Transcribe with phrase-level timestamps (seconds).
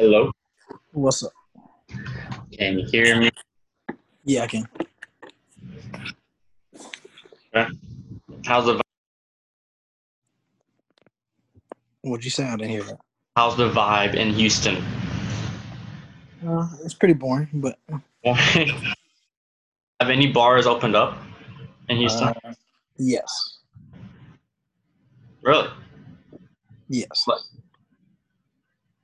[0.00, 0.32] Hello.
[0.92, 1.32] What's up?
[2.56, 3.28] Can you hear me?
[4.24, 4.66] Yeah, I can.
[8.46, 8.80] How's the vibe?
[12.00, 12.44] What'd you say?
[12.44, 12.98] I didn't hear that.
[13.36, 14.82] How's the vibe in Houston?
[16.48, 17.78] Uh, it's pretty boring, but
[18.24, 18.78] Have
[20.00, 21.18] any bars opened up
[21.90, 22.28] in Houston?
[22.28, 22.54] uh,
[22.96, 23.58] yes,
[25.42, 25.68] really?
[26.88, 27.28] yes.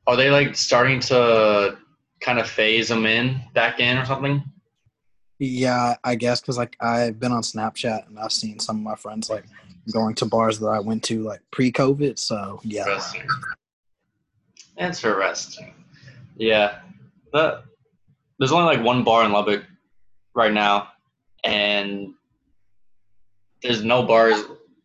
[0.06, 1.78] Are they like starting to
[2.20, 4.42] kind of phase them in back in or something?
[5.38, 8.94] Yeah, I guess because like I've been on Snapchat and I've seen some of my
[8.94, 9.44] friends like
[9.92, 12.18] going to bars that I went to like pre-COVID.
[12.18, 13.26] So yeah, Interesting.
[14.78, 15.74] Interesting.
[16.36, 16.78] Yeah.
[17.32, 17.64] But
[18.38, 19.64] there's only like one bar in Lubbock
[20.34, 20.88] right now,
[21.44, 22.14] and
[23.62, 24.42] there's no bars.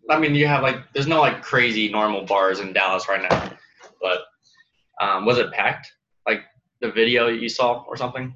[0.09, 3.51] I mean, you have like there's no like crazy normal bars in Dallas right now,
[4.01, 4.25] but
[5.01, 5.91] um, was it packed?
[6.25, 6.43] Like
[6.79, 8.33] the video you saw or something?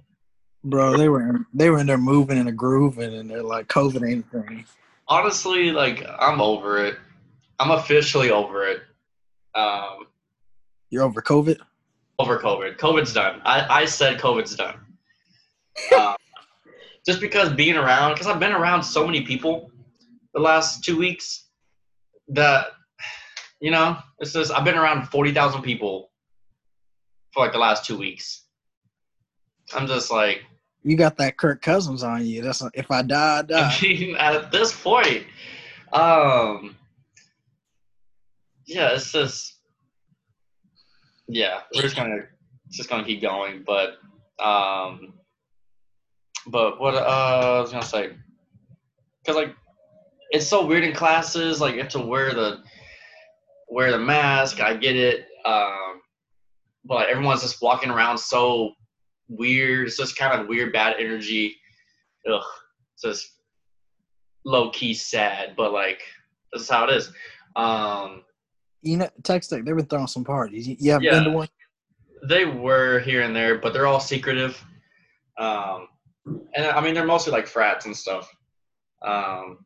[0.65, 4.07] bro, they were they were in there moving in a groove and, they're like COVID
[4.09, 4.65] ain't thing.
[5.07, 6.97] Honestly, like I'm over it.
[7.59, 8.81] I'm officially over it.
[9.53, 10.07] Um,
[10.89, 11.59] You're over COVID.
[12.19, 12.77] over COVID.
[12.77, 13.41] COVID's done.
[13.45, 14.75] I, I said COVID's done.
[15.97, 16.15] Um,
[17.05, 19.71] just because being around, because I've been around so many people
[20.33, 21.45] the last two weeks
[22.29, 22.67] that,
[23.61, 26.11] you know, it's just, I've been around 40,000 people
[27.35, 28.43] for like the last two weeks.
[29.75, 30.43] I'm just like,
[30.83, 32.41] You got that Kirk Cousins on you.
[32.41, 33.77] That's if I die, I die.
[33.77, 35.25] I mean, at this point,
[35.91, 36.75] um,
[38.65, 39.55] yeah, it's just,
[41.27, 42.21] yeah, we're just gonna,
[42.67, 43.63] it's just gonna keep going.
[43.67, 43.97] But,
[44.43, 45.13] um,
[46.47, 48.11] but what uh, I was gonna say,
[49.21, 49.53] because like,
[50.31, 51.59] it's so weird in classes.
[51.59, 52.63] Like, you have to wear the,
[53.69, 54.61] wear the mask.
[54.61, 55.27] I get it.
[55.45, 55.84] Um,
[56.85, 58.71] but everyone's just walking around so
[59.27, 59.87] weird.
[59.87, 61.55] It's just kind of weird, bad energy.
[62.31, 62.43] Ugh,
[62.93, 63.31] it's just
[64.45, 66.01] low key sad, but like
[66.53, 67.11] this is how it is.
[67.55, 68.23] Um,
[68.81, 70.67] You know, Texas Tech, they've been throwing some parties.
[70.67, 71.11] You, haven't Yeah.
[71.11, 71.47] been to one?
[72.27, 74.59] they were here and there, but they're all secretive.
[75.37, 75.87] Um,
[76.55, 78.33] and I mean, they're mostly like frats and stuff.
[79.05, 79.65] Um,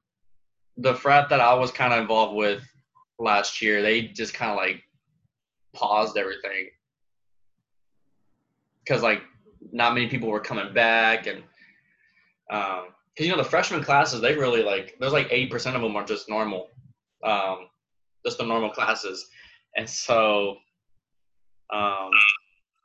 [0.75, 2.61] the frat that I was kind of involved with
[3.17, 4.83] last year, they just kind of like
[5.73, 6.69] paused everything
[8.89, 9.21] because like
[9.71, 11.43] not many people were coming back, and
[12.47, 15.95] because you know the freshman classes, they really like there's like eighty percent of them
[15.95, 16.69] are just normal,
[17.23, 17.67] um,
[18.25, 19.27] just the normal classes,
[19.77, 20.57] and so
[21.71, 22.09] um,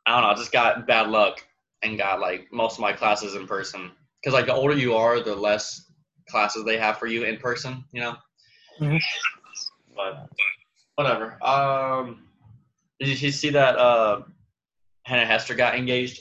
[0.06, 1.42] I don't know, I just got bad luck
[1.82, 3.90] and got like most of my classes in person.
[4.22, 5.90] Because like the older you are, the less
[6.28, 8.16] classes they have for you in person, you know.
[8.80, 9.00] Mhm.
[9.94, 10.28] But
[10.96, 11.42] whatever.
[11.42, 12.26] Um,
[13.00, 14.22] did you see that uh,
[15.04, 16.20] Hannah Hester got engaged?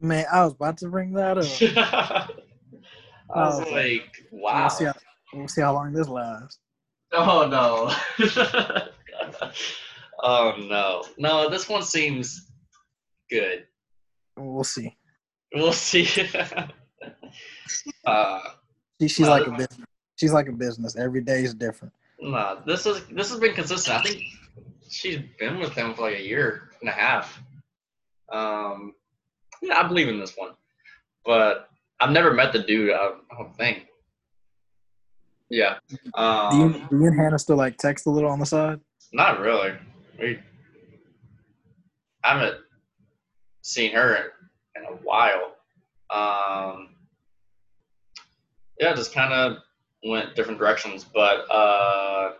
[0.00, 1.44] Man, I was about to bring that up.
[3.34, 3.70] I was Oh.
[3.70, 4.68] like, We'll wow.
[4.68, 4.92] see how
[5.32, 6.58] we'll see how long this lasts.
[7.12, 7.90] Oh no.
[10.22, 11.04] oh no.
[11.18, 12.50] No, this one seems
[13.30, 13.64] good.
[14.36, 14.96] We'll see.
[15.54, 16.06] We'll see.
[18.06, 18.40] uh,
[19.00, 19.86] She, she's No, like a business.
[20.16, 20.96] She's like a business.
[20.96, 21.92] Every day is different.
[22.20, 23.96] nah, this is this has been consistent.
[23.98, 24.22] I think
[24.88, 27.40] she's been with him for like a year and a half.
[28.32, 28.94] Um,
[29.62, 30.50] yeah, I believe in this one,
[31.24, 31.68] but
[32.00, 32.92] I've never met the dude.
[32.92, 32.96] I,
[33.30, 33.86] I don't think.
[35.50, 35.76] Yeah.
[35.88, 38.80] Do you, Um, do you and Hannah still like text a little on the side?
[39.12, 39.72] not really.
[40.18, 40.40] We
[42.24, 42.56] I haven't
[43.62, 44.32] seen her
[44.74, 45.54] in a while.
[46.10, 46.88] Um,
[48.80, 49.58] yeah, just kind of
[50.04, 52.32] went different directions, but uh,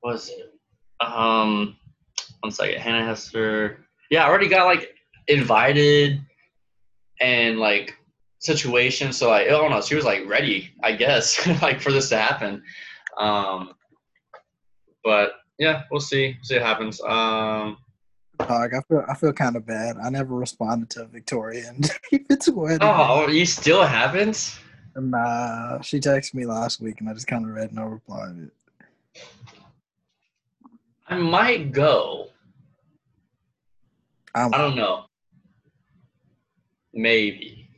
[0.00, 0.52] what was it?
[1.04, 1.76] Um,
[2.40, 3.86] one second, Hannah Hester.
[4.12, 4.94] Yeah, I already got like
[5.26, 6.20] invited
[7.18, 7.96] and like
[8.40, 9.10] situation.
[9.10, 9.80] So like, I don't know.
[9.80, 12.62] She was like ready, I guess, like for this to happen.
[13.16, 13.72] Um,
[15.02, 16.36] but yeah, we'll see.
[16.42, 17.00] See what happens.
[17.00, 17.78] Um,
[18.38, 19.96] Dog, I feel I feel kind of bad.
[19.96, 22.80] I never responded to Victoria and it's wedding.
[22.82, 24.58] oh, you still haven't?
[24.94, 28.30] Nah, she texted me last week and I just kind of read no reply.
[31.08, 32.28] I might go.
[34.34, 35.04] I'm, I don't know.
[36.94, 37.68] Maybe.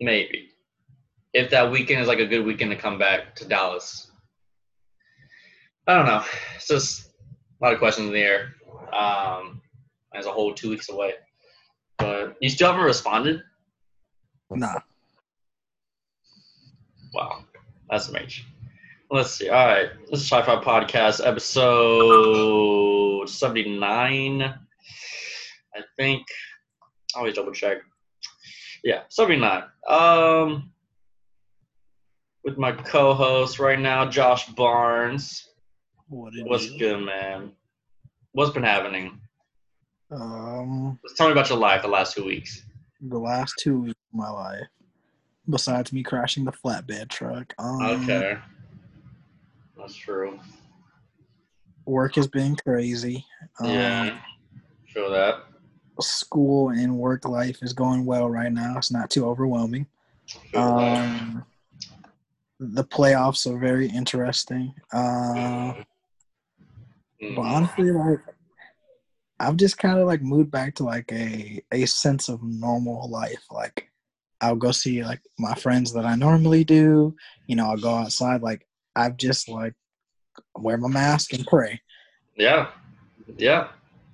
[0.00, 0.48] Maybe.
[1.32, 4.10] If that weekend is like a good weekend to come back to Dallas.
[5.86, 6.24] I don't know.
[6.56, 7.10] It's just
[7.60, 8.54] a lot of questions in the air.
[8.92, 9.60] Um,
[10.14, 11.14] as a whole two weeks away.
[11.98, 13.42] But you still haven't responded?
[14.50, 14.80] nah.
[17.12, 17.44] Wow.
[17.90, 18.44] That's amazing.
[19.10, 19.48] Let's see.
[19.48, 19.88] All right.
[20.10, 24.54] This is Shi-Fi Podcast, episode 79.
[25.74, 26.26] I think.
[27.14, 27.78] I always double check.
[28.84, 29.64] Yeah, 79.
[29.88, 30.72] Um,
[32.44, 35.48] with my co-host right now, Josh Barnes.
[36.08, 36.72] What it What's is.
[36.76, 37.52] good, man?
[38.32, 39.20] What's been happening?
[40.10, 42.62] Um, Tell me about your life the last two weeks.
[43.00, 44.66] the last two weeks of my life,
[45.48, 48.38] besides me crashing the flatbed truck, um, Okay.
[49.76, 50.38] That's true.
[51.86, 53.24] work has been crazy.
[53.60, 54.18] Um, Yeah.
[54.88, 55.44] Feel that.
[56.00, 58.74] School and work life is going well right now.
[58.78, 59.86] It's not too overwhelming.
[60.54, 61.44] Um,
[62.58, 64.74] the playoffs are very interesting.
[64.92, 65.74] Uh,
[67.20, 68.20] but honestly, like
[69.38, 73.42] I've just kind of like moved back to like a a sense of normal life.
[73.50, 73.90] Like
[74.40, 77.16] I'll go see like my friends that I normally do.
[77.46, 78.42] You know, I'll go outside.
[78.42, 79.74] Like I've just like
[80.56, 81.80] wear my mask and pray.
[82.36, 82.68] Yeah.
[83.36, 83.68] Yeah.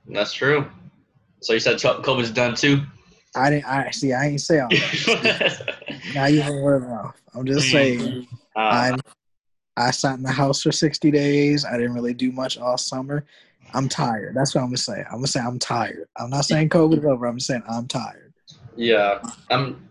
[0.08, 0.66] That's true.
[1.46, 2.82] So you said co- COVID's done too?
[3.36, 3.66] I didn't.
[3.66, 4.12] I see.
[4.12, 5.76] I ain't say all that.
[6.14, 7.14] Not even word off.
[7.34, 8.26] I'm just saying.
[8.56, 9.00] Uh, I'm.
[9.76, 11.64] I sat in the house for 60 days.
[11.64, 13.24] I didn't really do much all summer.
[13.74, 14.34] I'm tired.
[14.34, 15.04] That's what I'm gonna say.
[15.04, 16.08] I'm gonna say I'm tired.
[16.16, 17.26] I'm not saying COVID is over.
[17.26, 18.34] I'm just saying I'm tired.
[18.74, 19.22] yeah.
[19.48, 19.88] I'm.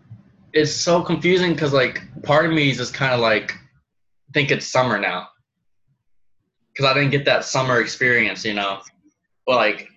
[0.52, 3.54] It's so confusing because like part of me is just kind of like
[4.34, 5.28] think it's summer now
[6.74, 8.80] because I didn't get that summer experience, you know.
[9.46, 9.88] But like,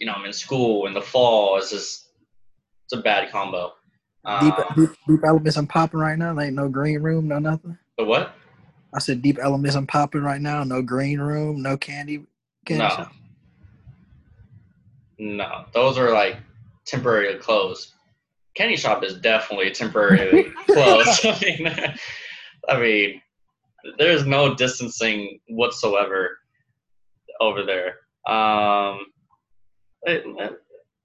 [0.00, 1.58] you know, I'm in school in the fall.
[1.58, 2.08] It's just
[2.86, 3.74] it's a bad combo.
[4.40, 6.34] Deep, Um, deep, Deep Ellum's I'm popping right now.
[6.34, 7.78] There ain't no green room, no nothing.
[7.96, 8.34] the what?
[8.94, 10.64] I said Deep Ellum's I'm popping right now.
[10.64, 12.24] No green room, no candy.
[12.66, 12.88] candy No.
[12.88, 13.12] shop.
[15.18, 16.38] No, those are like
[16.86, 17.92] temporarily closed.
[18.54, 21.24] Candy shop is definitely temporarily closed.
[21.26, 21.74] I mean,
[22.68, 23.22] I mean,
[23.98, 26.38] there's no distancing whatsoever
[27.40, 27.96] over there.
[28.26, 29.06] Um,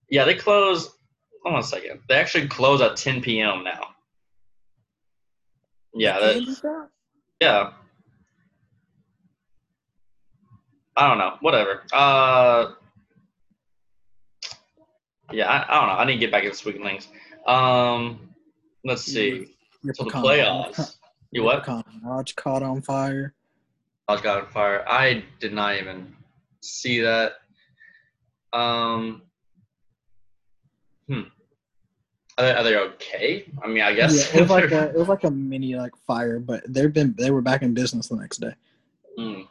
[0.09, 0.95] yeah, they close.
[1.43, 1.99] Hold on a second.
[2.09, 3.63] They actually close at 10 p.m.
[3.63, 3.89] now.
[5.93, 6.89] Yeah, that,
[7.39, 7.71] yeah.
[10.97, 11.35] I don't know.
[11.41, 11.83] Whatever.
[11.93, 12.71] Uh,
[15.31, 15.95] yeah, I, I don't know.
[15.95, 17.07] I need to get back into Sweet Links.
[17.45, 18.29] Um,
[18.83, 19.55] let's see.
[19.83, 20.95] Your So the playoffs.
[21.31, 21.67] You what?
[22.03, 23.33] Lodge caught on fire.
[24.07, 24.87] I got on fire.
[24.87, 26.15] I did not even
[26.61, 27.33] see that.
[28.55, 29.21] Um,
[31.07, 31.21] hmm.
[32.37, 33.45] Are they, are they okay?
[33.63, 34.33] I mean, I guess.
[34.33, 37.15] Yeah, it was like a it was like a mini like fire, but they've been
[37.17, 38.53] they were back in business the next day.
[39.17, 39.41] Hmm.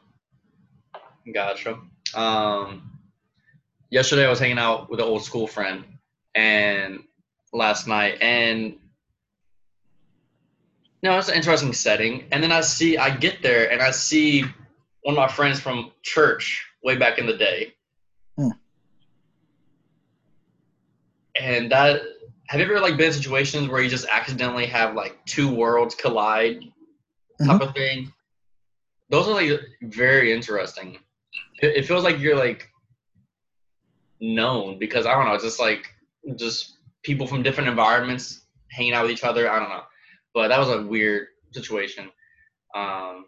[1.32, 1.78] Gotcha.
[2.14, 2.98] Um,
[3.90, 5.84] yesterday I was hanging out with an old school friend,
[6.34, 7.00] and
[7.52, 8.76] last night, and
[11.04, 12.24] know, it's an interesting setting.
[12.32, 14.42] And then I see, I get there, and I see
[15.02, 17.73] one of my friends from church way back in the day.
[21.40, 22.00] And that,
[22.48, 25.94] have you ever like been in situations where you just accidentally have like two worlds
[25.94, 26.60] collide,
[27.44, 28.12] type of thing?
[29.10, 30.98] Those are like very interesting.
[31.60, 32.68] It, it feels like you're like
[34.20, 35.86] known because I don't know, it's just like
[36.36, 39.50] just people from different environments hanging out with each other.
[39.50, 39.82] I don't know,
[40.32, 42.10] but that was a weird situation.
[42.74, 43.26] Um,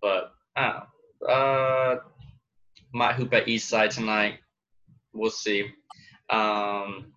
[0.00, 1.34] but I don't know.
[1.34, 1.98] Uh,
[2.92, 4.38] might hoop at East Side tonight.
[5.12, 5.70] We'll see.
[6.30, 7.13] Um,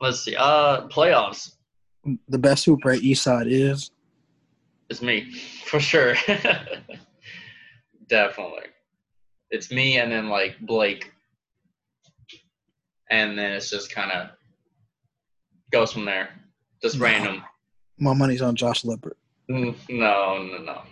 [0.00, 0.36] let's see.
[0.36, 1.52] Uh, playoffs.
[2.28, 3.90] The best hooper at East Side is
[4.88, 5.32] It's me,
[5.64, 6.14] for sure.
[8.08, 8.66] Definitely.
[9.50, 11.12] It's me and then like Blake.
[13.10, 14.30] And then it's just kind of
[15.72, 16.30] goes from there.
[16.82, 17.06] Just Wow.
[17.06, 17.42] random.
[17.98, 19.16] my money's on Josh Lippert.
[19.50, 20.82] Mm, No, no, no.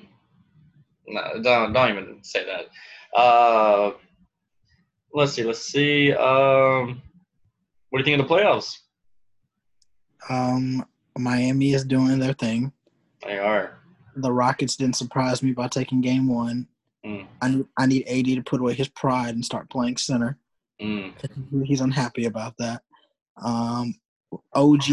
[1.06, 3.18] No, don't, don't even say that.
[3.18, 3.92] Uh,
[5.12, 6.12] let's see, let's see.
[6.12, 7.02] Um,
[7.90, 8.78] what do you think of the playoffs?
[10.28, 10.85] Um,
[11.19, 12.73] Miami is doing their thing.
[13.25, 13.78] They are.
[14.16, 16.69] The Rockets didn't surprise me by taking game one.
[17.04, 20.38] Mm, I need I need AD to put away his pride and start playing center.
[20.81, 21.12] mm,
[21.66, 22.83] He's unhappy about that.
[23.43, 23.95] Um,
[24.54, 24.85] OG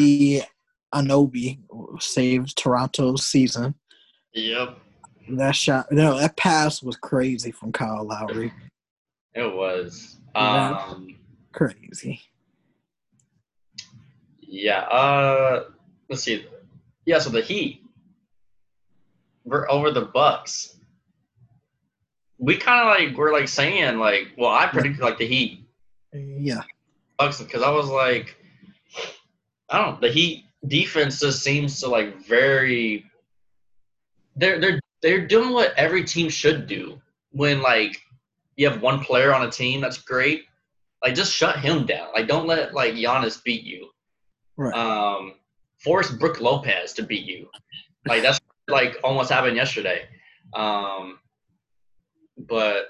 [0.93, 1.59] Anunoby
[2.01, 3.75] saved Toronto's season.
[4.33, 4.77] yep,
[5.29, 8.51] That shot, no, that pass was crazy from Kyle Lowry.
[9.33, 10.17] it was.
[10.35, 11.15] Um,
[11.53, 12.21] Crazy.
[14.51, 14.81] Yeah.
[14.81, 15.69] Uh,
[16.09, 16.45] let's see.
[17.05, 17.19] Yeah.
[17.19, 17.83] So the Heat.
[19.45, 20.77] We're over the Bucks.
[22.37, 25.63] We kind of like we're like saying like, well, I predicted like the Heat
[26.13, 26.61] Yeah,
[27.17, 28.35] Bucks because I was like,
[29.69, 29.93] I don't.
[29.95, 33.05] know, The Heat defense just seems to like very.
[34.35, 37.99] They're they're they're doing what every team should do when like,
[38.57, 40.43] you have one player on a team that's great,
[41.03, 42.09] like just shut him down.
[42.13, 43.89] Like don't let like Giannis beat you.
[44.57, 44.73] Right.
[44.73, 45.33] Um,
[45.79, 47.47] force Brook Lopez to beat you.
[48.07, 50.05] Like that's like almost happened yesterday.
[50.53, 51.19] Um,
[52.37, 52.89] but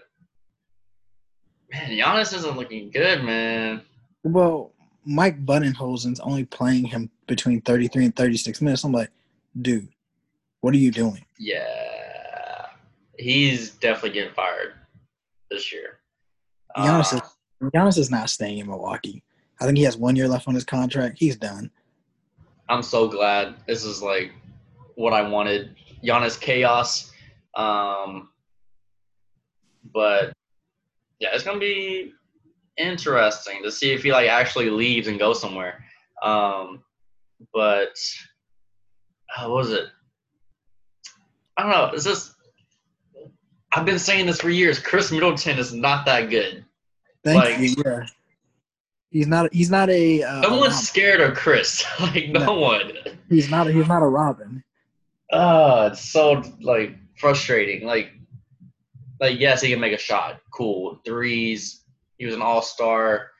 [1.72, 3.82] man, Giannis isn't looking good, man.
[4.24, 4.74] Well,
[5.06, 8.84] Mike Budenholzer's only playing him between 33 and 36 minutes.
[8.84, 9.10] I'm like,
[9.60, 9.88] dude,
[10.62, 11.26] what are you doing?
[11.40, 12.68] Yeah,
[13.18, 14.74] he's definitely getting fired
[15.50, 16.00] this year.
[16.78, 19.24] Giannis, Uh, is, Giannis is not staying in Milwaukee.
[19.62, 21.20] I think he has one year left on his contract.
[21.20, 21.70] He's done.
[22.68, 24.32] I'm so glad this is like
[24.96, 25.76] what I wanted.
[26.04, 27.12] Giannis chaos.
[27.56, 28.30] Um,
[29.94, 30.34] but
[31.20, 32.14] yeah, it's gonna be
[32.78, 35.86] interesting to see if he like actually leaves and goes somewhere.
[36.24, 36.84] Um,
[37.54, 37.96] but
[39.30, 39.86] how was it?
[41.58, 41.92] I don't know.
[41.94, 42.34] It's just
[43.74, 44.80] I've been saying this for years.
[44.80, 46.66] Khris Middleton is not that good.
[47.24, 47.76] Thank Like- you.
[47.86, 48.06] Yeah.
[49.12, 49.54] He's not.
[49.54, 50.24] He's not a.
[50.24, 51.84] Uh, No one's scared of Khris.
[52.00, 52.54] like no, No.
[52.60, 52.94] one.
[53.30, 53.68] He's not.
[53.68, 54.64] A, He's not a Robin.
[55.32, 57.86] Oh, it's so like frustrating.
[57.86, 58.12] Like,
[59.20, 60.40] like yes, he can make a shot.
[60.52, 61.82] Cool threes.
[62.18, 63.32] He was an all star,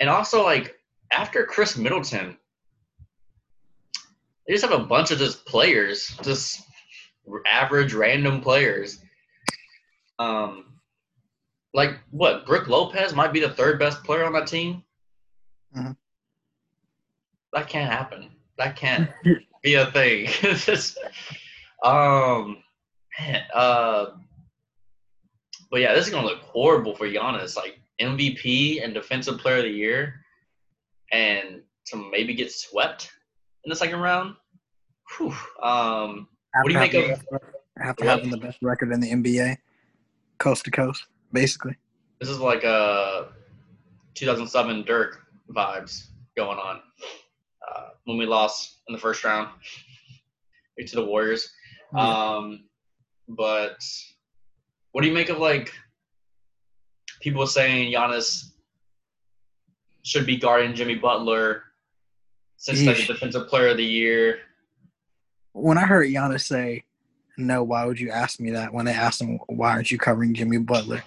[0.00, 0.74] and also like
[1.12, 2.36] after Khris Middleton,
[4.46, 6.62] they just have a bunch of just players, just
[7.46, 9.00] average random players.
[10.18, 10.66] Um,
[11.74, 12.46] like what?
[12.46, 14.82] Brook Lopez might be the third best player on that team.
[15.76, 15.96] Mhm.
[17.52, 18.30] That can't happen.
[18.58, 19.10] That can't
[19.62, 20.26] be a thing.
[20.42, 20.98] Just,
[21.82, 22.58] um,
[23.18, 24.06] man, uh,
[25.70, 27.56] but yeah, this is gonna look horrible for Giannis.
[27.56, 30.20] Like MVP and Defensive Player of the Year,
[31.12, 33.10] and to maybe get swept
[33.64, 34.36] in the second round.
[35.16, 35.34] Whew.
[35.62, 36.28] Um,
[36.62, 37.22] What do you make best-
[37.80, 39.56] After having the best record in the NBA,
[40.38, 41.76] coast to coast, basically.
[42.20, 43.32] this is like a
[44.14, 46.80] 2007 Dirk vibes going on
[47.68, 49.48] uh, when we lost in the first round
[50.78, 51.48] to the Warriors.
[51.94, 52.64] Um,
[53.28, 53.78] but
[54.92, 55.72] what do you make of like
[57.20, 58.50] people saying Giannis
[60.02, 61.62] should be guarding Jimmy Butler
[62.56, 64.40] since like the defensive player of the year?
[65.54, 66.84] when I heard Giannis say,
[67.38, 70.34] "No, why would you ask me that?" When they asked him, "Why aren't you covering
[70.34, 71.02] Jimmy Butler?"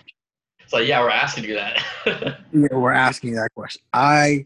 [0.68, 1.82] It's like, yeah, we're asking you that.
[2.52, 3.82] Yeah, we're asking that question.
[3.94, 4.46] I,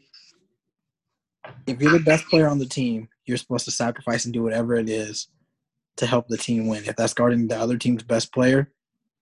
[1.66, 4.75] if you're the best player on the team, you're supposed to sacrifice and do whatever
[4.75, 5.30] it is
[5.98, 6.84] to help the team win.
[6.86, 8.72] If that's guarding the other team's best player,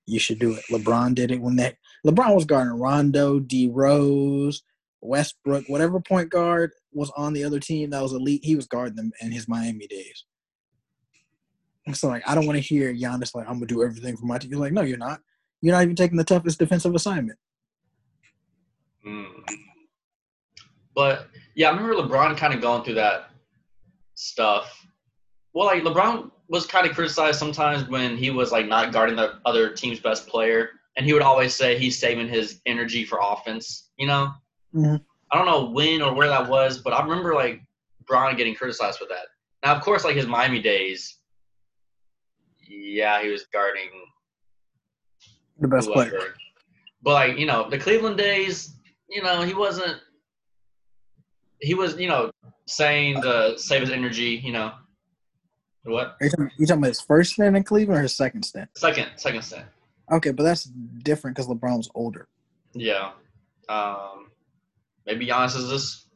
[0.08, 0.63] you should do it.
[0.70, 4.62] LeBron did it when that LeBron was guarding Rondo, D Rose,
[5.00, 8.44] Westbrook, whatever point guard was on the other team that was elite.
[8.44, 10.25] He was guarding them in his Miami days.
[11.94, 14.38] So, like, I don't want to hear Giannis like, "I'm gonna do everything for my
[14.38, 15.22] team." You're like, no, you're not.
[15.62, 17.38] You're not even taking the toughest defensive assignment.
[19.06, 19.44] Mm.
[20.96, 23.30] But yeah, I remember LeBron kind of going through that
[24.16, 24.86] stuff.
[25.54, 29.39] Well, like LeBron was kind of criticized sometimes when he was like not guarding the
[29.46, 33.89] other team's best player, and he would always say he's saving his energy for offense.
[33.98, 34.32] You know,
[34.75, 35.04] Mhm.
[35.32, 37.62] I don't know when or where that was, but I remember like
[38.08, 39.28] Bron getting criticized for that.
[39.63, 41.18] Now, of course, like his Miami days,
[42.68, 43.89] yeah, he was guarding
[45.60, 46.10] The best whoever.
[46.10, 46.34] player.
[47.01, 48.75] But like you know, the Cleveland days,
[49.10, 49.98] you know, he wasn't.
[51.62, 52.32] He was, you know,
[52.68, 54.42] saying to save his energy.
[54.44, 54.72] You know,
[55.84, 58.44] what Are you talking, you talking about his first stint in Cleveland or his second
[58.44, 58.70] stint?
[58.78, 59.66] second second stint?
[60.12, 60.63] Okay, but that's
[61.04, 62.28] different because LeBron was older.
[62.74, 63.12] Yeah,
[63.68, 64.28] um,
[65.06, 66.08] maybe Giannis is just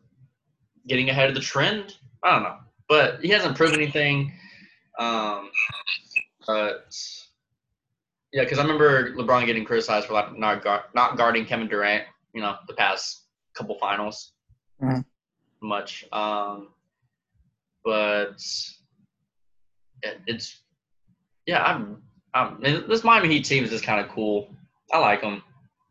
[0.88, 1.96] getting ahead of the trend.
[2.24, 2.58] I don't know,
[2.88, 4.32] but he hasn't proven anything.
[5.00, 5.50] Um,
[6.46, 6.94] but
[8.34, 12.04] yeah, because I remember LeBron getting criticized for like not guard, not guarding Kevin Durant.
[12.34, 13.25] You know, the past
[13.56, 14.34] couple finals.
[14.82, 15.06] Mhm.
[15.62, 16.70] Much, um,
[17.86, 18.42] but
[20.02, 20.62] it, it's
[21.46, 21.63] yeah.
[21.63, 22.02] I'm,
[22.34, 24.50] I'm this Miami Heat team is just kind of cool.
[24.92, 25.44] I like them.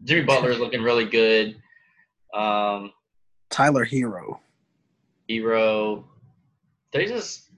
[0.02, 1.56] Jimmy Butler is looking really good.
[2.34, 2.92] Um,
[3.50, 4.40] Tyler Herro.
[5.30, 6.04] Herro,
[6.92, 7.48] they just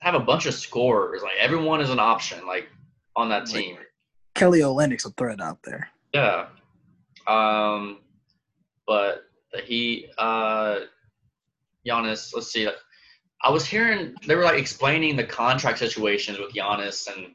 [0.00, 1.22] have a bunch of scorers.
[1.22, 2.44] Like everyone is an option.
[2.44, 2.68] Like
[3.16, 3.76] on that team.
[4.34, 5.88] Kelly Olynyk's a threat out there.
[6.14, 6.46] Yeah.
[7.26, 7.98] Um,
[8.86, 10.80] but the Heat, uh,
[11.86, 12.34] Giannis.
[12.34, 12.68] Let's see.
[13.44, 17.32] I was hearing they were like explaining the contract situations with Giannis and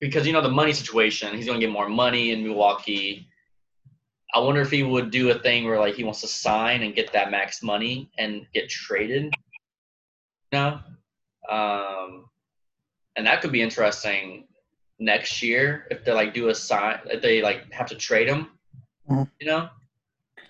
[0.00, 3.28] because you know the money situation, he's gonna get more money in Milwaukee.
[4.34, 6.94] I wonder if he would do a thing where like he wants to sign and
[6.94, 9.34] get that max money and get traded.
[10.52, 10.80] You know,
[11.50, 12.24] um,
[13.16, 14.46] and that could be interesting
[14.98, 18.48] next year if they like do a sign if they like have to trade him.
[19.10, 19.30] Mhm.
[19.40, 19.68] You know,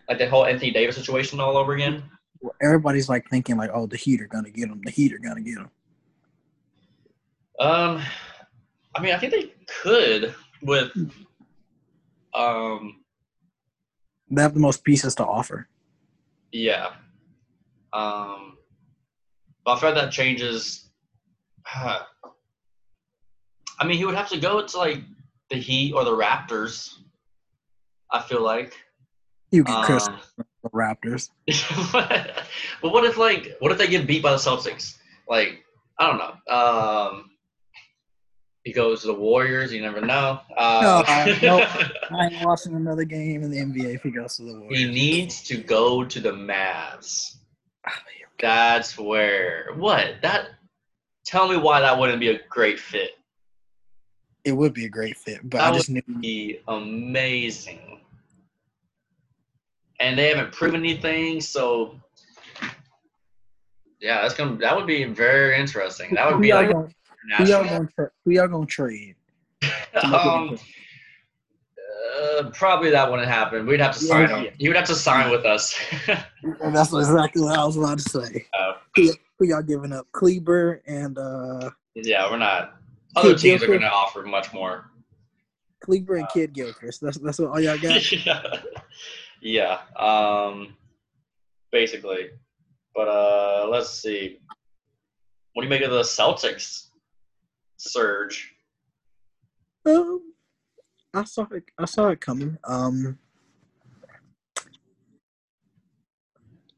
[0.08, 2.02] like the whole Anthony Davis situation all over again.
[2.40, 4.80] Well, Everybody's like thinking like, oh, the Heat are gonna get him.
[4.84, 5.70] The Heat are gonna get him.
[7.60, 8.02] Um,
[8.94, 9.52] I mean, I think they
[9.82, 10.90] could with
[12.34, 13.02] um
[14.30, 15.68] They have the most pieces to offer.
[16.52, 16.92] Yeah.
[17.92, 18.56] Um,
[19.64, 20.90] but I feel like that changes.
[23.82, 24.98] I mean, he would have to go to like
[25.50, 26.94] the Heat or the Raptors.
[28.12, 28.72] I feel like.
[29.50, 30.20] You Chris Um,
[30.62, 31.30] the Raptors.
[32.80, 34.98] but what if like what if they get beat by the Celtics?
[35.28, 35.64] Like
[35.98, 36.54] I don't know.
[36.54, 37.30] Um,
[38.62, 39.72] he goes to the Warriors.
[39.72, 40.38] You never know.
[40.56, 41.02] Uh,
[41.42, 41.66] No, no.
[42.16, 44.78] I ain't watching another game in the NBA if he goes to the Warriors.
[44.78, 47.34] he needs to go to the Mavs.
[48.40, 50.50] That's where what that.
[51.24, 53.10] Tell me why that wouldn't be a great fit.
[54.44, 58.00] It would be a great fit, but That I just knew Be amazing.
[60.00, 62.00] And they haven't proven anything, so
[64.00, 66.14] yeah, that's gonna that would be very interesting.
[66.14, 66.88] That would who be like gonna,
[67.38, 69.14] who y'all gonna, tra- who y'all gonna trade.
[69.60, 70.58] to make it um,
[72.20, 73.64] uh, probably that wouldn't happen.
[73.64, 74.36] We'd have to sign yeah.
[74.40, 74.54] him.
[74.58, 75.78] He would have to sign with us.
[76.60, 78.46] And that's exactly what I was about to say.
[78.54, 78.72] Oh.
[78.96, 80.06] Who, who y'all giving up?
[80.10, 82.81] Kleber and uh yeah, we're not.
[83.16, 84.90] Other Kid teams are going to offer much more.
[85.80, 87.00] Kleber and Kidd-Gilchrist.
[87.00, 88.12] That's that's what all y'all got.
[88.26, 88.60] yeah.
[89.40, 89.78] yeah.
[89.96, 90.74] Um,
[91.70, 92.30] basically.
[92.94, 94.38] But uh, let's see.
[95.52, 96.86] What do you make of the Celtics
[97.76, 98.54] surge?
[99.84, 100.34] Um,
[101.12, 101.64] I saw it.
[101.78, 102.58] I saw it coming.
[102.64, 103.18] Um,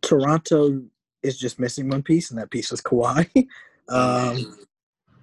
[0.02, 0.82] Toronto
[1.22, 3.28] is just missing one piece, and that piece is Kawhi.
[3.88, 4.56] um,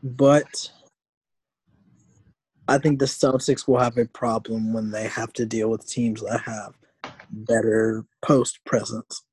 [0.04, 0.72] but
[2.68, 6.22] I think the Celtics will have a problem when they have to deal with teams
[6.22, 6.74] that have
[7.30, 9.24] better post presence,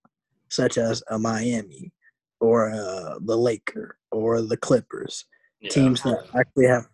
[0.48, 1.92] such as a Miami
[2.40, 5.24] or uh, the Laker or the Clippers
[5.60, 5.70] Yeah.
[5.70, 6.86] teams that actually have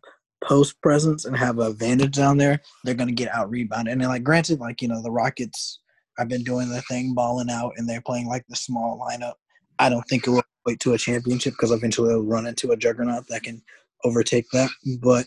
[0.42, 3.92] post presence and have an advantage down there, they're going to get out rebounded.
[3.92, 5.80] And like, granted, like you know, the Rockets
[6.18, 9.34] have been doing the thing, balling out, and they're playing like the small lineup.
[9.78, 12.76] I don't think it will wait to a championship because eventually they'll run into a
[12.76, 13.62] juggernaut that can
[14.04, 14.70] overtake that.
[15.00, 15.26] But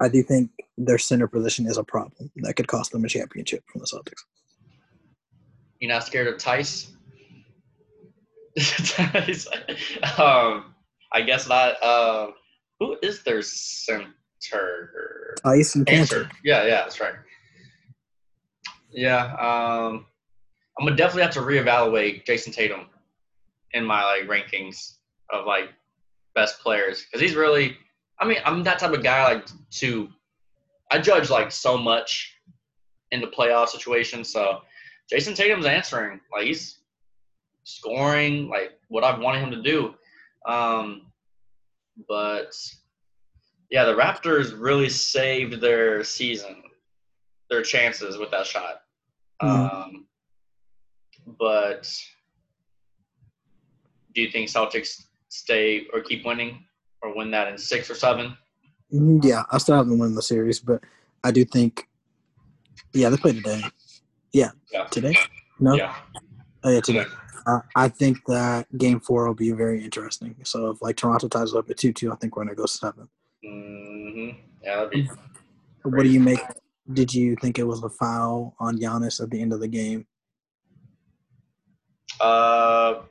[0.00, 3.64] I do think their center position is a problem that could cost them a championship
[3.70, 4.22] from the Celtics.
[5.80, 6.88] You're not scared of Theis?
[8.58, 9.48] Theis.
[10.18, 10.74] um,
[11.12, 11.82] I guess not.
[11.82, 12.28] Uh,
[12.80, 14.14] who is their center?
[15.44, 16.06] Ice and Kanter.
[16.06, 16.30] Kanter.
[16.44, 17.14] Yeah, yeah, that's right.
[18.90, 20.06] Yeah, um,
[20.78, 22.86] I'm gonna definitely have to reevaluate Jayson Tatum
[23.72, 24.94] in my like rankings
[25.30, 25.70] of like
[26.34, 27.76] best players because he's really.
[28.20, 30.08] I mean, I'm that type of guy like to.
[30.90, 32.34] I judge like so much
[33.10, 34.62] in the playoff situation, so
[35.10, 36.78] Jayson Tatum's answering like he's
[37.64, 39.94] scoring like what I've wanted him to do.
[40.46, 41.12] Um,
[42.08, 42.54] but
[43.70, 46.62] yeah, the Raptors really saved their season,
[47.50, 48.82] their chances with that shot.
[49.42, 49.72] Mhm.
[49.72, 50.06] Um,
[51.38, 51.90] but
[54.14, 56.64] do you think Celtics stay or keep winning
[57.02, 58.36] or win that in six or seven?
[58.92, 60.82] Mm, Yeah, I still haven't won the series, but
[61.24, 61.86] I do think.
[62.94, 63.62] Yeah, they play today.
[64.32, 64.84] Yeah, Yeah.
[64.84, 65.14] today.
[65.60, 65.74] No.
[65.74, 65.94] Yeah.
[66.64, 67.04] Oh yeah, today.
[67.46, 70.34] Uh, I think that game four will be very interesting.
[70.44, 73.08] So if like Toronto ties up at two two, I think we're gonna go seven.
[73.44, 74.38] Mm-hmm.
[74.62, 75.08] Yeah, that'd be.
[75.82, 76.40] What do you make?
[76.92, 80.06] Did you think it was a foul on Giannis at the end of the game?
[82.20, 83.02] Uh,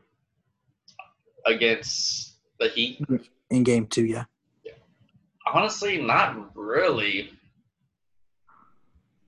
[1.45, 2.99] against the Heat,
[3.49, 4.25] In game two, yeah.
[5.53, 7.31] honestly, not really.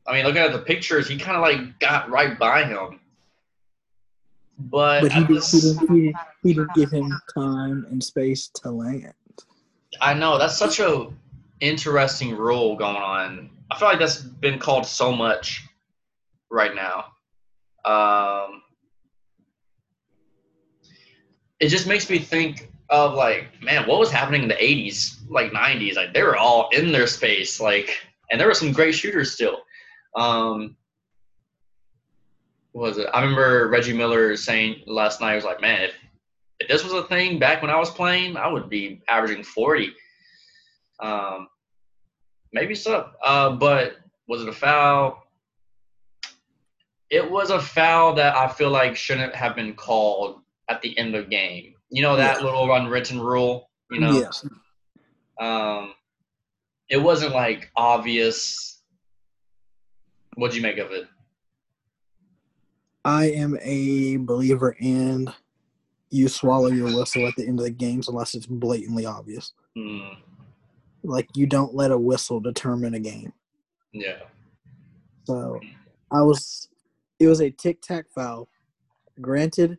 [0.05, 2.99] I mean, looking at the pictures, he kind of like got right by him.
[4.57, 7.85] But, But he, at did, the he, s- didn't, he, he didn't give him time
[7.89, 9.13] and space to land.
[10.01, 11.07] I know that's such a
[11.61, 13.49] interesting rule going on.
[13.71, 15.65] I feel like that's been called so much
[16.49, 17.05] right now.
[17.85, 18.61] Um,
[21.59, 25.51] it just makes me think of like, man, what was happening in the '80s, like
[25.51, 25.95] '90s?
[25.95, 27.99] Like they were all in their space, like,
[28.31, 29.59] and there were some great shooters still.
[30.15, 30.75] Um,
[32.73, 33.07] was it?
[33.13, 35.93] I remember Reggie Miller saying last night, he was like, man, if
[36.59, 39.93] if this was a thing back when I was playing, I would be averaging 40.
[40.99, 41.47] Um,
[42.51, 43.09] maybe so.
[43.23, 43.97] Uh, but
[44.27, 45.23] was it a foul?
[47.09, 51.15] It was a foul that I feel like shouldn't have been called at the end
[51.15, 51.75] of the game.
[51.89, 52.43] You know that Yeah.
[52.45, 53.69] little unwritten rule.
[53.89, 54.19] You know.
[54.19, 54.45] Yes.
[55.39, 55.93] Um,
[56.89, 58.81] it wasn't like obvious.
[60.35, 61.07] What'd you make of it?
[63.05, 65.33] I am a believer in
[66.11, 69.53] you swallow your whistle at the end of the games unless it's blatantly obvious.
[69.75, 70.13] Hmm.
[71.03, 73.31] Like you don't let a whistle determine a game.
[73.93, 74.19] Yeah.
[75.25, 75.59] So
[76.11, 76.69] I was
[77.19, 78.47] it was a tic tac foul.
[79.21, 79.77] Granted,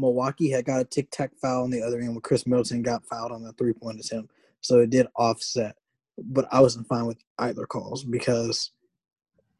[0.00, 3.04] Milwaukee had got a tic tac foul on the other end when Khris Middleton got
[3.04, 4.32] fouled on the three point attempt.
[4.60, 5.76] So it did offset.
[6.18, 8.72] But I wasn't fine with either calls because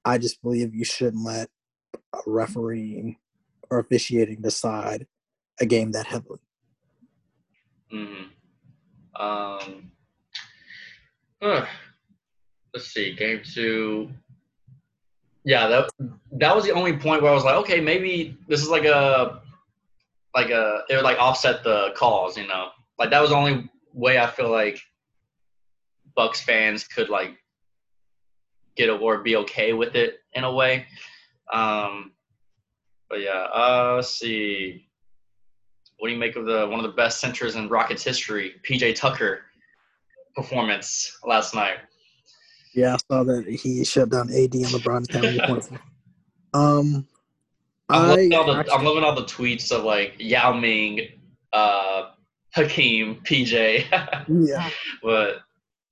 [0.04, 1.48] I just believe you shouldn't let
[2.12, 3.16] a refereeing
[3.70, 5.06] or officiating decide
[5.60, 6.40] a game that heavily.
[7.90, 8.24] hmm
[9.18, 9.92] Um.
[11.42, 11.66] uh,
[12.74, 13.14] let's see.
[13.14, 14.10] Game two.
[15.44, 15.90] Yeah, that
[16.32, 19.40] that was the only point where I was like, okay, maybe this is like a
[20.34, 22.68] like a it would like offset the calls, you know.
[22.98, 24.80] Like that was the only way I feel like
[26.14, 27.36] Bucks fans could like
[28.76, 30.86] get a or be okay with it in a way.
[31.52, 32.12] Um,
[33.08, 34.86] but yeah, uh, let's see.
[35.98, 38.94] What do you make of the one of the best centers in Rockets history, PJ
[38.94, 39.40] Tucker
[40.34, 41.78] performance last night?
[42.74, 45.70] Yeah, I saw that he shut down AD and LeBron down the points.
[46.52, 47.06] Um,
[47.90, 51.08] I'm I loving, all the, I'm loving all the tweets of like Yao Ming,
[51.52, 52.10] uh,
[52.54, 53.84] Hakeem, PJ.
[54.28, 54.70] yeah,
[55.02, 55.40] but,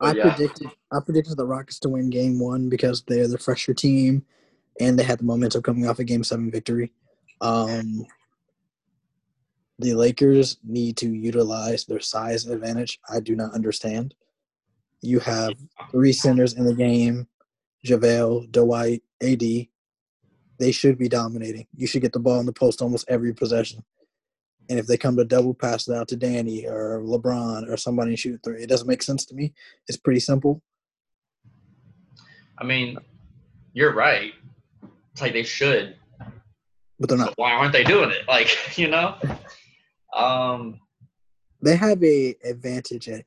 [0.01, 3.75] I yeah, predicted I predicted the Rockets to win Game One because they're the fresher
[3.75, 4.25] team,
[4.81, 6.93] and they had the momentum coming off a Game Seven victory.
[7.41, 8.07] Um,
[9.81, 13.01] the Lakers need to utilize their size advantage.
[13.11, 14.15] I do not understand.
[15.01, 15.55] You have
[15.91, 17.27] three centers in the game:
[17.85, 19.43] JaVale, Dwight, AD.
[20.59, 21.67] They should be dominating.
[21.77, 23.85] You should get the ball in the post almost every possession.
[24.71, 28.11] And if they come to double pass it out to Danny or LeBron or somebody
[28.11, 29.55] and shoot three, it doesn't make sense to me.
[29.87, 30.61] It's pretty simple.
[32.59, 32.99] I mean,
[33.73, 34.33] you're right.
[35.13, 35.97] It's like they should.
[36.99, 37.35] but they're So not.
[37.37, 38.27] why aren't they doing it?
[38.29, 39.15] Like, you know?
[40.15, 40.81] Um,
[41.63, 43.25] They have a advantage at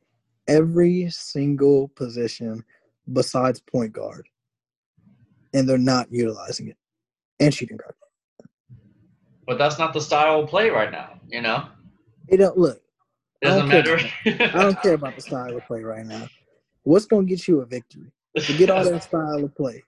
[0.47, 2.63] every single position
[3.11, 4.27] besides point guard,
[5.53, 6.77] and they're not utilizing it.
[7.41, 7.95] And shooting guard.
[9.47, 11.67] but that's not the style of play right now, you know?
[12.27, 12.81] It don't look.
[13.41, 14.57] It doesn't I don't matter.
[14.57, 16.27] I don't care about the style of play right now.
[16.83, 18.11] What's going to get you a victory?
[18.39, 19.83] Forget all that style of play.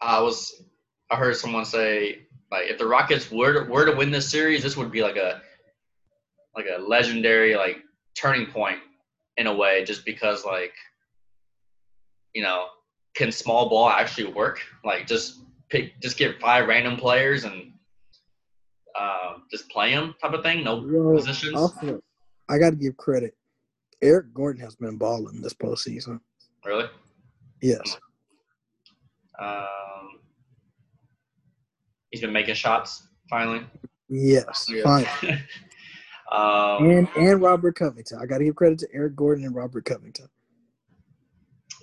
[0.00, 0.62] I was
[1.10, 4.62] I heard someone say like if the Rockets were to, were to win this series,
[4.62, 5.40] this would be like a
[6.54, 7.78] like a legendary like
[8.14, 8.78] turning point
[9.36, 10.74] in a way, just because like
[12.34, 12.66] you know
[13.16, 14.60] can small ball actually work?
[14.84, 17.72] Like just pick just get five random players and
[18.98, 20.62] uh, just play them type of thing.
[20.62, 21.72] No Well, positions.
[22.48, 23.34] I got to give credit.
[24.02, 26.20] Eric Gordon has been balling this postseason.
[26.64, 26.86] Really?
[27.62, 27.98] Yes.
[29.40, 30.20] Um,
[32.10, 33.66] he's been making shots finally.
[34.08, 34.66] Yes.
[34.68, 34.82] Yeah.
[34.82, 35.06] Fine.
[36.32, 38.18] um, And and Robert Covington.
[38.20, 40.28] I got to give credit to Eric Gordon and Robert Covington.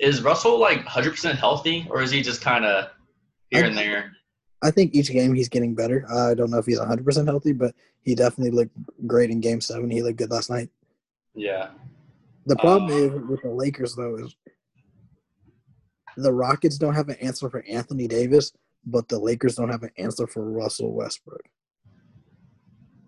[0.04, 2.90] Is Russell like 100% healthy, or is he just kind of
[3.50, 4.12] here and there?
[4.62, 6.06] I think each game he's getting better.
[6.12, 8.76] I don't know if he's 100% healthy, but he definitely looked
[9.08, 9.90] great in game seven.
[9.90, 10.70] He looked good last night.
[11.36, 11.72] Yeah.
[12.46, 14.36] The problem Uh, is with the Lakers, though, is
[16.18, 18.52] the Rockets don't have an answer for Anthony Davis,
[18.86, 21.44] but the Lakers don't have an answer for Russell Westbrook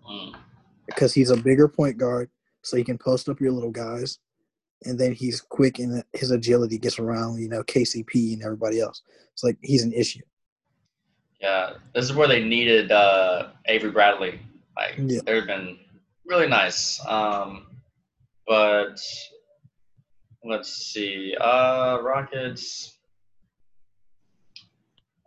[0.08, 0.34] Mm.
[0.86, 2.30] because he's a bigger point guard,
[2.62, 4.18] so he can post up your little guys,
[4.84, 9.02] and then he's quick and his agility gets around, you know, KCP and everybody else.
[9.32, 10.20] It's like he's an issue.
[11.40, 11.74] Yeah.
[11.94, 14.40] This is where they needed uh, Avery Bradley.
[14.76, 15.20] Like, Yeah.
[15.24, 15.78] they've been
[16.26, 17.04] really nice.
[17.06, 17.66] Um,
[18.46, 19.00] but
[20.44, 21.34] let's see.
[21.40, 22.92] Uh, Rockets.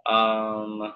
[0.06, 0.94] Um,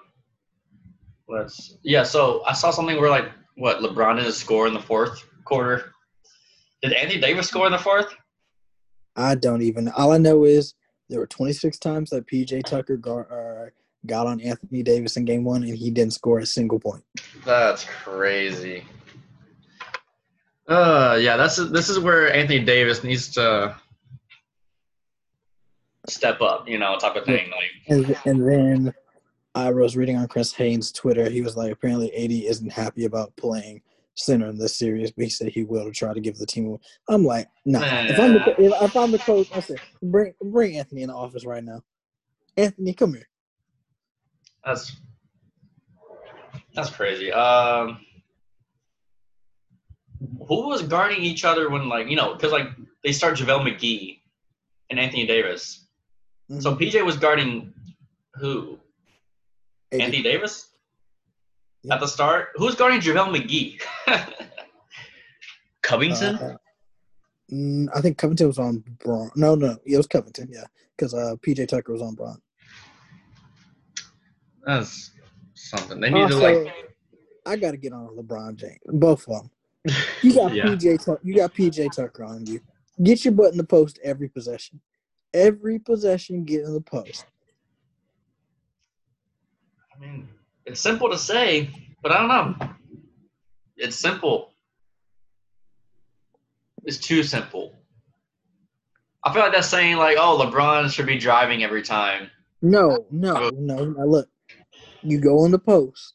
[1.27, 1.77] let's.
[1.83, 2.03] Yeah.
[2.03, 5.91] So I saw something where like what LeBron didn't score in the fourth quarter.
[6.81, 8.13] Did Anthony Davis score in the fourth?
[9.15, 9.89] I don't even.
[9.89, 10.73] All I know is
[11.09, 13.69] there were 26 times that PJ Tucker gar, uh,
[14.05, 17.03] got on Anthony Davis in game one, and he didn't score a single point.
[17.45, 18.83] That's crazy.
[20.67, 23.75] Uh, yeah, that's this is where Anthony Davis needs to
[26.07, 27.51] step up, you know, type of thing.
[27.51, 28.93] Like, And, and then
[29.55, 31.29] I was reading on Chris Haynes' Twitter.
[31.29, 33.81] He was like, apparently, AD isn't happy about playing
[34.15, 36.77] center in this series, but he said he will to try to give the team.
[37.09, 38.05] A, I'm like, nah.
[38.07, 41.15] If I'm the, if, if I'm the coach, I said, bring bring Anthony in the
[41.15, 41.81] office right now.
[42.57, 43.27] Anthony, come here.
[44.65, 44.95] that's
[46.75, 47.31] that's crazy.
[47.31, 47.99] Um,
[50.47, 52.67] who was guarding each other when like you know because like
[53.03, 54.19] they start JaVale McGee
[54.89, 55.85] and Anthony Davis.
[56.59, 56.79] So Mhm.
[56.79, 57.73] PJ was guarding
[58.35, 58.79] who?
[59.91, 60.01] AD.
[60.01, 60.69] Anthony Davis
[61.83, 61.95] Yeah.
[61.95, 62.49] at the start.
[62.55, 63.81] Who's guarding JaVale McGee?
[65.81, 66.35] Covington.
[66.35, 66.57] Uh,
[67.51, 69.29] mm, I think Covington was on Bron.
[69.35, 70.49] No, no, it was Covington.
[70.51, 70.63] Yeah,
[70.95, 72.41] because uh, PJ Tucker was on Bron.
[74.65, 75.11] That's
[75.53, 75.99] something.
[75.99, 76.73] They need to like.
[77.45, 78.79] I got to get on LeBron James.
[78.85, 79.95] Both of them.
[80.21, 80.63] You got Yeah.
[80.65, 81.17] PJ.
[81.23, 82.61] You got PJ Tucker on you.
[83.01, 84.79] Get your butt in the post every possession.
[85.33, 87.25] Every possession, get in the post.
[89.93, 90.29] I mean,
[90.65, 91.69] it's simple to say,
[92.01, 92.27] but I don't
[92.59, 92.69] know.
[93.77, 94.53] It's simple.
[96.83, 97.77] It's too simple.
[99.23, 102.29] I feel like that's saying like, oh, LeBron should be driving every time.
[102.61, 103.85] No, no, no.
[103.85, 104.29] Now look,
[105.01, 106.13] you go in the post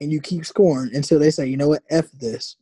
[0.00, 2.56] and you keep scoring until they say, you know what, f this.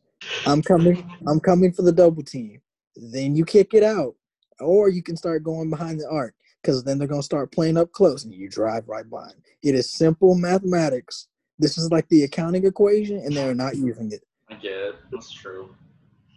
[0.45, 1.09] I'm coming.
[1.27, 2.61] I'm coming for the double team.
[2.95, 4.15] Then you kick it out,
[4.59, 6.34] or you can start going behind the arc
[6.65, 9.43] because then they're gonna start playing up close and you drive right by 'em.
[9.61, 11.27] It is simple mathematics.
[11.59, 14.23] This is like the accounting equation, and they're not using it.
[14.49, 14.95] I get it.
[15.11, 15.75] That's true.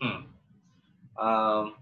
[0.02, 1.24] Hmm.
[1.26, 1.74] Um.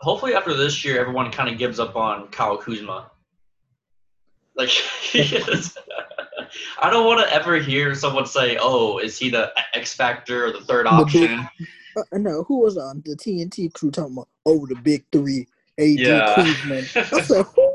[0.00, 3.10] Hopefully, after this year, everyone kind of gives up on Kyle Kuzma.
[4.56, 4.68] Like,
[5.14, 10.52] I don't want to ever hear someone say, "Oh, is he the X factor or
[10.52, 11.68] the third The option?" big-
[12.12, 14.28] Uh, no, who was on the TNT crew talking about?
[14.44, 15.46] Oh, the big three,
[15.78, 16.34] AD Yeah.
[16.34, 16.76] Kuzma.
[17.16, 17.72] I said, who?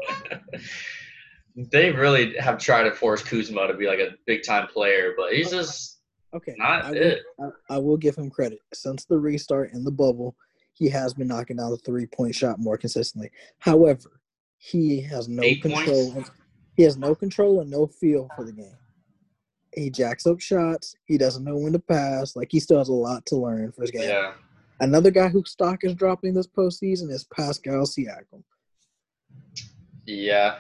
[1.56, 5.34] they really have tried to force Kuzma to be like a big time player, but
[5.34, 6.00] he's just
[6.34, 7.20] Okay, not I will, it.
[7.40, 8.60] I, I will give him credit.
[8.74, 10.36] Since the restart in the bubble,
[10.74, 13.30] he has been knocking down the three point shot more consistently.
[13.60, 14.22] However,
[14.58, 16.24] he has no Eight control.
[16.78, 18.78] He has no control and no feel for the game.
[19.76, 20.96] He jacks up shots.
[21.06, 22.36] He doesn't know when to pass.
[22.38, 24.04] Like he still has a lot to learn for his game.
[24.08, 24.34] Yeah.
[24.82, 28.44] Another guy whose stock is dropping this postseason is Pascal Siakam.
[30.08, 30.58] Yeah.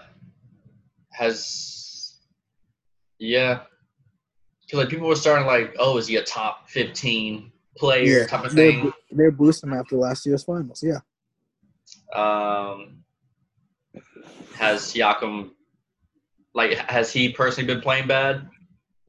[1.11, 2.19] Has
[3.17, 3.61] yeah.
[4.69, 8.53] Cause like people were starting like, oh, is he a top fifteen player type of
[8.55, 8.93] they're, thing?
[9.09, 10.83] they're boosting him after last year's finals.
[10.83, 10.99] Yeah.
[12.15, 13.03] Um,
[14.53, 15.49] has Siakam
[16.53, 18.47] like has he personally been playing bad?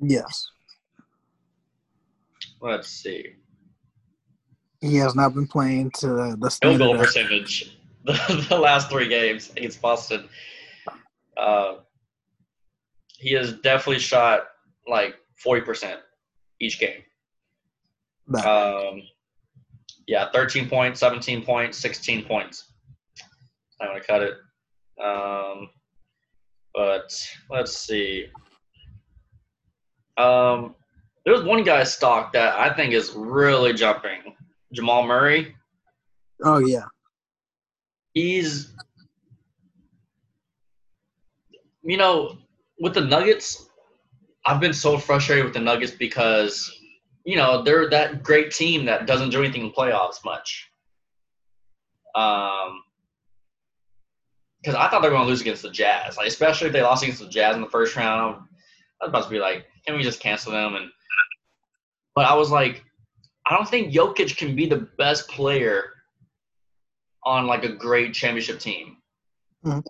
[0.01, 0.49] Yes.
[2.63, 3.35] Let's see.
[4.83, 6.79] He has not been playing to the Field standard.
[6.79, 7.79] goal percentage.
[8.05, 10.29] The, the last three games against Boston.
[11.37, 11.75] Uh,
[13.17, 14.41] he has definitely shot
[14.89, 16.01] like forty percent
[16.59, 17.03] each game.
[18.45, 19.03] Um,
[20.07, 22.73] yeah, 13 points, 17 points, 16 points.
[23.81, 24.35] I'm going to cut it.
[25.03, 25.71] Um,
[26.75, 27.13] but
[27.51, 28.27] let's see.
[30.17, 30.75] Um,
[31.25, 34.35] there's one guy stock that I think is really jumping.
[34.73, 35.55] Jamal Murray.
[36.43, 36.85] oh yeah.
[38.15, 38.73] He's,
[41.83, 42.39] you know,
[42.79, 43.69] with the Nuggets,
[44.45, 46.79] I've been so frustrated with the Nuggets because,
[47.25, 50.71] you know, they're that great team that doesn't do anything in playoffs much.
[52.15, 52.83] Um,
[54.63, 56.83] because I thought they were going to lose against the Jazz, like especially if they
[56.83, 58.37] lost against the Jazz in the first round.
[59.01, 60.77] I was about to be like, can we just cancel them?
[60.77, 60.91] And
[62.15, 62.85] but I was like,
[63.47, 65.85] I don't think Jokic can be the best player
[67.25, 68.99] on like a great championship team.
[69.65, 69.85] Mhm.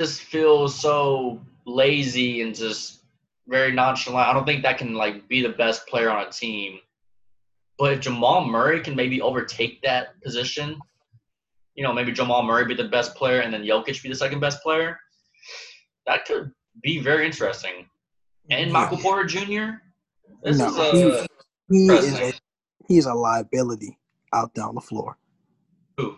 [0.00, 3.04] Just feels so lazy and just
[3.48, 4.28] very nonchalant.
[4.28, 6.78] I don't think that can like be the best player on a team.
[7.78, 10.78] But if Jamal Murray can maybe overtake that position,
[11.74, 14.40] you know, maybe Jamal Murray be the best player and then Jokic be the second
[14.40, 14.98] best player,
[16.06, 17.88] that could be very interesting.
[18.50, 19.80] And Michael Porter Jr.
[20.42, 21.26] This No, is uh, he- a
[21.70, 22.32] He is a.
[22.92, 23.98] he's a liability
[24.32, 25.16] out there on the floor.
[25.96, 26.16] who?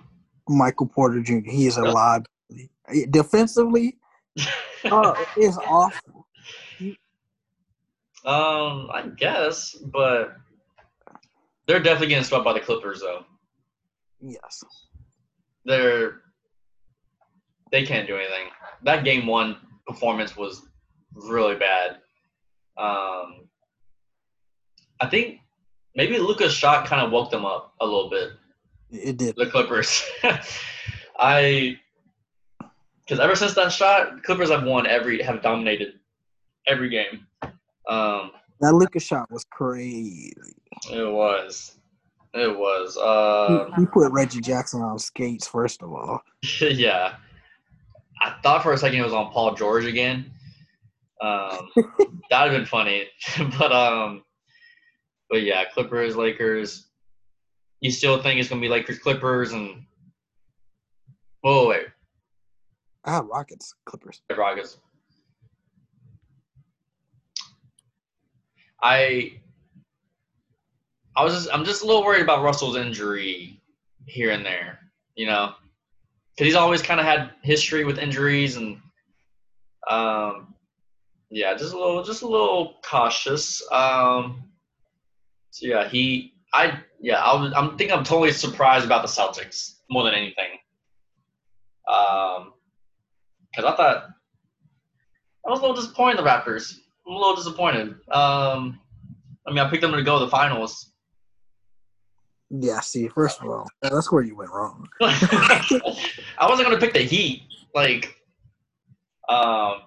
[0.49, 1.39] Michael Porter Jr.
[1.51, 2.71] He is a liability.
[3.11, 3.99] Defensively,
[4.85, 6.27] uh, it's awful.
[8.27, 10.37] Um, I guess, but
[11.67, 13.25] they're definitely getting swept by the Clippers, though.
[14.21, 14.65] Yes.
[15.65, 16.23] They're
[17.71, 18.49] they can't do anything.
[18.85, 19.57] That game one
[19.87, 20.63] performance was
[21.13, 21.99] really bad.
[22.77, 23.49] Um,
[25.01, 25.41] I think
[25.95, 28.33] maybe Luka's shot kind of woke them up a little bit.
[28.91, 29.37] It did.
[29.37, 30.05] The Clippers.
[31.19, 31.79] I
[33.01, 35.95] because ever since that shot, Clippers have won every have dominated
[36.67, 37.27] every game.
[37.89, 38.31] Um,
[38.61, 40.33] That Luka's shot was crazy.
[40.91, 41.77] it was.
[42.33, 42.97] It was.
[42.97, 46.21] Uh, he, he put Reggie Jackson on skates first of all.
[46.61, 47.17] yeah.
[48.23, 50.31] I thought for a second it was on Paul George again.
[51.21, 51.69] Um,
[52.31, 53.05] that'd have been funny.
[53.59, 54.24] but um,
[55.31, 56.87] but yeah, Clippers, Lakers.
[57.81, 59.85] You still think it's gonna be Lakers, Clippers, and
[61.45, 61.87] oh wait,
[63.05, 64.23] have Rockets, Clippers.
[64.37, 64.79] Rockets.
[68.83, 69.41] I
[71.17, 73.61] I was just I'm just a little worried about Russell's injury
[74.07, 74.79] here and there,
[75.15, 75.55] you know,
[76.33, 78.79] because he's always kind of had history with injuries and
[79.89, 80.55] um
[81.31, 83.63] yeah, just a little just a little cautious.
[83.73, 84.45] Um,
[85.55, 89.77] so yeah, he I yeah I was, I'm think I'm totally surprised about the Celtics
[89.89, 90.59] more than anything.
[91.89, 92.55] Um,
[93.51, 94.09] because I thought
[95.47, 96.75] I was a little disappointed in the Raptors.
[97.07, 97.91] I'm a little disappointed.
[98.11, 98.81] Um,
[99.47, 100.91] I mean, I picked them to go to the finals.
[102.51, 104.89] Yeah, see, first of all, that's where you went wrong.
[105.01, 106.01] I
[106.49, 107.43] wasn't gonna pick the Heat.
[107.77, 108.13] Like,
[109.29, 109.83] um,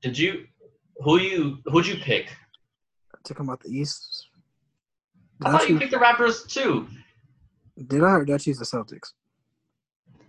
[0.00, 0.46] did you?
[1.04, 1.58] Who you?
[1.66, 2.30] Who'd you pick?
[3.14, 4.19] I took them out the East.
[5.42, 6.86] I thought you picked the Raptors too.
[7.86, 9.12] did I or did I choose the Celtics?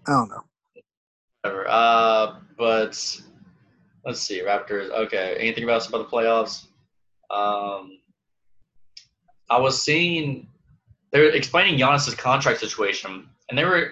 [0.07, 0.43] I don't know.
[1.41, 1.67] Whatever.
[1.67, 3.21] Uh, but
[4.05, 4.89] let's see, Raptors.
[4.89, 6.65] Okay, anything about about the playoffs?
[7.29, 7.99] Um,
[9.49, 10.47] I was seeing
[11.11, 13.91] they were explaining Giannis's contract situation, and they were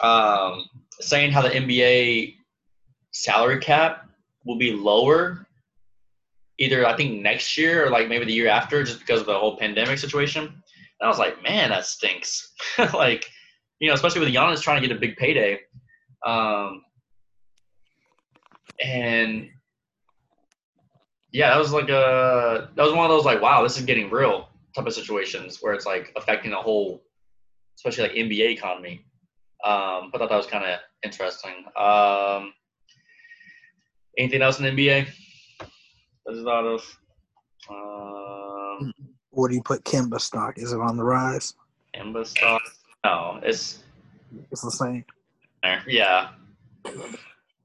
[0.00, 0.68] um,
[1.00, 2.34] saying how the NBA
[3.12, 4.08] salary cap
[4.44, 5.46] will be lower
[6.60, 9.38] either I think next year or like maybe the year after, just because of the
[9.38, 10.44] whole pandemic situation.
[10.44, 12.52] And I was like, man, that stinks.
[12.94, 13.24] like,
[13.80, 15.58] you know, especially with Giannis trying to get a big payday.
[16.24, 16.82] Um,
[18.84, 19.48] and
[21.32, 24.10] yeah, that was like a that was one of those like, wow, this is getting
[24.10, 27.02] real type of situations where it's like affecting the whole,
[27.76, 29.06] especially like NBA economy.
[29.64, 31.64] Um, but I thought that was kind of interesting.
[31.78, 32.52] Um,
[34.18, 35.08] anything else in NBA?
[36.26, 36.82] There's a lot of
[37.68, 38.92] um,
[39.30, 40.58] Where do you put Kemba stock?
[40.58, 41.54] Is it on the rise?
[41.94, 42.62] Kemba stock.
[43.04, 43.82] No, it's
[44.50, 45.04] It's the same.
[45.86, 46.30] Yeah,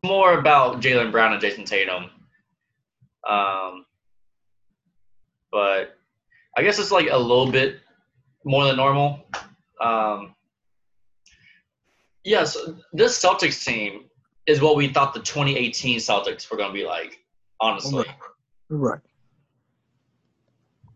[0.03, 2.09] more about Jaylen Brown and Jayson Tatum.
[3.27, 3.85] Um,
[5.51, 5.97] but
[6.57, 7.79] I guess it's like a little bit
[8.43, 9.25] more than normal.
[9.81, 10.35] Um,
[12.23, 12.57] yes,
[12.93, 14.05] this Celtics team
[14.45, 17.19] is what we thought the 2018 Celtics were going to be like,
[17.59, 18.05] honestly.
[18.69, 18.99] Right.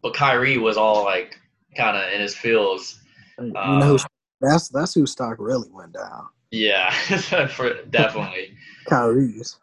[0.02, 1.38] But Kyrie was all like
[1.76, 3.00] kind of in his feels.
[3.40, 3.98] You Um, know,
[4.42, 6.28] that's that's who stock really went down.
[6.52, 6.90] Yeah,
[7.48, 8.56] for definitely.
[8.88, 9.58] Kyrie's.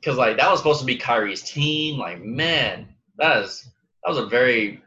[0.00, 1.98] Because like that was supposed to be Kyrie's team.
[1.98, 2.88] Like man,
[3.18, 3.68] that is
[4.04, 4.82] that was a very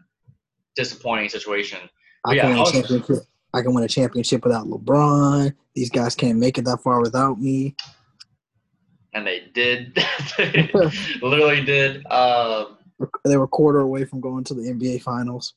[0.76, 1.80] disappointing situation.
[2.26, 3.18] I Yeah, can win I a was- championship.
[3.54, 5.54] I can win a championship without LeBron.
[5.76, 7.74] These guys can't make it that far without me.
[9.16, 9.96] And they did,
[10.38, 10.70] They
[11.22, 12.06] literally did.
[12.12, 12.78] Um,
[13.24, 15.56] They were a quarter away from going to the NBA Finals.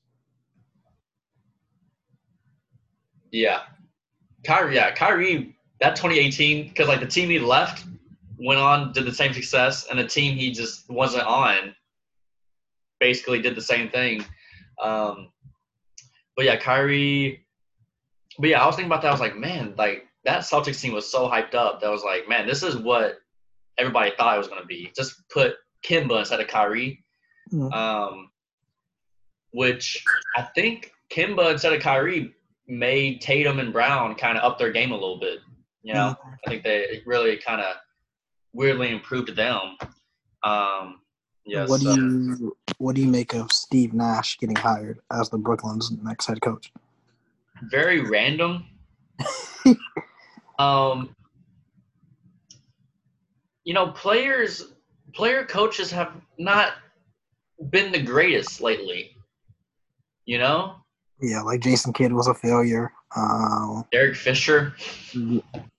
[3.30, 3.62] yeah,
[4.46, 4.76] Kyrie.
[4.76, 5.54] Yeah, Kyrie.
[5.80, 7.84] That 2018, because like the team he left
[8.38, 11.74] went on did the same success, and the team he just wasn't on
[13.00, 14.24] basically did the same thing.
[14.82, 15.28] Um,
[16.36, 17.44] but yeah, Kyrie.
[18.38, 19.08] But yeah, I was thinking about that.
[19.08, 21.80] I was like, man, like that Celtics team was so hyped up.
[21.80, 23.18] That was like, man, this is what
[23.78, 24.92] everybody thought it was going to be.
[24.96, 27.04] Just put Kemba instead of Kyrie.
[27.52, 27.72] Mhm.
[27.72, 28.30] Um,
[29.52, 30.04] which
[30.36, 32.34] I think Kemba instead of Kyrie
[32.66, 35.38] made Tatum and Brown kind of up their game a little bit.
[35.82, 37.76] You know, I think they really kind of
[38.52, 39.78] weirdly improved them.
[40.42, 41.00] Um,
[41.46, 45.30] yeah, what so- do you what do you make of Steve Nash getting hired as
[45.30, 46.70] the Brooklyn's next head coach?
[47.62, 48.64] very random.
[50.58, 51.14] um,
[53.68, 54.72] you know, players,
[55.12, 56.72] player coaches have not
[57.68, 59.10] been the greatest lately.
[60.24, 60.76] You know,
[61.20, 62.90] Yeah, like Jason Kidd was a failure.
[63.14, 64.74] Um, Derek Fisher.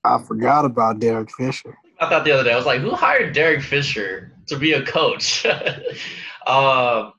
[0.04, 1.76] I forgot about Derek Fisher.
[2.00, 4.86] I thought the other day, I was like, who hired Derek Fisher to be a
[4.86, 5.44] coach?
[6.46, 7.14] um,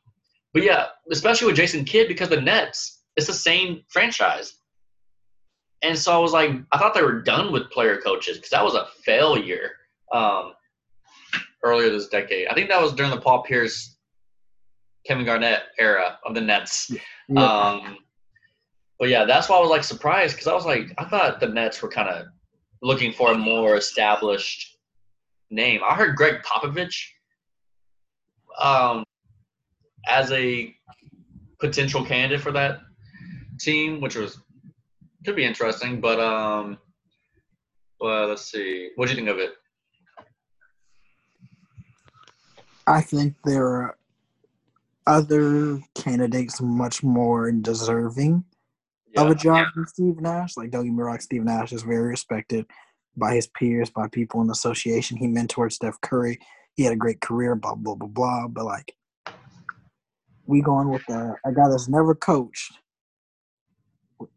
[0.55, 4.55] but yeah, especially with Jason Kidd because the Nets, it's the same franchise.
[5.83, 8.63] And so I was like, I thought they were done with player coaches because that
[8.63, 9.73] was a failure
[10.13, 10.53] um,
[11.63, 12.49] earlier this decade.
[12.49, 13.97] I think that was during the Paul Pierce,
[15.07, 16.91] Kevin Garnett era of the Nets.
[17.29, 17.43] Yeah.
[17.45, 17.99] Um,
[18.99, 21.49] but yeah, that's why I was like surprised because I was like, I thought the
[21.49, 22.27] Nets were kind of
[22.83, 24.77] looking for a more established
[25.51, 25.81] name.
[25.89, 27.07] I heard Gregg Popovich
[28.59, 29.05] um,
[30.09, 30.75] as a
[31.61, 32.81] potential candidate for that
[33.59, 34.39] team, which was
[35.25, 36.01] could be interesting.
[36.01, 36.79] But um,
[38.01, 38.91] well, let's see.
[38.97, 39.53] What do you think of it?
[42.91, 43.97] I think there are
[45.07, 48.45] other candidates much more deserving
[49.15, 49.23] Yeah.
[49.23, 50.57] of a job than Steve Nash.
[50.57, 52.67] Like don't get me wrong, Steve Nash is very respected
[53.17, 55.17] by his peers, by people in the association.
[55.17, 56.39] He mentored Steph Curry.
[56.75, 58.49] He had a great career, blah blah blah blah.
[58.49, 58.95] But like,
[60.47, 62.73] we going with a, a guy that's never coached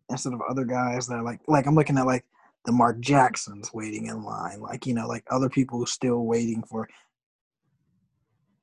[0.09, 2.25] instead of other guys that are like like I'm looking at like
[2.65, 6.87] the Mark Jacksons waiting in line, like you know, like other people still waiting for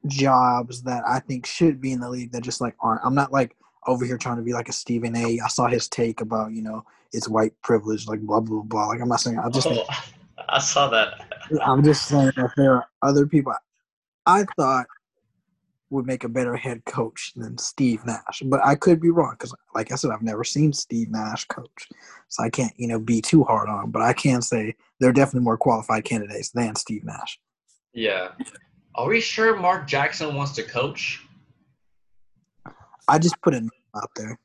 [0.07, 3.03] jobs that I think should be in the league that just like aren't.
[3.05, 5.41] I'm not like over here trying to be like a Stephen A.
[5.41, 8.89] I saw his take about you know it's white privilege, like blah blah blah.
[8.89, 9.85] Like I'm not saying I just Oh,
[10.49, 11.21] I saw that.
[11.63, 13.53] I'm just saying that there are other people
[14.27, 14.87] I thought
[15.91, 19.53] would make a better head coach than Steve Nash, but I could be wrong because,
[19.75, 21.89] like I said, I've never seen Steve Nash coach,
[22.29, 23.85] so I can't you know be too hard on.
[23.85, 23.91] him.
[23.91, 27.39] But I can say there are definitely more qualified candidates than Steve Nash.
[27.93, 28.29] Yeah.
[29.01, 31.25] Are we sure Mark Jackson wants to coach?
[33.09, 34.39] I just put name out there.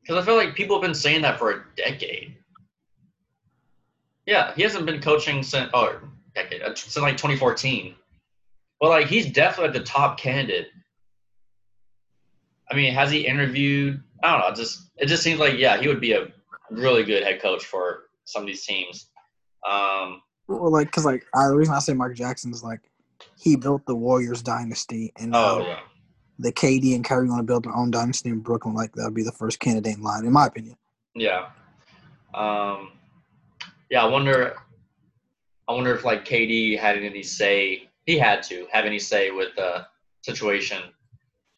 [0.00, 2.36] Because I feel like people have been saying that for a decade.
[4.24, 5.98] Yeah, he hasn't been coaching since oh
[6.36, 7.96] decade uh, since like 2014.
[8.80, 10.68] But like he's definitely the top candidate.
[12.70, 14.00] I mean, has he interviewed?
[14.22, 14.46] I don't know.
[14.46, 16.28] it Just it just seems like yeah, he would be a
[16.70, 19.08] really good head coach for some of these teams.
[19.68, 22.80] Um, Well, like, cause like I, the reason I say Mark Jackson is like
[23.36, 25.80] he built the Warriors dynasty, and oh yeah,
[26.38, 28.74] the KD and Kyrie want to build their own dynasty in Brooklyn.
[28.74, 30.76] Like that would be the first candidate in line, in my opinion.
[31.14, 31.46] yeah,
[32.34, 32.92] um,
[33.90, 34.02] yeah.
[34.02, 34.56] I wonder.
[35.68, 37.88] I wonder if like KD had any say.
[38.04, 39.84] He had to have any say with the
[40.22, 40.80] situation.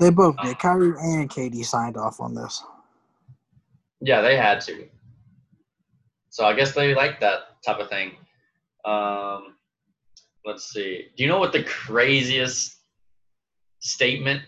[0.01, 0.59] They both Uh, did.
[0.59, 2.63] Kyrie and KD signed off on this.
[4.01, 4.89] Yeah, they had to.
[6.31, 8.13] So I guess they like that type of thing.
[8.89, 9.55] Um,
[10.47, 11.09] let's see.
[11.17, 12.77] Do you know what the craziest
[13.81, 14.43] statement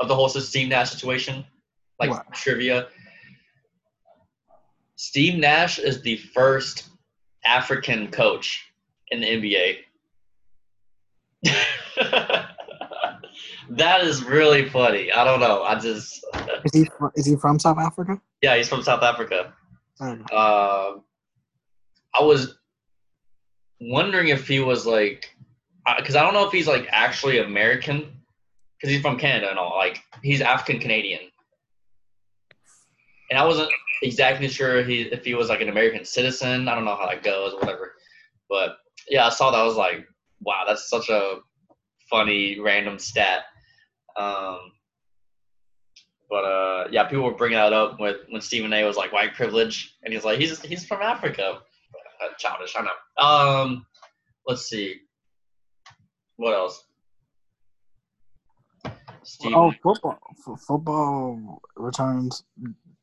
[0.00, 1.44] of the whole Steve Nash situation?
[2.00, 2.32] Like What?
[2.32, 2.88] trivia.
[4.96, 6.88] Steve Nash is the first
[7.44, 8.72] African coach
[9.10, 9.76] in the NBA.
[13.70, 15.12] that is really funny.
[15.12, 15.62] I don't know.
[15.62, 16.24] I just
[16.64, 18.18] Is he fr- is he from South Africa?
[18.40, 19.52] yeah, he's from South Africa.
[20.00, 20.92] Uh,
[22.14, 22.56] I was
[23.90, 25.30] wondering if he was like,
[25.98, 28.12] because I don't know if he's like actually American,
[28.78, 29.76] because he's from Canada and all.
[29.76, 31.20] Like he's African Canadian,
[33.30, 33.70] and I wasn't
[34.02, 36.68] exactly sure he if he was like an American citizen.
[36.68, 37.94] I don't know how that goes, whatever.
[38.48, 38.76] But
[39.08, 39.60] yeah, I saw that.
[39.60, 40.06] I was like,
[40.40, 41.38] wow, that's such a
[42.10, 43.44] funny random stat.
[44.16, 44.72] Um,
[46.30, 48.84] but uh, yeah, people were bringing that up with when Stephen A.
[48.84, 51.60] was like white privilege, and he's like, he's he's from Africa.
[52.22, 53.24] Uh, childish, I know.
[53.26, 53.86] Um,
[54.46, 55.00] let's see,
[56.36, 56.84] what else?
[59.22, 60.18] Stephen, Oh, football.
[60.46, 62.44] F- football returns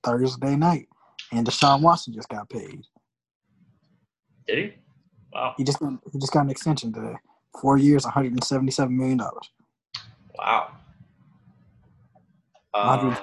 [0.04, 0.88] Thursday night,
[1.32, 2.84] and Deshaun Watson just got paid.
[4.48, 4.74] did he?
[5.34, 7.16] Wow, He just got, he just got an extension today.
[7.60, 9.50] Four years, 177 million dollars.
[10.38, 10.72] wow.
[12.74, 13.18] Um,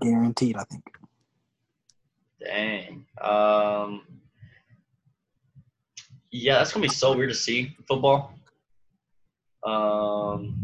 [0.00, 0.84] guaranteed, I think.
[2.40, 3.06] dang.
[3.20, 4.02] Um,
[6.36, 8.34] yeah, that's gonna be so weird to see football.
[9.64, 10.54] Um,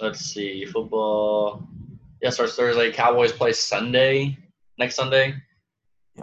[0.00, 1.66] let's see, football.
[2.20, 2.92] Yeah, starts Thursday.
[2.92, 4.38] Cowboys play Sunday.
[4.78, 5.34] Next Sunday.
[6.16, 6.22] Yeah.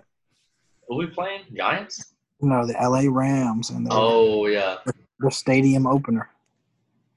[0.87, 1.41] Who we playing?
[1.53, 2.13] Giants.
[2.41, 4.77] No, the LA Rams and the, Oh yeah.
[5.19, 6.29] the stadium opener.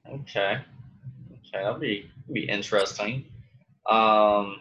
[0.07, 0.59] Okay.
[1.31, 3.25] Okay, that'll be be interesting.
[3.89, 4.57] Um,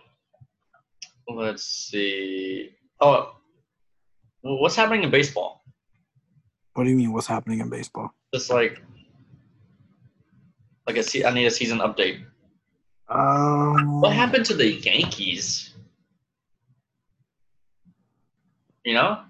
[1.28, 2.70] let's see.
[3.00, 3.32] Oh,
[4.42, 5.61] what's happening in baseball?
[6.74, 7.12] What do you mean?
[7.12, 8.14] What's happening in baseball?
[8.34, 8.82] Just like,
[10.86, 12.24] like a se- I need a season update.
[13.08, 15.74] Um, What happened to the Yankees?
[18.84, 19.20] You know,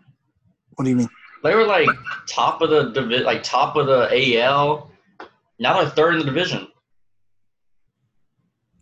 [0.77, 1.09] What do you mean?
[1.43, 1.89] they were like
[2.29, 4.91] top of the divi- like top of the AL.
[5.59, 6.69] Now they're third in the division.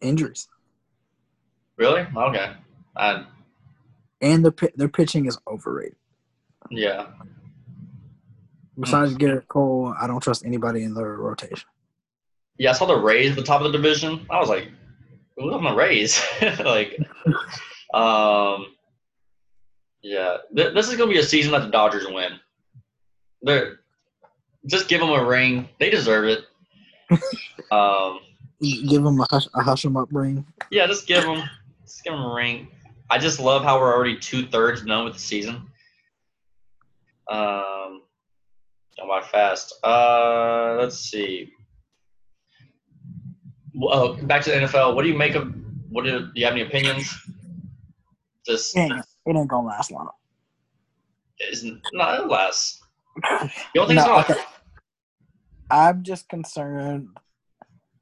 [0.00, 0.46] Injuries.
[1.76, 2.06] Really?
[2.14, 2.52] Okay.
[2.96, 3.24] I,
[4.20, 5.96] And their their pitching is overrated.
[6.70, 7.06] yeah.
[8.80, 11.68] Besides Gerrit Cole, I don't trust anybody in their rotation.
[12.58, 14.26] Yeah, I saw the Rays at the top of the division.
[14.30, 14.68] I was like,
[15.36, 16.20] "Who's on the Rays?"
[16.64, 16.98] like,
[17.94, 18.66] um,
[20.02, 22.38] yeah, Th- this is gonna be a season that the Dodgers win.
[23.42, 23.80] They're
[24.66, 25.68] just give them a ring.
[25.78, 26.44] They deserve it.
[27.72, 28.20] um,
[28.60, 30.44] Give them a hush, a hush 'em up ring.
[30.70, 31.42] yeah, just give them,
[31.82, 32.68] just give them a ring.
[33.08, 35.62] I just love how we're already two thirds done with the season.
[37.30, 37.99] Um,
[39.00, 39.74] going by fast.
[39.84, 41.52] Uh, let's see.
[43.74, 44.94] Well, uh, back to the NFL.
[44.94, 45.52] What do you make of?
[45.90, 47.12] What do, do you have any opinions?
[48.46, 50.08] Just It ain't, it ain't gonna last long.
[51.50, 52.80] isn't not less.
[53.42, 54.18] You don't think No, so?
[54.20, 54.34] okay.
[55.70, 57.08] I'm just concerned.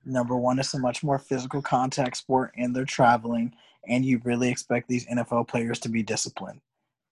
[0.05, 3.55] Number one, it's a much more physical contact sport, and they're traveling,
[3.87, 6.61] and you really expect these NFL players to be disciplined.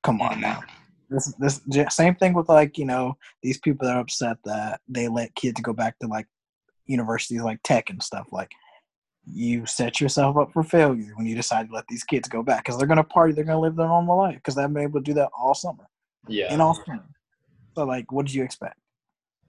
[0.02, 0.40] Come on Mhm.
[0.40, 0.62] now.
[1.08, 5.08] This this same thing with like you know these people that are upset that they
[5.08, 6.26] let kids go back to like
[6.86, 8.28] universities like tech and stuff.
[8.32, 8.50] Like
[9.32, 12.64] you set yourself up for failure when you decide to let these kids go back
[12.64, 15.04] because they're gonna party, they're gonna live their normal life because they've been able to
[15.04, 15.88] do that all summer
[16.28, 16.46] Yeah.
[16.50, 17.02] and all spring.
[17.74, 18.78] So like, what did you expect?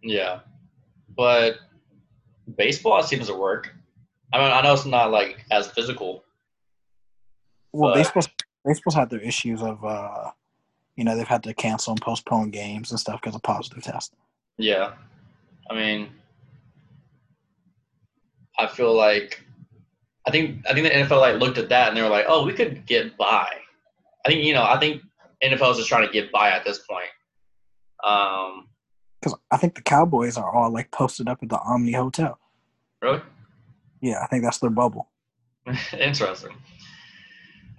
[0.02, 0.40] Yeah,
[1.16, 1.58] but
[2.56, 3.74] baseball seems to work.
[4.34, 6.24] I mean, I know it's not like as physical.
[7.72, 8.30] Well, baseball's
[8.66, 10.32] baseball's had their issues of, uh,
[10.98, 14.14] you know, they've had to cancel and postpone games and stuff because of positive tests.
[14.58, 14.94] Yeah,
[15.70, 16.10] I mean,
[18.58, 19.44] I feel like
[20.28, 22.46] I think I think the NFL like looked at that and they were like, oh,
[22.46, 23.48] we could get by.
[24.26, 25.04] I think you know I think
[25.44, 27.10] NFL is just trying to get by at this point.
[28.04, 28.68] Um,
[29.22, 32.40] Because I think the Cowboys are all like posted up at the Omni Hotel.
[33.02, 33.22] really
[34.02, 35.10] Yeah, I think that's their bubble.
[35.98, 36.56] interesting.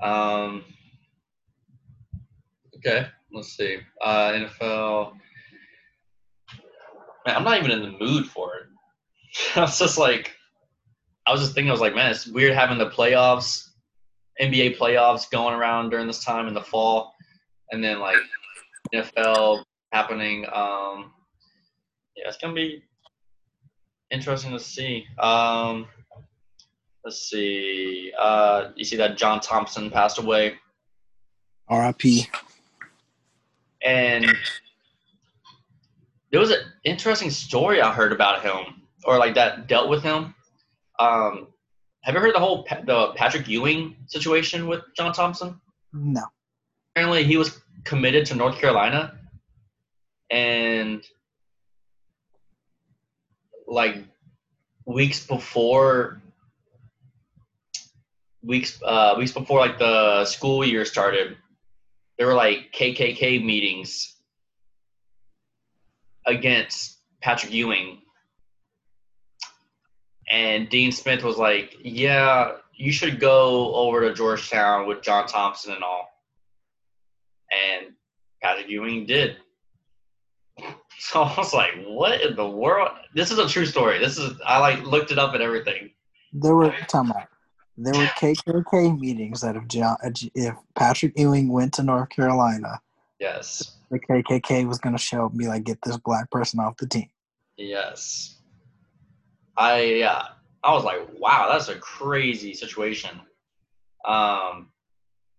[0.00, 0.64] Um,
[2.78, 3.78] okay, let's see.
[4.02, 5.12] Uh, NFL.
[7.26, 8.66] Man, I'm not even in the mood for it.
[9.56, 10.32] I was just like,
[11.26, 13.68] I was just thinking, I was like, man, it's weird having the playoffs,
[14.40, 17.14] NBA playoffs going around during this time in the fall,
[17.70, 18.16] and then like
[18.94, 20.46] NFL happening.
[20.46, 21.12] Um,
[22.16, 22.82] yeah, it's gonna be
[24.10, 25.04] interesting to see.
[25.18, 25.86] Um,
[27.04, 28.12] let's see.
[28.18, 30.54] Uh, you see that John Thompson passed away,
[31.68, 32.28] R.I.P.
[33.82, 34.26] and
[36.30, 40.34] there was an interesting story I heard about him, or like that dealt with him.
[40.98, 41.48] Um,
[42.02, 45.60] have you heard the whole Pa- the Patrick Ewing situation with John Thompson?
[45.92, 46.22] No.
[46.94, 49.18] Apparently, he was committed to North Carolina,
[50.30, 51.02] and
[53.66, 54.04] like
[54.86, 56.20] weeks before
[58.42, 61.36] weeks uh weeks before like the school year started
[62.18, 64.16] there were like kkk meetings
[66.26, 68.02] against patrick ewing
[70.30, 75.72] and dean smith was like yeah you should go over to georgetown with john thompson
[75.72, 76.08] and all
[77.52, 77.92] and
[78.42, 79.36] patrick ewing did
[80.98, 83.98] so I was like, "What in the world?" This is a true story.
[83.98, 85.90] This is I like looked it up and everything.
[86.32, 87.28] There were time out.
[87.80, 89.96] There were KKK meetings that if John,
[90.34, 92.80] if Patrick Ewing went to North Carolina,
[93.20, 96.58] Yes, the KKK was going to show up and be like, "Get this black person
[96.58, 97.08] off the team."
[97.56, 98.36] yes.
[99.56, 100.22] I yeah,
[100.64, 103.20] I was like, "Wow, that's a crazy situation."
[104.04, 104.70] Um,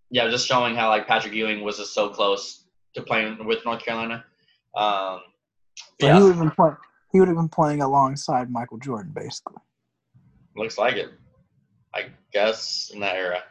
[0.09, 2.65] yeah, just showing how like Patrick Ewing was just so close
[2.95, 4.23] to playing with North Carolina.
[4.77, 5.21] Um,
[5.99, 6.77] So yeah, he would have been playing.
[7.11, 9.57] He would have been playing alongside Michael Jordan, basically.
[10.55, 11.09] looks like it.
[11.93, 13.43] I guess in that era.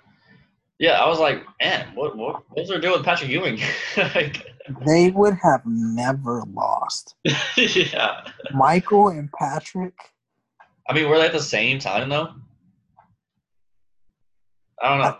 [0.78, 3.58] Yeah, I was like, man, what what what's there doing with Patrick Ewing?
[3.96, 4.44] like,
[4.86, 7.16] They would have never lost.
[7.56, 8.20] yeah.
[8.52, 9.94] Michael and Patrick.
[10.88, 12.32] I mean, were they at the same time though?
[14.80, 15.18] I don't know.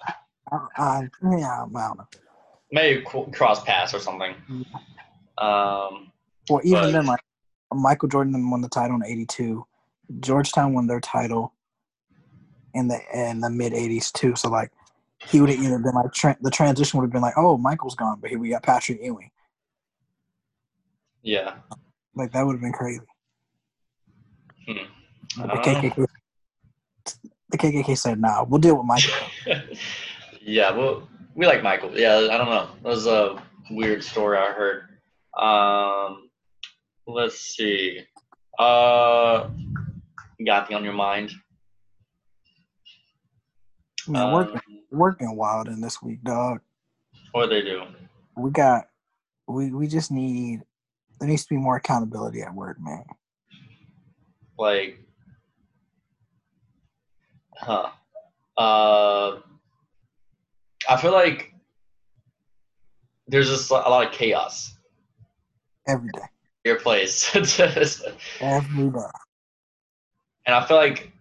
[0.53, 2.07] I, I, yeah, I don't know.
[2.71, 3.03] Maybe
[3.33, 4.35] cross pass or something.
[5.39, 6.13] Um,
[6.49, 7.21] Well, even But- then, like
[7.75, 9.67] Michael Jordan won the title in '82.
[10.21, 11.53] Georgetown won their title
[12.79, 14.35] in the in the mid '80s too.
[14.37, 14.71] So like,
[15.19, 17.95] he would have either been like tra- the transition would have been like, oh, Michael's
[17.95, 19.31] gone, but here we got Patrick Ewing.
[21.23, 21.57] yeah.
[22.15, 23.01] Like that would have been crazy.
[24.67, 25.43] Hmm.
[25.43, 25.89] I the.
[25.91, 26.07] KKK,
[27.51, 29.15] the KKK said, "Nah, we'll deal with Michael."
[30.43, 31.97] yeah, well, we like Michael.
[31.97, 32.71] Yeah, I don't know.
[32.83, 34.89] That was a weird story I heard.
[35.39, 36.31] Um,
[37.07, 38.01] let's see.
[38.59, 39.49] Uh,
[40.45, 41.33] got anything on your mind?
[44.09, 46.61] Man, Um, working working wild in this week, dog.
[47.33, 47.83] what they do?
[48.37, 48.89] We got
[49.47, 50.63] we we just need
[51.21, 53.05] there needs to be more accountability at work, man.
[54.59, 54.99] Like,
[57.57, 57.91] huh?
[58.57, 59.41] Uh,
[60.89, 61.55] I feel like
[63.27, 64.75] there's just a lot of chaos
[65.87, 66.23] Every day,
[66.65, 67.35] your place.
[68.41, 69.01] every day.
[70.47, 71.13] and I feel like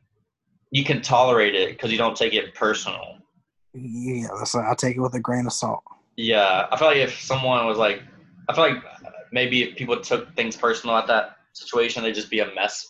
[0.72, 3.18] you can tolerate it because you don't take it personal.
[3.74, 5.84] Yeah, that's I take it with a grain of salt.
[6.16, 8.02] Yeah, I feel like if someone was like,
[8.50, 8.84] I feel like
[9.32, 12.88] maybe if people took things personal at that situation, they'd just be a mess.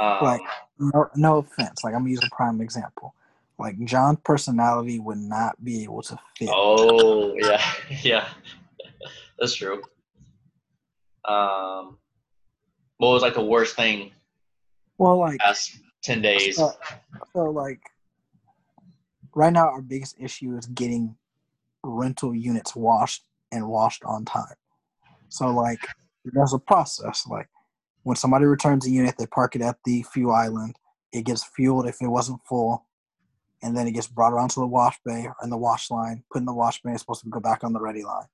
[0.00, 0.40] Um, like,
[0.78, 1.82] no, no offense.
[1.84, 3.14] Like, I'm using prime example.
[3.58, 6.50] Like, John's personality would not be able to fit.
[6.52, 7.62] Oh, yeah.
[8.02, 8.28] yeah.
[9.38, 9.82] That's true.
[11.24, 11.98] Um,
[12.98, 14.12] what was like the worst thing?
[14.98, 15.40] Well, like,
[16.02, 16.56] 10 days.
[16.56, 16.72] So,
[17.32, 17.80] so, like,
[19.34, 21.16] right now, our biggest issue is getting
[21.84, 24.54] rental units washed and washed on time.
[25.28, 25.80] So, like,
[26.24, 27.26] there's a process.
[27.28, 27.48] Like,
[28.02, 30.76] when somebody returns a unit, they park it at the fuel island.
[31.12, 32.86] It gets fueled if it wasn't full,
[33.62, 36.24] and then it gets brought around to the wash bay or in the wash line,
[36.32, 38.26] put in the wash bay, it's supposed to go back on the ready line.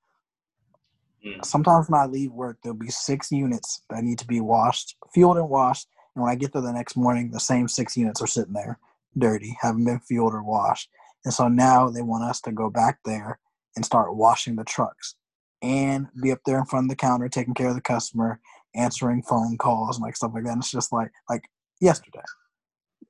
[1.26, 1.44] Mm.
[1.44, 5.36] Sometimes when I leave work, there'll be six units that need to be washed, fueled
[5.36, 5.88] and washed,
[6.18, 8.80] and when I get there the next morning, the same six units are sitting there,
[9.16, 10.88] dirty, haven't been fueled or washed.
[11.24, 13.38] And so now they want us to go back there
[13.76, 15.14] and start washing the trucks
[15.62, 18.40] and be up there in front of the counter taking care of the customer,
[18.74, 20.50] answering phone calls and like stuff like that.
[20.50, 21.44] And it's just like like
[21.80, 22.18] yesterday,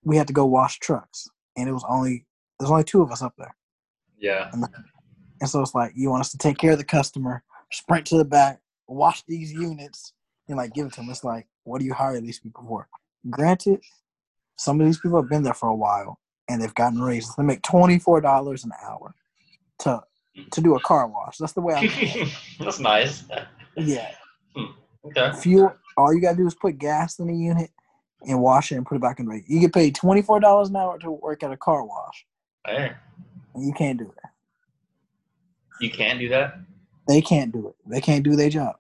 [0.05, 2.27] we had to go wash trucks, and it was only
[2.61, 3.57] there's only two of us up there.
[4.19, 4.51] Yeah,
[5.41, 7.43] And so it's like you want us to take care of the customer,
[7.73, 10.13] sprint to the back, wash these units,
[10.49, 11.11] and like give it to them.
[11.11, 12.89] It's like, what do you hire these people for?
[13.31, 13.81] Granted,
[14.57, 17.35] some of these people have been there for a while and they've gotten raises.
[17.37, 19.15] They make twenty four dollars an hour
[19.81, 20.03] to
[20.51, 21.37] to do a car wash.
[21.39, 22.33] That's the way I
[22.65, 23.25] that's nice.
[23.77, 24.11] yeah.
[24.57, 24.73] Hmm,
[25.07, 25.33] okay.
[25.41, 27.71] Fuel all you gotta do is put gas in the unit
[28.27, 29.43] and wash it and put it back in the.
[29.47, 32.25] You get paid twenty four dollars an hour to work at a car wash.
[32.67, 32.93] Hey,
[33.55, 34.25] And you can't do it.
[35.81, 36.59] you can't do that.
[37.07, 37.75] They can't do it.
[37.87, 38.77] They can't do their job.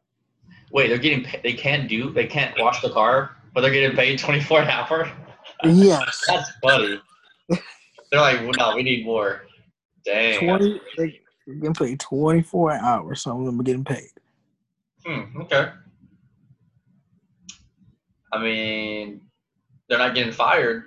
[0.72, 1.24] Wait, they're getting.
[1.24, 2.10] pa- They can't do.
[2.10, 5.10] They can't wash the car, but they're getting paid twenty four an hour.
[5.64, 6.24] Yes.
[6.28, 7.00] That's funny.
[8.10, 9.42] They're like, well, no, we need more.
[10.04, 10.38] Dang.
[10.46, 10.80] Twenty.
[10.96, 13.14] They they're getting paid twenty four an hour.
[13.14, 14.10] Some of them are getting paid.
[15.06, 15.70] Hmm, okay.
[18.32, 19.22] I mean,
[19.88, 20.84] they're not getting fired.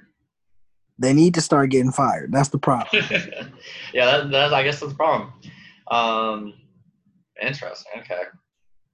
[0.99, 2.31] They need to start getting fired.
[2.31, 3.03] That's the problem.
[3.93, 5.33] yeah, that, that I guess that's the problem.
[5.89, 6.53] Um,
[7.41, 7.91] interesting.
[8.01, 8.21] Okay.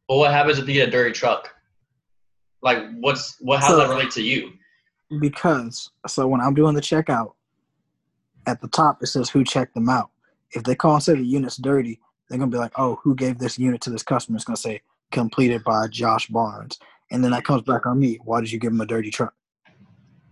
[0.08, 1.53] But what happens if you get a dirty truck?
[2.62, 3.60] Like, what's what?
[3.60, 4.53] How does that relate to you?
[5.22, 7.34] because so when I'm doing the checkout,
[8.45, 10.10] at the top it says who checked them out.
[10.51, 11.99] If they call and say the unit's dirty,
[12.30, 14.82] they're gonna be like, "Oh, who gave this unit to this customer?" It's gonna say
[15.12, 16.78] completed by Josh Barnes,
[17.12, 18.20] and then that comes back on me.
[18.24, 19.34] Why did you give him a dirty truck?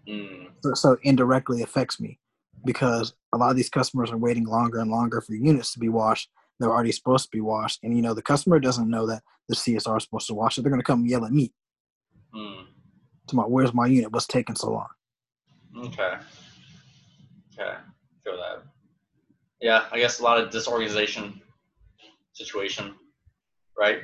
[0.07, 2.19] Mm, So, so indirectly affects me
[2.65, 5.89] because a lot of these customers are waiting longer and longer for units to be
[5.89, 6.29] washed.
[6.59, 9.55] They're already supposed to be washed, and you know the customer doesn't know that the
[9.55, 10.61] CSR is supposed to wash it.
[10.61, 11.53] They're gonna come yell at me.
[12.33, 12.65] mm,
[13.27, 14.11] To my, where's my unit?
[14.11, 14.87] What's taking so long?
[15.85, 16.13] okay.
[17.59, 17.73] Okay.
[18.23, 18.63] Feel that.
[19.61, 21.41] Yeah, I guess a lot of disorganization
[22.33, 22.95] situation,
[23.77, 23.99] right?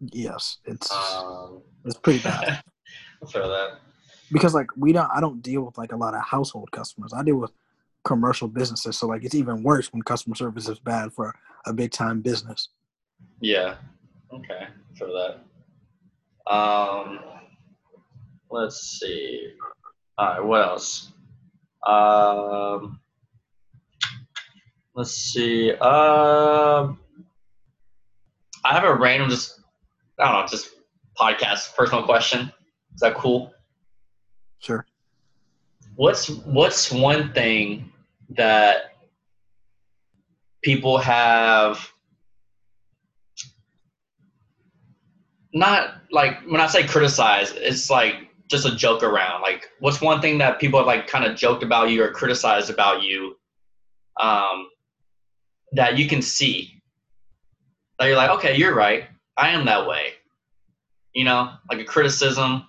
[0.00, 2.62] Yes, it's Um, it's pretty bad.
[3.32, 3.78] Feel that.
[4.30, 7.22] because like we don't i don't deal with like a lot of household customers i
[7.22, 7.50] deal with
[8.04, 11.34] commercial businesses so like it's even worse when customer service is bad for
[11.66, 12.68] a big time business
[13.40, 13.76] Yeah.
[14.32, 14.66] Okay.
[14.98, 16.52] For that.
[16.52, 17.20] Um.
[18.50, 19.52] Let's see.
[20.16, 20.44] All right.
[20.44, 21.12] What else?
[21.86, 23.00] Um.
[24.94, 25.72] Let's see.
[25.72, 26.98] Um.
[28.64, 29.60] I have a random, just
[30.18, 30.70] I don't know, just
[31.18, 32.52] podcast personal question.
[32.94, 33.52] Is that cool?
[34.58, 34.86] sure
[35.94, 37.92] What's What's one thing
[38.30, 38.95] that
[40.66, 41.92] people have
[45.54, 48.14] not like when I say criticize, it's like
[48.48, 49.42] just a joke around.
[49.42, 52.68] Like, what's one thing that people have like kind of joked about you or criticized
[52.68, 53.36] about you,
[54.20, 54.68] um,
[55.70, 56.82] that you can see
[58.00, 59.04] that you're like, okay, you're right,
[59.36, 60.14] I am that way.
[61.14, 62.66] You know, like a criticism.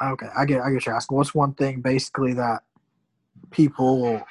[0.00, 2.62] okay i get i get you asking what's one thing basically that
[3.50, 4.22] people will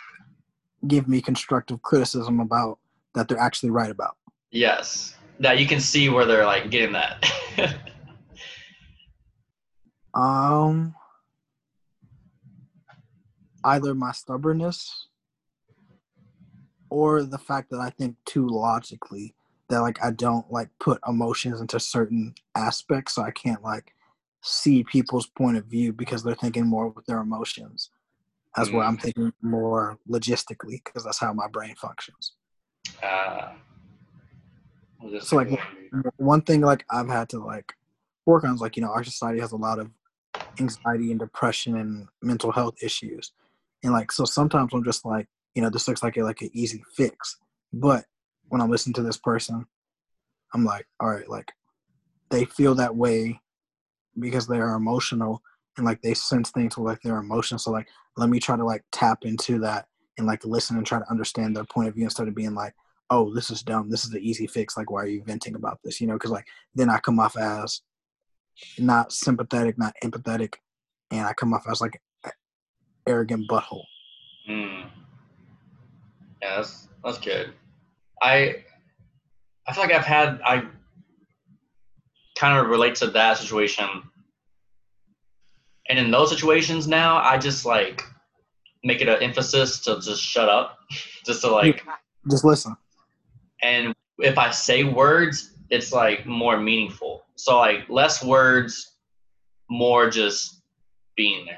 [0.88, 2.80] give me constructive criticism about
[3.16, 4.16] that they're actually right about.
[4.52, 7.26] Yes, that you can see where they're like getting that.
[10.14, 10.96] um
[13.66, 15.08] either my stubbornness
[16.90, 19.36] or the fact that i think too logically
[19.68, 23.94] that like i don't like put emotions into certain aspects so i can't like
[24.42, 27.90] see people's point of view because they're thinking more with their emotions.
[28.56, 32.34] As where i'm thinking more logistically because that's how my brain functions
[33.04, 33.54] uh,
[35.22, 35.60] So, like,
[36.18, 37.74] one thing like i've had to like
[38.26, 39.90] work on is like you know our society has a lot of
[40.60, 43.32] anxiety and depression and mental health issues
[43.84, 46.50] and like so sometimes i'm just like you know this looks like a like an
[46.54, 47.38] easy fix
[47.72, 48.04] but
[48.50, 49.66] when i'm listening to this person
[50.54, 51.52] i'm like all right like
[52.30, 53.40] they feel that way
[54.20, 55.42] because they are emotional
[55.78, 57.64] and like they sense things with like their emotions.
[57.64, 59.88] So like let me try to like tap into that
[60.18, 62.74] and like listen and try to understand their point of view instead of being like,
[63.10, 63.90] oh, this is dumb.
[63.90, 64.78] This is the easy fix.
[64.78, 66.02] Like, why are you venting about this?
[66.02, 67.82] You know, because like then I come off as
[68.78, 70.56] not sympathetic, not empathetic,
[71.12, 72.02] and I come off as like
[73.08, 73.84] arrogant butthole.
[74.50, 74.88] Mm.
[76.42, 77.54] That's that's good.
[78.22, 78.64] I
[79.68, 80.66] I feel like I've had I
[82.38, 83.88] kind of relate to that situation.
[85.88, 88.04] And in those situations now, I just like
[88.86, 90.78] make it an emphasis to just shut up,
[91.26, 91.84] just to like
[92.30, 92.78] just listen.
[93.62, 97.26] And if I say words, it's like more meaningful.
[97.36, 98.96] So like less words,
[99.70, 100.62] more just
[101.18, 101.58] being there.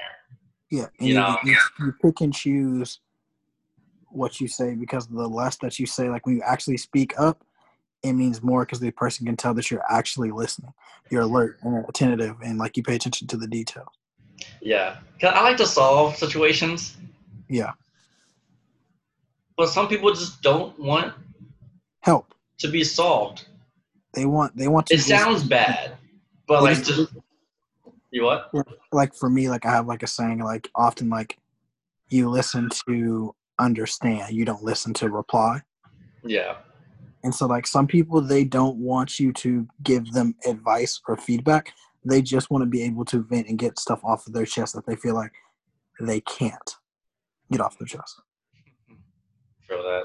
[0.70, 3.00] Yeah, you, you know, you, you pick and choose
[4.10, 7.44] what you say because the less that you say, like when you actually speak up,
[8.02, 10.72] it means more because the person can tell that you're actually listening.
[11.10, 13.88] You're alert and attentive, and like you pay attention to the details.
[14.60, 16.96] Yeah, I like to solve situations.
[17.48, 17.72] Yeah,
[19.56, 21.14] but some people just don't want
[22.00, 23.46] help to be solved.
[24.14, 24.56] They want.
[24.56, 24.94] They want to.
[24.94, 25.96] It sounds bad,
[26.46, 27.12] but like just, just
[28.10, 28.50] you what?
[28.92, 31.38] Like for me, like I have like a saying, like often like
[32.08, 35.60] you listen to understand, you don't listen to reply.
[36.24, 36.56] Yeah.
[37.24, 41.72] And so like some people they don't want you to give them advice or feedback.
[42.04, 44.74] They just want to be able to vent and get stuff off of their chest
[44.74, 45.32] that they feel like
[46.00, 46.76] they can't
[47.50, 48.20] get off their chest.
[49.68, 50.04] Feel that.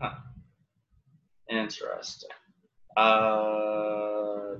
[0.00, 0.14] Huh.
[1.48, 2.30] Interesting.
[2.96, 4.56] Uh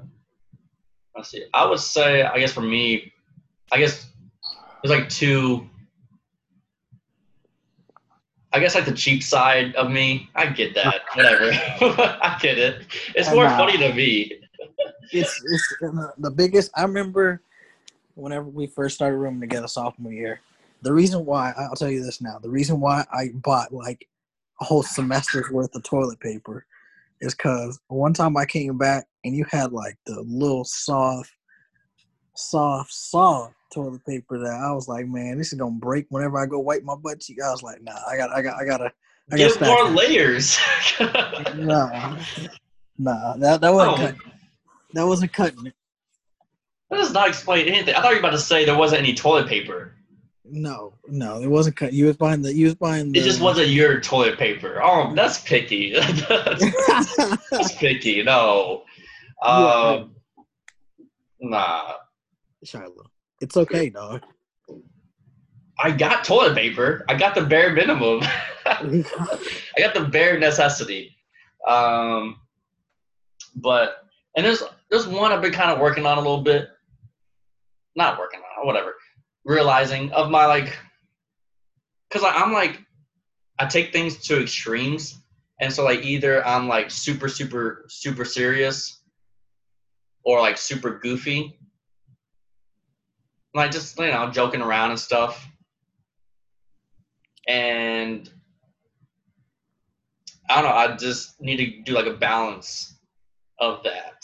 [1.16, 1.44] let's see.
[1.52, 3.12] I would say I guess for me,
[3.72, 4.06] I guess
[4.82, 5.68] there's like two
[8.52, 10.28] I guess like the cheap side of me.
[10.34, 11.02] I get that.
[11.14, 11.50] Whatever.
[11.52, 12.82] I get it.
[13.14, 14.40] It's more uh, funny to me.
[15.12, 15.74] it's it's
[16.18, 16.70] the biggest.
[16.74, 17.42] I remember
[18.14, 20.40] whenever we first started rooming together sophomore year.
[20.82, 22.38] The reason why I'll tell you this now.
[22.38, 24.06] The reason why I bought like
[24.60, 26.66] a whole semester's worth of toilet paper
[27.20, 31.30] is because one time I came back and you had like the little soft,
[32.34, 36.46] soft, soft toilet paper that I was like, man, this is gonna break whenever I
[36.46, 37.38] go wipe my butt cheek.
[37.44, 38.92] I was like, nah, I got, I got, I gotta.
[39.32, 40.58] I gotta Get more layers.
[41.00, 42.18] nah,
[42.98, 43.96] nah, that that wasn't oh.
[43.96, 44.20] cutting.
[44.94, 45.74] That wasn't cutting it.
[46.90, 47.94] That does not explain anything.
[47.94, 49.94] I thought you were about to say there wasn't any toilet paper.
[50.52, 51.92] No, no, it wasn't cut.
[51.92, 52.52] You was buying the.
[52.52, 53.12] You was buying.
[53.12, 54.80] The, it just wasn't your toilet paper.
[54.82, 55.94] Oh, that's picky.
[56.28, 57.16] that's,
[57.50, 58.22] that's picky.
[58.22, 58.82] No.
[59.42, 60.14] Um.
[61.38, 61.48] Yeah.
[61.50, 61.92] Nah.
[62.64, 63.10] Shiloh.
[63.40, 64.22] It's okay, dog.
[65.82, 67.04] I got toilet paper.
[67.08, 68.20] I got the bare minimum.
[68.66, 69.04] I
[69.78, 71.16] got the bare necessity.
[71.66, 72.40] Um,
[73.56, 74.04] but
[74.36, 76.68] and there's there's one I've been kind of working on a little bit.
[77.96, 78.94] Not working on, whatever.
[79.44, 80.76] Realizing of my like,
[82.10, 82.80] cause I'm like,
[83.58, 85.18] I take things to extremes,
[85.60, 89.02] and so like either I'm like super super super serious,
[90.24, 91.58] or like super goofy,
[93.54, 95.46] like just you know joking around and stuff.
[97.48, 98.30] And
[100.50, 102.98] i don't know i just need to do like a balance
[103.60, 104.22] of that.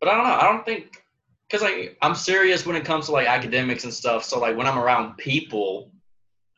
[0.00, 1.02] But i don't know i don't think
[1.48, 4.66] because like i'm serious when it comes to like academics and stuff so like when
[4.66, 5.90] i'm around people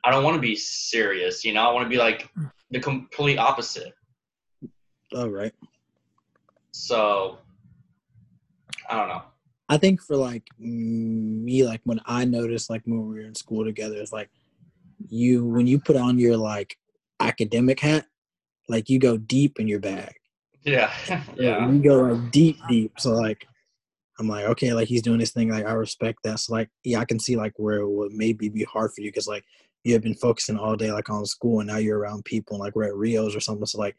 [0.05, 2.29] i don't want to be serious you know i want to be like
[2.71, 3.95] the complete opposite
[5.15, 5.53] all right
[6.73, 7.39] so
[8.89, 9.23] i don't know
[9.69, 13.65] I think for like me, like when I noticed, like when we were in school
[13.65, 14.31] together, it's like
[15.09, 16.79] you when you put on your like
[17.21, 18.07] academic hat,
[18.69, 20.15] like you go deep in your bag.
[20.63, 20.93] Yeah,
[21.37, 21.69] yeah.
[21.71, 22.93] You go like deep, deep.
[22.99, 23.47] So like,
[24.19, 25.51] I'm like, okay, like he's doing this thing.
[25.51, 26.41] Like I respect that.
[26.41, 29.11] So like, yeah, I can see like where it would maybe be hard for you
[29.11, 29.45] because like
[29.85, 32.61] you have been focusing all day like on school and now you're around people and
[32.61, 33.67] like we're at Rios or something.
[33.67, 33.97] So like,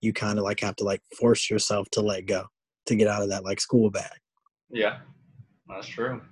[0.00, 2.44] you kind of like have to like force yourself to let go
[2.86, 4.18] to get out of that like school bag.
[4.70, 4.98] Yeah,
[5.68, 6.22] that's true.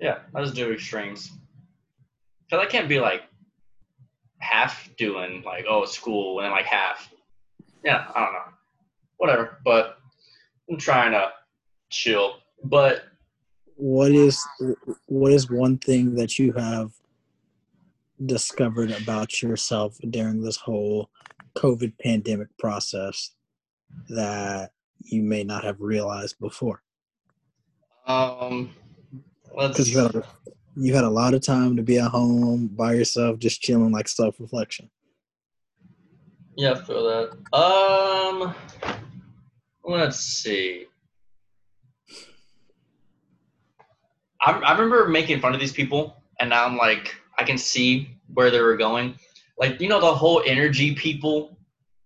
[0.00, 1.30] Yeah, I just do extremes.
[2.50, 3.22] Cause I can't be like
[4.38, 7.12] half doing like oh school and then like half.
[7.84, 8.52] Yeah, I don't know.
[9.18, 9.98] Whatever, but
[10.70, 11.30] I'm trying to
[11.90, 12.39] chill.
[12.64, 13.04] But
[13.76, 14.42] what is
[15.06, 16.92] what is one thing that you have
[18.26, 21.08] discovered about yourself during this whole
[21.56, 23.30] COVID pandemic process
[24.10, 26.82] that you may not have realized before?
[28.06, 28.74] Um,
[29.56, 30.24] because you had a,
[30.76, 34.08] you had a lot of time to be at home by yourself, just chilling, like
[34.08, 34.90] self reflection.
[36.56, 37.56] Yeah, I feel that.
[37.56, 38.54] Um,
[39.84, 40.86] let's see.
[44.42, 48.16] I, I remember making fun of these people, and now I'm like, I can see
[48.32, 49.16] where they were going.
[49.58, 51.58] Like, you know, the whole energy people,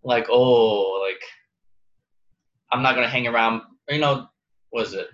[0.03, 1.23] like, oh, like,
[2.73, 3.63] I'm not gonna hang around.
[3.89, 4.29] You know,
[4.73, 5.09] was it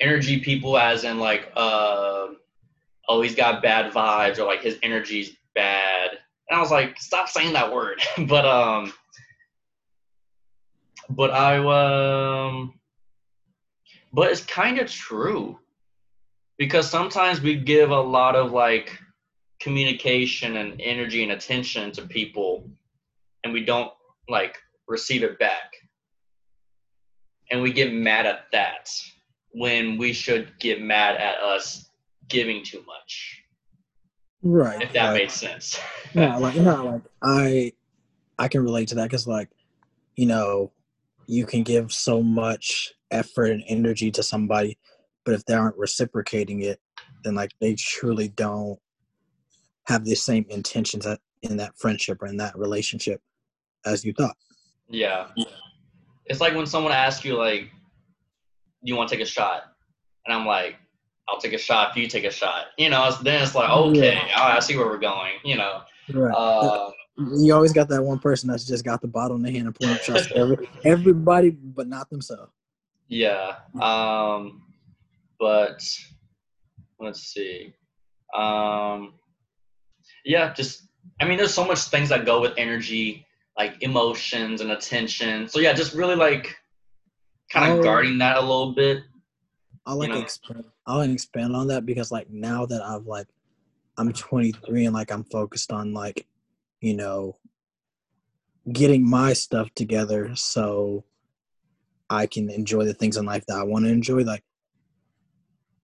[0.00, 2.28] energy people, as in like, uh,
[3.08, 6.10] oh, he's got bad vibes, or like his energy's bad.
[6.48, 8.00] And I was like, stop saying that word.
[8.28, 8.92] but um,
[11.10, 11.56] but I
[12.46, 12.78] um,
[14.12, 15.58] but it's kind of true
[16.58, 18.98] because sometimes we give a lot of like
[19.60, 22.68] communication and energy and attention to people
[23.44, 23.92] and we don't
[24.28, 25.72] like receive it back.
[27.50, 28.90] And we get mad at that
[29.52, 31.88] when we should get mad at us
[32.28, 33.42] giving too much.
[34.42, 34.82] Right.
[34.82, 35.80] If that like, made sense.
[36.14, 37.72] yeah like no like i
[38.38, 39.48] i can relate to that because like
[40.16, 40.70] you know
[41.26, 44.78] you can give so much effort and energy to somebody
[45.28, 46.80] but if they aren't reciprocating it
[47.22, 48.78] then like they truly don't
[49.86, 51.06] have the same intentions
[51.42, 53.20] in that friendship or in that relationship
[53.84, 54.36] as you thought.
[54.88, 55.26] Yeah.
[56.24, 57.64] It's like when someone asks you like
[58.82, 59.64] do you want to take a shot?
[60.24, 60.76] And i'm like
[61.28, 62.68] i'll take a shot if you take a shot.
[62.78, 64.46] You know it's, then it's like okay Yeah.
[64.46, 65.82] right, i see where we're going you know?
[66.10, 66.34] Right.
[66.34, 66.90] Uh,
[67.36, 69.74] you always got that one person that's just got the bottle in their hand and
[69.74, 72.50] pouring up shots every, everybody but not themselves.
[73.08, 73.56] Yeah.
[73.78, 74.62] Um,
[75.38, 75.82] but
[77.00, 77.74] let's see.
[78.36, 79.14] Um,
[80.24, 80.82] yeah, just
[81.20, 83.26] I mean, there's so much things that go with energy,
[83.56, 85.48] like emotions and attention.
[85.48, 86.54] So yeah, just really like
[87.50, 87.82] kind of Oh.
[87.82, 89.02] guarding that a little bit.
[89.86, 90.20] I'll like You know?
[90.20, 90.64] expand.
[90.86, 93.26] I'll expand on that because like now that I've like
[93.96, 96.26] I'm 23 and like I'm focused on like
[96.80, 97.36] you know
[98.70, 101.04] getting my stuff together so
[102.10, 104.22] I can enjoy the things in life that I want to enjoy.
[104.22, 104.44] Like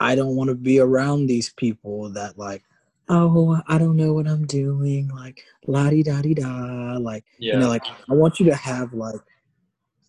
[0.00, 2.62] I don't want to be around these people that like
[3.08, 7.54] oh I don't know what I'm doing like la di da di da like Yeah.
[7.54, 9.20] you know like i want you to have like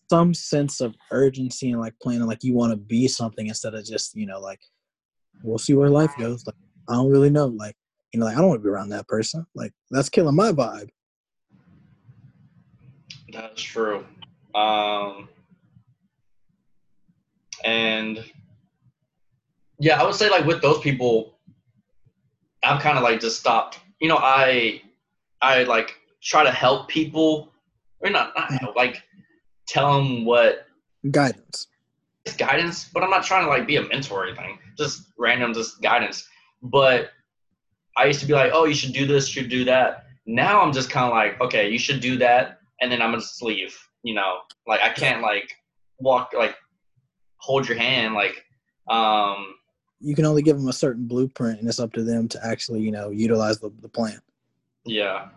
[0.09, 3.85] some sense of urgency and like planning like you want to be something instead of
[3.85, 4.59] just you know like
[5.43, 6.55] we'll see where life goes like
[6.89, 7.75] i don't really know like
[8.11, 10.51] you know like i don't want to be around that person like that's killing my
[10.51, 10.89] vibe
[13.31, 14.05] That's true.
[14.53, 15.27] Um,
[17.65, 18.23] and
[19.79, 21.37] yeah, I would say like with those people,
[22.63, 23.79] I'm kind of like just stopped.
[23.99, 24.81] You know, I
[25.41, 27.51] I like try to help people,
[27.99, 29.03] or not, not help, like
[29.67, 30.67] tell them what
[31.11, 31.67] guidance
[32.33, 34.57] guidance, but I'm not trying to like be a mentor or anything.
[34.77, 36.27] Just random, just guidance.
[36.61, 37.09] But
[37.97, 40.05] I used to be like, oh, you should do this, should do that.
[40.25, 43.21] Now I'm just kind of like, okay, you should do that, and then I'm gonna
[43.21, 43.77] just leave.
[44.03, 45.51] You know, like I can't like
[45.99, 46.55] walk like
[47.37, 48.43] hold your hand like
[48.89, 49.54] um
[49.99, 52.81] you can only give them a certain blueprint and it's up to them to actually
[52.81, 54.19] you know utilize the, the plan
[54.85, 55.29] yeah.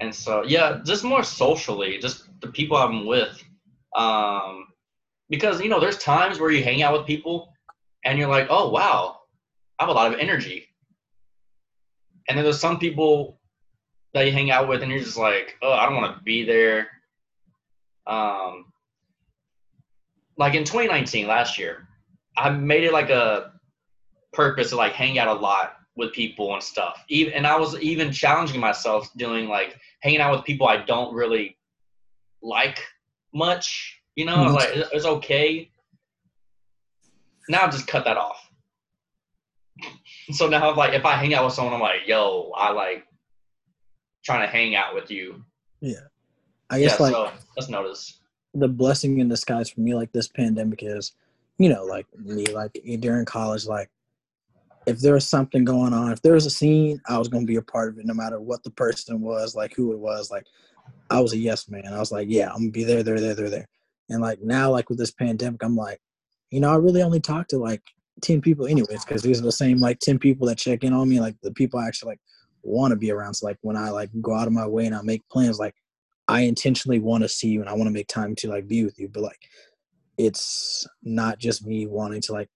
[0.00, 3.42] And so yeah just more socially just the people i'm with
[3.94, 4.66] um
[5.28, 7.52] because you know there's times where you hang out with people
[8.04, 9.18] and you're like oh wow
[9.78, 10.66] i have a lot of energy.
[12.28, 13.40] And then there's some people
[14.14, 16.44] that you hang out with and you're just like oh i don't want to be
[16.44, 16.88] there.
[18.06, 18.72] Um
[20.38, 21.89] like in 2019 last year
[22.36, 23.52] i made it like a
[24.32, 27.02] purpose to like hang out a lot with people and stuff.
[27.08, 31.12] Even and I was even challenging myself doing like hanging out with people I don't
[31.14, 31.58] really
[32.42, 32.78] like
[33.34, 34.00] much.
[34.14, 34.54] You know, Mhm.
[34.54, 35.70] like it's okay.
[37.48, 38.50] Now I just cut that off.
[40.32, 43.04] So now I'm like, if I hang out with someone, I'm like, yo, I like
[44.24, 45.44] trying to hang out with you.
[45.80, 46.06] Yeah,
[46.70, 48.20] I guess yeah, like so let's notice.
[48.54, 51.12] the blessing in disguise for me like this pandemic is
[51.60, 53.90] you know like me like eh, during college like
[54.86, 57.56] if there was something going on if there was a scene i was to be
[57.56, 60.44] a part of it no matter what the person was like who it was like
[61.10, 61.86] i was a yes man.
[61.86, 63.68] I was like yeah i'm gonna be there there there there there.
[64.08, 66.00] And like now like with this pandemic i'm like
[66.50, 67.82] you know i really only talk to like
[68.22, 71.10] 10 people anyways because these are the same like 10 people that check in on
[71.10, 72.20] me like the people i actually like
[72.62, 73.34] want to be around.
[73.34, 75.74] So like when i like go out of my way and i make plans like
[76.30, 78.84] I intentionally want to see you and I want to make time to like be
[78.84, 79.48] with you, but like
[80.26, 82.48] it's not just me wanting to like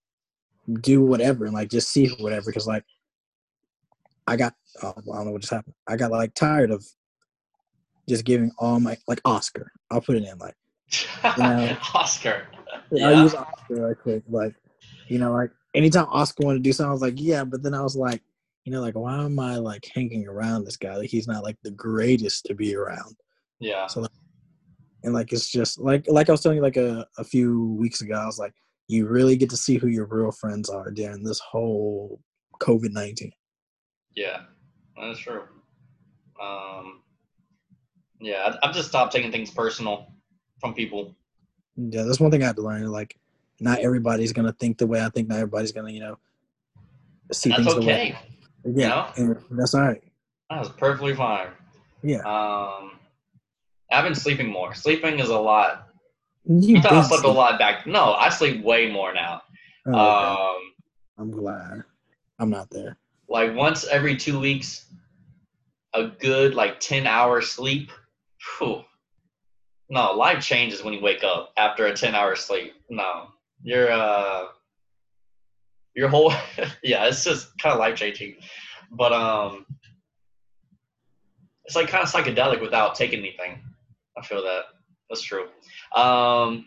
[0.81, 2.85] do whatever and like just see whatever because like
[4.27, 5.75] I got oh, I don't know what just happened.
[5.87, 6.85] I got like tired of
[8.09, 9.71] just giving all my like Oscar.
[9.91, 10.55] I'll put it in like
[11.39, 11.79] Yeah.
[11.95, 12.47] Oscar.
[12.93, 13.23] I'll Yeah.
[13.23, 14.23] use Oscar right quick.
[14.29, 14.55] Like
[15.09, 17.75] you know like anytime Oscar wanted to do something, I was like yeah, but then
[17.75, 18.23] I was like
[18.65, 20.97] you know like why am I like hanging around this guy?
[20.97, 23.17] Like he's not like the greatest to be around.
[23.61, 23.87] Yeah.
[23.87, 24.07] So
[25.05, 28.01] and like it's just like like I was telling you like a, a few weeks
[28.01, 28.55] ago, I was like,
[28.89, 32.21] you really get to see who your real friends are during this whole
[32.61, 33.33] COVID nineteen.
[34.17, 34.41] Yeah,
[35.01, 35.43] that's true.
[36.41, 37.03] Um,
[38.21, 40.13] yeah, I've just stopped taking things personal
[40.61, 41.15] from people.
[41.77, 42.87] Yeah, that's one thing I had to learn.
[42.87, 43.19] Like,
[43.61, 45.29] not everybody's gonna think the way I think.
[45.29, 46.19] Not everybody's gonna, you know,
[47.33, 47.87] see That's things the okay.
[47.87, 48.19] way.
[48.65, 50.03] Yeah, and that's all right.
[50.49, 51.49] That's perfectly fine.
[52.03, 52.94] Yeah, Um,
[53.95, 54.75] I've been sleeping more.
[54.75, 55.89] Sleeping is a lot.
[56.45, 57.87] you You thought I slept a lot back.
[57.87, 59.43] No, I sleep way more now.
[59.87, 59.99] Oh, okay.
[59.99, 60.73] Um,
[61.19, 61.85] I'm glad.
[62.39, 62.97] I'm not there.
[63.29, 64.87] like once every two weeks,
[65.95, 67.91] a good like ten hour sleep.
[68.59, 68.83] Whew.
[69.89, 72.73] No, life changes when you wake up after a ten hour sleep.
[72.91, 73.29] No,
[73.63, 74.47] you're uh,
[75.95, 76.33] your whole
[76.83, 78.37] yeah, it's just kind of life changing,
[78.91, 79.67] but um,
[81.65, 83.63] it's like kind of psychedelic without taking anything.
[84.17, 84.65] I feel that
[85.09, 85.47] that's true.
[85.95, 86.67] Um,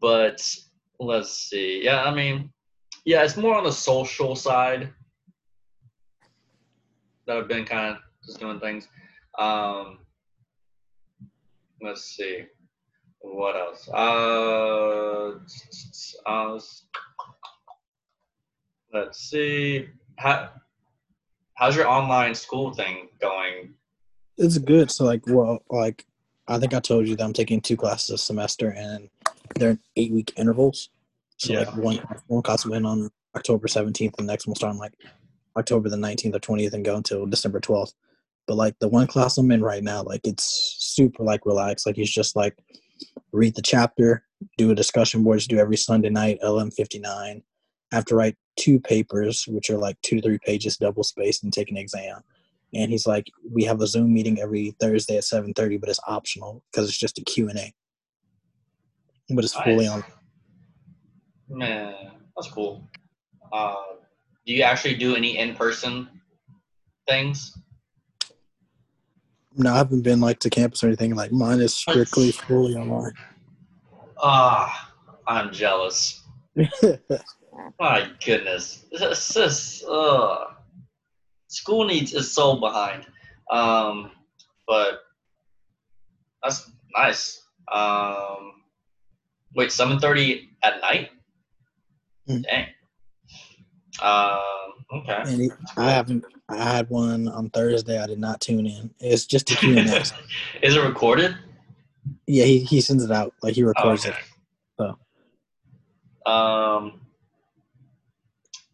[0.00, 0.44] but
[0.98, 1.82] let's see.
[1.84, 2.50] Yeah, I mean,
[3.04, 4.90] yeah, it's more on the social side
[7.26, 8.88] that I've been kind of just doing things.
[9.38, 9.98] Um,
[11.80, 12.44] let's see.
[13.20, 13.88] What else?
[13.88, 15.38] Uh,
[16.26, 16.58] uh,
[18.92, 19.88] let's see.
[20.18, 20.50] How,
[21.54, 23.74] how's your online school thing going?
[24.38, 24.90] It's good.
[24.90, 26.04] So like, well, like
[26.48, 29.08] I think I told you that I'm taking two classes a semester, and
[29.54, 30.90] they're in eight week intervals.
[31.36, 34.56] So like one one class will end on October 17th, and the next one will
[34.56, 34.94] start on like
[35.56, 37.94] October the 19th or 20th and go until December 12th.
[38.46, 41.86] But like the one class I'm in right now, like it's super like relaxed.
[41.86, 42.58] Like it's just like
[43.32, 44.24] read the chapter,
[44.58, 47.42] do a discussion board, do every Sunday night, 11:59.
[47.92, 51.44] I have to write two papers, which are like two to three pages, double spaced,
[51.44, 52.22] and take an exam.
[52.74, 56.62] And he's like, we have a Zoom meeting every Thursday at 7:30, but it's optional
[56.70, 57.72] because it's just a Q and A.
[59.30, 59.90] But it's fully Nice.
[59.90, 60.04] on.
[61.48, 61.94] Man,
[62.34, 62.88] that's cool.
[63.52, 63.74] Uh,
[64.46, 66.08] do you actually do any in person
[67.06, 67.56] things?
[69.54, 71.14] No, I haven't been like to campus or anything.
[71.14, 73.12] Like mine is strictly fully online.
[74.22, 74.94] Ah,
[75.26, 76.22] I'm jealous.
[77.78, 80.54] My goodness, this is uh,
[81.52, 83.06] school needs is so behind.
[83.50, 84.10] Um,
[84.66, 85.00] but
[86.42, 87.42] that's nice.
[87.70, 88.62] Um,
[89.54, 91.10] wait, seven thirty at night?
[92.28, 92.42] Mm.
[92.44, 92.66] Dang.
[94.00, 95.22] Um, okay.
[95.26, 96.24] and he, I haven't.
[96.48, 98.00] I had one on Thursday.
[98.00, 98.90] I did not tune in.
[99.00, 100.00] It's just a Q and A.
[100.62, 101.36] is it recorded?
[102.26, 103.34] Yeah, he, he sends it out.
[103.42, 104.16] Like he Oh, records okay.
[104.16, 104.96] it.
[106.24, 106.30] So.
[106.30, 107.00] Um,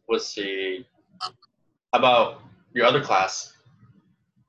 [0.08, 0.86] let's see.
[1.20, 2.42] How about
[2.78, 3.52] your other class?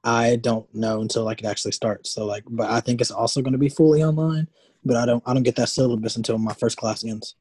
[0.03, 2.11] I don't know until like it actually starts.
[2.11, 4.47] So like, but I think it's also going to be fully online.
[4.85, 5.21] But I don't.
[5.25, 7.35] I don't get that syllabus until my first class ends.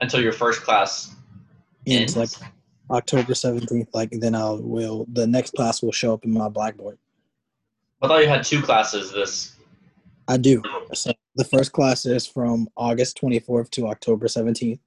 [0.00, 1.14] Until your first class
[1.86, 2.16] ends?
[2.16, 2.50] it's like
[2.90, 3.90] October seventeenth.
[3.94, 5.06] Like then I will.
[5.12, 6.98] The next class will show up in my Blackboard.
[8.02, 9.54] I thought you had two classes this.
[10.26, 10.62] I do.
[10.94, 14.78] So the first class is from August 24th to October 17th,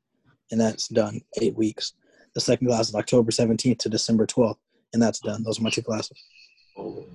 [0.51, 1.93] and that's done eight weeks.
[2.35, 4.57] The second class is October 17th to December 12th,
[4.93, 5.43] and that's done.
[5.43, 6.17] Those are my two classes.
[6.77, 7.05] So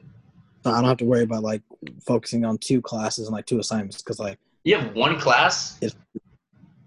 [0.67, 1.63] I don't have to worry about like
[2.07, 5.79] focusing on two classes and like two assignments because like, You have one class?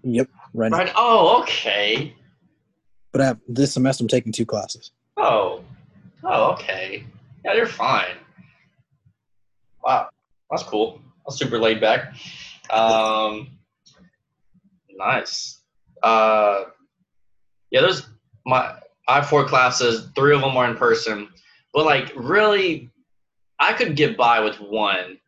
[0.02, 0.70] yep, right.
[0.70, 0.78] now.
[0.78, 0.92] Right.
[0.94, 2.14] Oh, okay.
[3.12, 4.92] But I have, this semester I'm taking two classes.
[5.16, 5.64] Oh.
[6.22, 7.04] Oh, okay.
[7.44, 8.16] Yeah, you're fine.
[9.82, 10.08] Wow.
[10.50, 11.00] That's cool.
[11.26, 12.14] That's super laid back.
[12.70, 13.48] Um,
[14.90, 15.60] nice.
[16.02, 16.64] Uh,
[17.70, 18.06] yeah, there's
[18.46, 18.74] my
[19.08, 20.08] I have four classes.
[20.14, 21.28] Three of them are in person,
[21.72, 22.90] but like really,
[23.58, 25.18] I could get by with one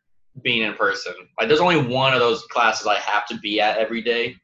[0.43, 1.13] being in person.
[1.39, 4.37] Like, there's only one of those classes I have to be at every day,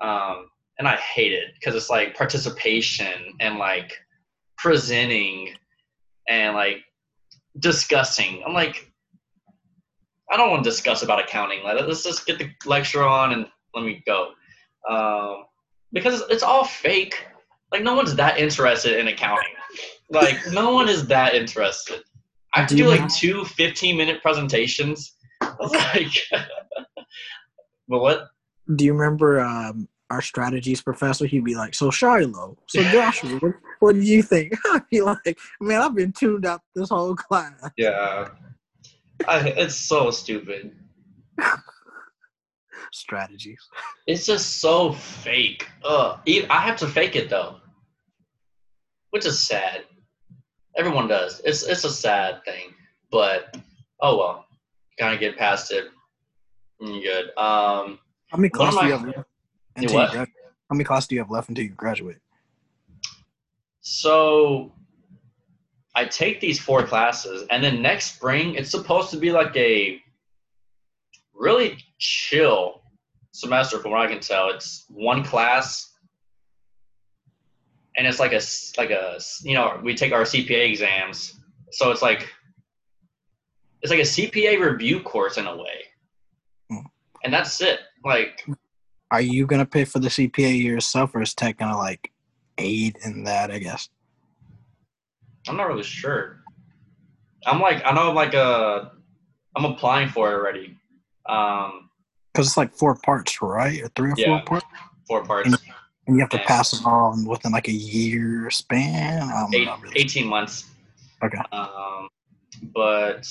[0.00, 3.92] um, and I hate it because it's like participation and like
[4.56, 5.54] presenting
[6.28, 6.84] and like
[7.58, 8.42] discussing.
[8.46, 8.90] I'm like,
[10.30, 11.62] I don't want to discuss about accounting.
[11.64, 14.32] Let's just get the lecture on and let me go.
[14.88, 15.44] Um,
[15.92, 17.26] because it's all fake.
[17.74, 19.52] Like, no one's that interested in accounting.
[20.08, 22.04] Like, no one is that interested.
[22.54, 25.16] I have to Do do like two 15 minute presentations.
[25.40, 26.12] I was like,
[27.88, 28.28] but what?
[28.76, 31.26] Do you remember um, our strategies professor?
[31.26, 35.36] He'd be like, "So Shiloh, so Joshua, what, what do you think?" I'd be like,
[35.60, 38.28] "Man, I've been tuned out this whole class." Yeah.
[39.26, 40.76] I, it's so stupid.
[42.92, 43.58] Strategies.
[44.06, 45.68] It's just so fake.
[45.84, 46.20] Ugh.
[46.48, 47.56] I have to fake it though,
[49.14, 49.84] which is sad.
[50.76, 51.40] Everyone does.
[51.44, 52.74] It's it's a sad thing,
[53.12, 53.56] but
[54.00, 54.44] oh well.
[54.98, 55.84] Kind of get past it.
[56.80, 57.26] you're good.
[57.38, 59.28] Um, How many classes do you have left?
[59.76, 60.12] Until what?
[60.12, 60.26] you How
[60.72, 62.18] many classes do you have left until you graduate?
[63.82, 64.72] So
[65.94, 70.00] I take these four classes, and then next spring it's supposed to be like a
[71.34, 72.82] really chill
[73.30, 74.50] semester, from what I can tell.
[74.50, 75.93] It's one class,
[77.96, 78.40] and it's like a
[78.78, 81.40] like a you know we take our CPA exams,
[81.72, 82.28] so it's like
[83.82, 85.84] it's like a CPA review course in a way,
[86.70, 86.86] Hmm.
[87.22, 87.80] and that's it.
[88.04, 88.46] Like
[89.10, 92.10] Are you gonna pay for the CPA yourself, or is Tech gonna like
[92.58, 93.50] aid in that?
[93.50, 93.88] I guess.
[95.48, 96.40] I'm not really sure.
[97.46, 98.86] I'm like I know I'm like uh
[99.56, 100.76] I'm applying for it already.
[101.28, 101.90] Um,
[102.32, 103.80] Because it's like four parts, right?
[103.82, 104.40] Or three or Yeah.
[104.40, 104.66] four parts,
[105.06, 105.58] four parts, and
[106.06, 109.30] you have to pass them all within like a year span.
[109.54, 110.66] Eight, not really 18 months.
[111.22, 111.38] Okay.
[111.52, 112.08] Um,
[112.74, 113.26] but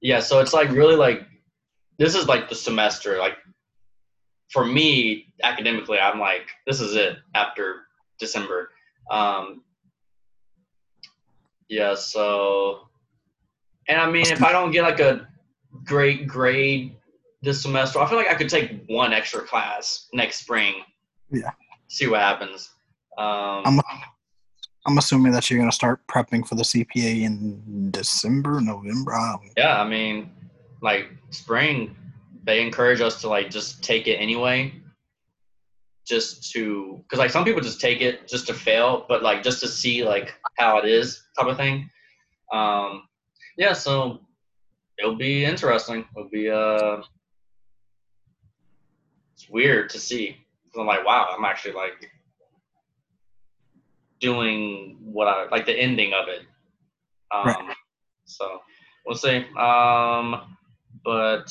[0.00, 1.26] yeah, so it's like really like
[1.98, 3.18] this is like the semester.
[3.18, 3.36] Like
[4.50, 7.86] for me, academically, I'm like this is it after
[8.18, 8.70] December.
[9.10, 9.62] Um,
[11.68, 12.88] yeah, so
[13.88, 15.26] and I mean, if I don't get like a
[15.84, 16.96] great grade
[17.40, 20.74] this semester, I feel like I could take one extra class next spring.
[21.32, 21.50] Yeah.
[21.88, 22.70] See what happens.
[23.18, 23.80] Um, I'm
[24.86, 29.14] I'm assuming that you're gonna start prepping for the CPA in December, November.
[29.14, 30.30] I yeah i mean
[30.82, 31.94] like spring
[32.44, 34.72] they encourage us to like just take it anyway
[36.06, 39.60] just to because like some people just take it just to fail but like just
[39.60, 41.88] to see like how it is type of thing
[42.52, 43.04] um
[43.56, 44.20] yeah so
[44.98, 47.00] it'll be interesting it'll be uh
[49.34, 50.36] it's weird to see
[50.80, 52.10] i'm like wow i'm actually like
[54.20, 56.42] doing what i like the ending of it
[57.34, 57.76] um Right.
[58.24, 58.60] so
[59.04, 60.56] we'll see um
[61.04, 61.50] but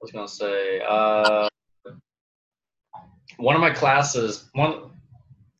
[0.00, 1.48] I was gonna say, uh,
[3.36, 4.90] one of my classes, one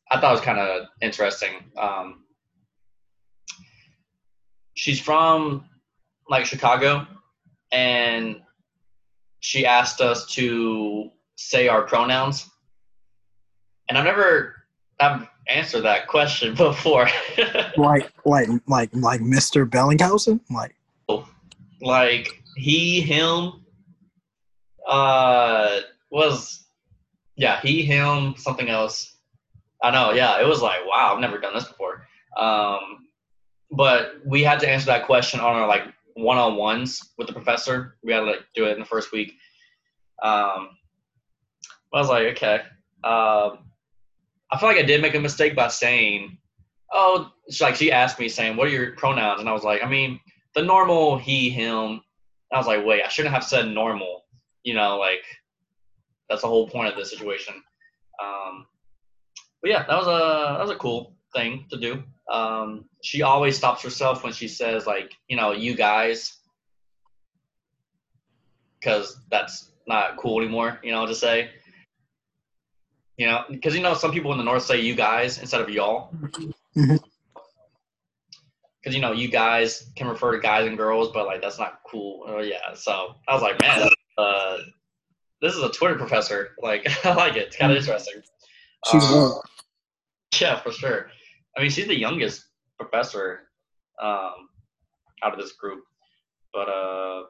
[0.09, 1.71] I thought was kind of interesting.
[1.77, 2.23] Um,
[4.75, 5.65] she's from
[6.29, 7.05] like Chicago,
[7.71, 8.41] and
[9.41, 12.49] she asked us to say our pronouns,
[13.87, 14.55] and I've never
[14.99, 17.07] I've answered that question before.
[17.77, 19.67] Like like like like Mr.
[19.67, 20.41] Bellinghausen.
[20.49, 20.75] Like
[21.81, 23.63] like he him
[24.87, 25.79] uh
[26.11, 26.65] was
[27.35, 29.15] yeah he him something else
[29.81, 32.05] i know yeah it was like wow i've never done this before
[32.37, 33.07] um
[33.71, 35.83] but we had to answer that question on our like
[36.15, 39.35] one-on-ones with the professor we had to like do it in the first week
[40.21, 40.69] um
[41.93, 42.61] i was like okay
[43.03, 43.59] um
[44.51, 46.37] i feel like i did make a mistake by saying
[46.91, 49.83] oh she, like she asked me saying what are your pronouns and i was like
[49.83, 50.19] i mean
[50.55, 52.01] the normal he him
[52.51, 54.25] I was like, wait, I shouldn't have said normal.
[54.63, 55.23] You know, like
[56.29, 57.55] that's the whole point of this situation.
[58.23, 58.65] Um,
[59.61, 62.03] but yeah, that was a that was a cool thing to do.
[62.31, 66.37] Um, she always stops herself when she says like, you know, you guys,
[68.79, 70.79] because that's not cool anymore.
[70.83, 71.51] You know, to say.
[73.19, 75.69] You know, because you know some people in the north say you guys instead of
[75.69, 76.09] y'all.
[76.77, 77.03] Mhm.
[78.81, 81.81] Because you know you guys can refer to guys and girls, but like that's not
[81.85, 82.23] cool.
[82.25, 84.57] Oh yeah, so I was like, man, uh,
[85.41, 86.51] this is a Twitter professor.
[86.61, 87.47] Like I like it.
[87.47, 88.21] It's kind of interesting.
[88.89, 89.33] she's Um.
[90.39, 91.11] Yeah, for sure.
[91.57, 92.45] I mean, she's the youngest
[92.79, 93.49] professor
[94.01, 94.47] um,
[95.25, 95.83] out of this group,
[96.53, 97.23] but uh,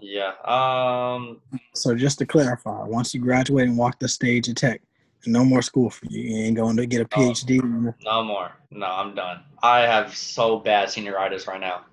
[0.00, 0.32] yeah.
[0.44, 1.42] Um,
[1.74, 4.82] So just to clarify, once you graduate and walk the stage at Tech,
[5.26, 6.22] no more school for you.
[6.22, 7.04] You ain't going to get a.
[7.04, 7.94] PhD.
[8.04, 8.52] no more.
[8.70, 9.42] No, I'm done.
[9.62, 11.84] I have so bad senioritis right now.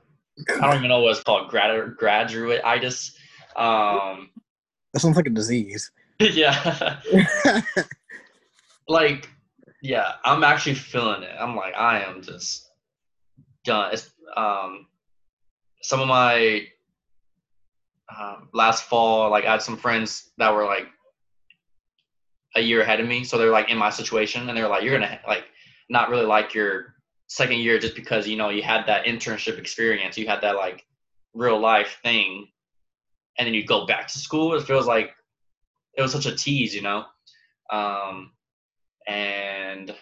[0.49, 1.49] I don't even know what it's called.
[1.49, 3.15] Grad graduateitis.
[3.55, 4.29] Um,
[4.93, 5.91] That sounds like a disease.
[6.19, 6.99] yeah.
[8.87, 9.29] like
[9.81, 12.69] yeah i'm actually feeling it i'm like i am just
[13.63, 14.87] done it's um
[15.81, 16.65] some of my
[18.17, 20.87] um, last fall like i had some friends that were like
[22.55, 24.93] a year ahead of me so they're like in my situation and they're like you're
[24.93, 25.45] gonna like
[25.89, 26.95] not really like your
[27.27, 30.85] second year just because you know you had that internship experience you had that like
[31.33, 32.47] real life thing
[33.39, 35.11] and then you go back to school it feels like
[35.97, 37.05] it was such a tease you know
[37.71, 38.31] um
[39.07, 39.95] and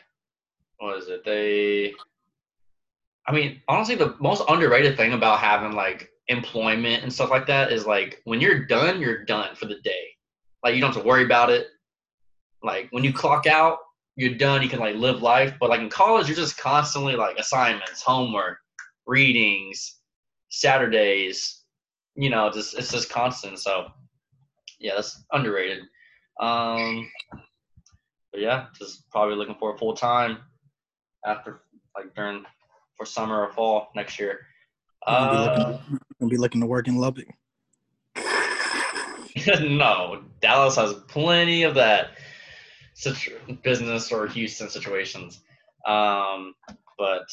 [0.82, 1.24] what is it?
[1.24, 1.94] They,
[3.28, 7.72] I mean, honestly, the most underrated thing about having like employment and stuff like that
[7.72, 10.08] is like when you're done, you're done for the day.
[10.64, 11.68] Like you don't have to worry about it.
[12.64, 13.80] Like when you clock out,
[14.16, 14.62] you're done.
[14.62, 15.54] You can like live life.
[15.60, 18.58] But like in college, you're just constantly like assignments, homework,
[19.06, 19.98] readings,
[20.50, 21.64] Saturdays.
[22.16, 23.60] You know, just it's just constant.
[23.60, 23.88] So
[24.80, 25.84] yeah, that's underrated.
[26.40, 27.10] Um,
[28.32, 30.40] but yeah, just probably looking for a full time
[31.26, 31.62] after
[31.96, 32.44] like during
[32.96, 34.40] for summer or fall next year.
[35.08, 37.28] Uh, looking, gonna be looking to work in Lubbock.
[39.62, 42.12] no, Dallas has plenty of that
[43.02, 45.42] situ- business or Houston situations.
[45.88, 46.54] Um,
[46.98, 47.28] but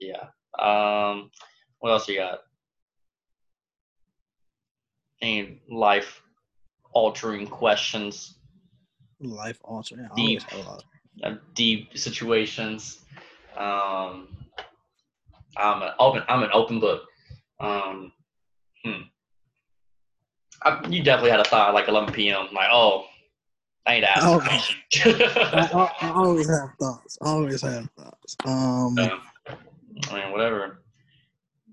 [0.00, 0.28] yeah.
[0.58, 1.30] Um,
[1.80, 2.40] what else you got?
[5.20, 6.22] Any life
[6.92, 8.38] altering questions,
[9.20, 10.08] Life altering.
[10.14, 10.42] Deep.
[10.52, 10.84] a lot.
[11.24, 13.00] uh, deep situations?
[13.56, 14.28] Um,
[15.56, 16.22] I'm an open.
[16.28, 17.02] I'm an open book.
[17.60, 18.12] Um,
[18.84, 19.02] hmm.
[20.62, 22.48] I, you definitely had a thought like 11 p.m.
[22.52, 23.06] Like, oh,
[23.88, 24.72] I ain't asking.
[25.04, 25.90] Oh.
[26.00, 27.18] I, I, always have thoughts.
[27.22, 28.36] I Always have thoughts.
[28.44, 29.18] Um, Yeah.
[30.10, 30.82] I mean, whatever.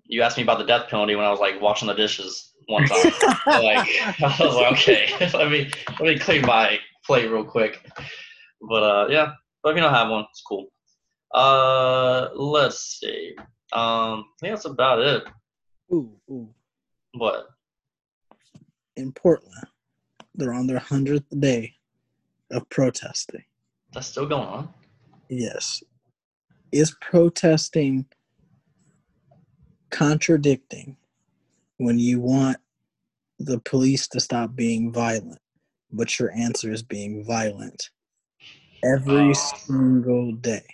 [0.06, 2.86] You asked me about the death penalty when I was like washing the dishes one
[2.86, 3.04] time.
[3.48, 3.88] like,
[4.22, 7.84] I was like, okay, let me let me clean my plate real quick.
[8.62, 9.34] But uh, yeah.
[9.64, 10.68] But if you don't have one, it's cool.
[11.34, 13.34] Uh, let's see.
[13.72, 13.82] Um,
[14.20, 15.24] I think that's about it.
[15.92, 16.54] ooh, ooh.
[17.14, 17.48] What?
[18.98, 19.66] In Portland,
[20.36, 21.74] they're on their hundredth day
[22.54, 23.44] of protesting.
[23.94, 24.74] That's still going on.
[25.30, 25.84] Yes.
[26.72, 28.06] Is protesting
[29.90, 30.98] contradicting
[31.78, 32.58] when you want
[33.40, 35.40] the police to stop being violent,
[35.92, 37.90] but your answer is being violent
[38.84, 39.34] every Oh.
[39.34, 40.66] single day?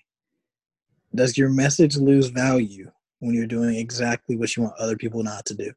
[1.14, 5.46] Does your message lose value when you're doing exactly what you want other people not
[5.48, 5.74] to do?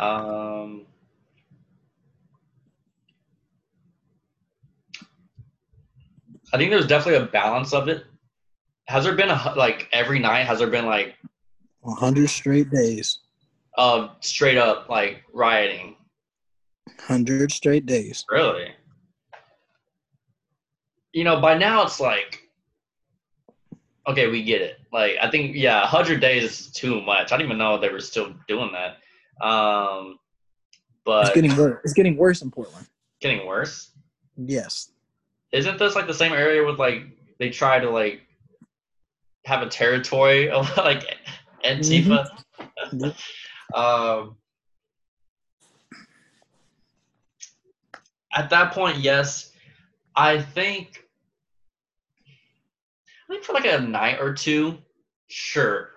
[0.00, 0.86] Um,
[6.52, 8.04] I think there's definitely a balance of it.
[8.86, 10.46] Has there been a like every night?
[10.46, 11.14] Has there been like
[11.80, 13.20] 100 straight days.
[13.74, 15.96] of straight up like rioting?
[16.86, 18.24] 100 straight days.
[18.28, 18.68] Really?
[21.12, 22.48] You know, by now it's like,
[24.06, 24.78] okay, we get it.
[24.92, 27.32] Like, I think yeah, hundred days is too much.
[27.32, 28.98] I didn't even know they were still doing that.
[29.44, 30.18] Um,
[31.04, 31.80] but It's getting worse.
[31.84, 32.86] It's getting worse in Portland.
[33.20, 33.90] getting worse.
[34.36, 34.90] Yes.
[35.52, 37.02] Isn't this like the same area with like
[37.38, 38.22] they try to like
[39.44, 41.18] have a territory of like
[41.64, 42.28] Antifa?
[42.92, 43.16] Yep.
[43.74, 44.36] um,
[48.32, 49.50] at that point, yes,
[50.14, 51.04] I think.
[53.28, 54.78] I think for like a night or two,
[55.28, 55.90] sure.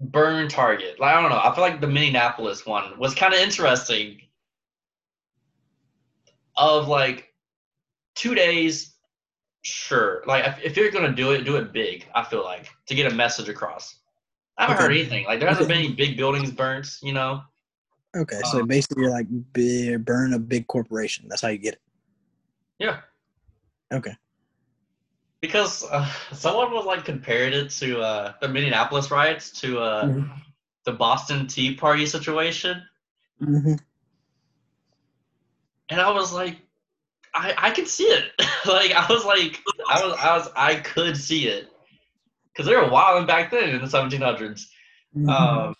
[0.00, 0.98] Burn Target.
[0.98, 1.40] Like I don't know.
[1.42, 4.20] I feel like the Minneapolis one was kind of interesting.
[6.56, 7.29] Of like
[8.20, 8.94] two days,
[9.62, 10.22] sure.
[10.26, 12.06] Like if, if you're gonna do it, do it big.
[12.14, 13.96] I feel like to get a message across.
[14.58, 14.84] I haven't Okay.
[14.84, 15.24] heard anything.
[15.24, 16.98] Like there hasn't been any big buildings burnt.
[17.02, 17.42] You know.
[18.14, 18.40] Okay.
[18.50, 19.26] So Um, basically, you're like
[20.04, 21.26] burn a big corporation.
[21.28, 21.80] That's how you get it.
[22.78, 23.00] Yeah.
[23.92, 24.16] Okay.
[25.40, 30.30] Because uh, someone was like compared it to uh, the Minneapolis riots to uh, Mhm.
[30.84, 32.82] the Boston Tea Party situation,
[33.38, 33.74] hmm
[35.88, 36.58] and I was like,
[37.34, 38.32] I I could see it.
[38.66, 41.68] like I was like, I was I was I could see it
[42.52, 44.66] because they were wilding back then in the 1700s.
[45.16, 45.28] Mm-hmm.
[45.28, 45.74] Um,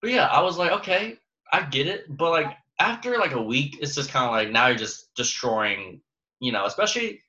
[0.00, 1.18] but yeah, I was like, okay,
[1.52, 2.04] I get it.
[2.08, 6.00] But like after like a week, it's just kind of like now you're just destroying,
[6.40, 7.22] you know, especially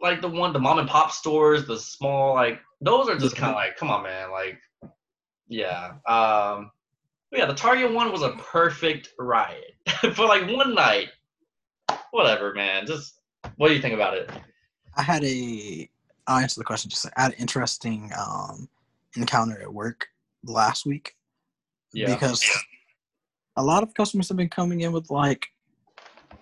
[0.00, 3.50] like the one, the mom and pop stores, the small like those are just kind
[3.50, 4.60] of like, come on, man, like,
[5.48, 5.92] yeah.
[6.06, 6.70] Um,
[7.30, 9.74] but yeah, the Target one was a perfect riot
[10.14, 11.08] for like one night.
[12.10, 12.86] Whatever, man.
[12.86, 13.20] Just
[13.56, 14.30] what do you think about it?
[14.96, 15.88] I had a.
[16.26, 16.90] I'll answer the question.
[16.90, 18.68] Just I had an interesting um,
[19.16, 20.06] encounter at work
[20.44, 21.14] last week
[21.92, 22.14] Yeah.
[22.14, 22.44] because
[23.56, 25.46] a lot of customers have been coming in with like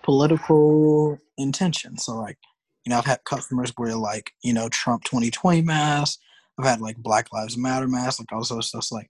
[0.03, 1.97] political intention.
[1.97, 2.37] So like,
[2.85, 6.21] you know, I've had customers where like, you know, Trump 2020 masks.
[6.59, 8.83] I've had like Black Lives Matter masks, like all sorts of stuff.
[8.83, 9.09] So, like,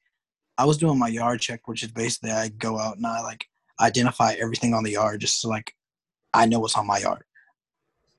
[0.57, 3.45] I was doing my yard check, which is basically I go out and I like
[3.81, 5.76] identify everything on the yard just so like
[6.34, 7.23] I know what's on my yard.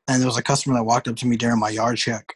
[0.09, 2.35] And there was a customer that walked up to me during my yard check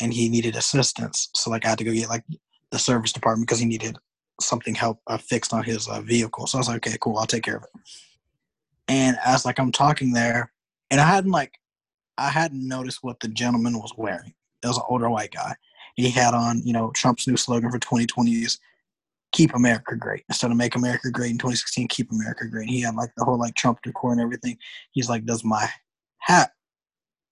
[0.00, 1.28] and he needed assistance.
[1.34, 2.24] So like I had to go get like
[2.70, 3.98] the service department because he needed
[4.40, 6.46] something help uh, fixed on his uh, vehicle.
[6.46, 7.70] So I was like, okay, cool, I'll take care of it.
[8.88, 10.52] And as like I'm talking there,
[10.90, 11.58] and I hadn't like
[12.18, 14.34] I hadn't noticed what the gentleman was wearing.
[14.62, 15.54] It was an older white guy.
[15.96, 18.58] He had on, you know, Trump's new slogan for 2020 is
[19.32, 22.94] "Keep America Great." Instead of "Make America Great" in 2016, "Keep America Great." He had
[22.94, 24.56] like the whole like Trump decor and everything.
[24.92, 25.68] He's like, "Does my
[26.18, 26.52] hat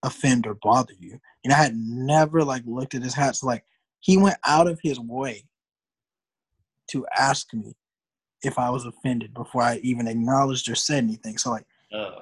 [0.02, 3.36] offend or bother you?" And I had never like looked at his hat.
[3.36, 3.64] So like
[4.00, 5.44] he went out of his way
[6.88, 7.74] to ask me
[8.42, 11.38] if I was offended before I even acknowledged or said anything.
[11.38, 12.20] So like Uh,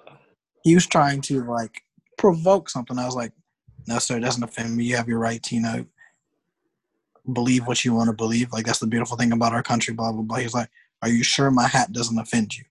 [0.64, 1.82] He was trying to like
[2.16, 2.98] provoke something.
[2.98, 3.32] I was like,
[3.86, 4.84] no, sir, it doesn't offend me.
[4.84, 5.86] You have your right to, you know,
[7.32, 8.52] believe what you want to believe.
[8.52, 9.94] Like that's the beautiful thing about our country.
[9.94, 10.36] Blah blah blah.
[10.38, 10.70] He's like,
[11.02, 12.64] are you sure my hat doesn't offend you?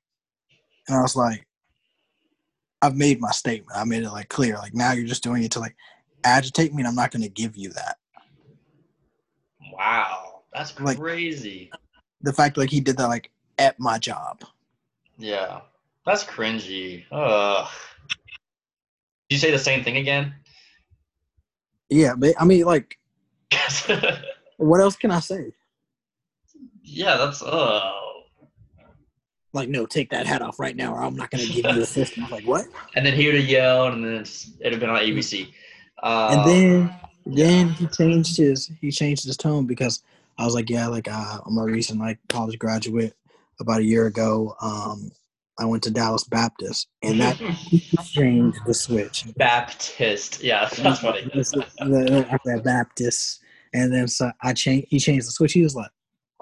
[0.88, 1.46] And I was like,
[2.82, 3.78] I've made my statement.
[3.78, 4.56] I made it like clear.
[4.56, 5.76] Like now you're just doing it to like
[6.24, 7.98] agitate me, and I'm not going to give you that.
[9.74, 11.72] wow, that's Like- crazy.
[12.22, 13.30] The fact like he did that like
[13.60, 14.44] at my job.
[15.20, 15.62] Yeah,
[16.06, 17.04] that's cringy.
[17.12, 17.68] Ugh.
[19.30, 20.34] Did you say the same thing again?
[21.90, 22.98] Yeah, but I mean, like,
[24.58, 25.54] what else can I say?
[26.88, 27.94] yeah, that's uh.
[29.54, 31.82] Like, no, take that hat off right now, or I'm not going to give you
[31.82, 32.18] a fist.
[32.18, 32.66] I was like, what?
[32.96, 34.26] And then he would have yelled, and then
[34.60, 35.52] it'd have been on ABC.
[36.04, 40.04] Uh, and then then he changed his he changed his tone because
[40.38, 43.14] I was like, yeah, like uh, I'm a recent like college graduate.
[43.60, 45.12] About a year ago, um,
[45.58, 47.38] I went to Dallas Baptist, and that
[48.06, 49.26] changed the switch.
[49.36, 50.44] Baptist.
[50.44, 51.24] Yeah, that's funny.
[51.24, 53.42] the Baptist,
[53.74, 54.88] and then so I changed.
[54.90, 55.54] He changed the switch.
[55.54, 55.92] He was like,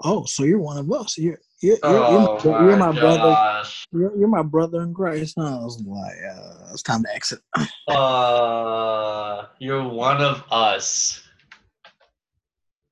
[0.04, 1.16] "Oh, so you're one of us?
[1.18, 3.68] You're you're, you're, Oh you're, my, you're my my brother.
[3.92, 7.40] You're, you're my brother in Christ." And I was like, uh, "It's time to exit."
[7.88, 11.22] Uh, you're one of us.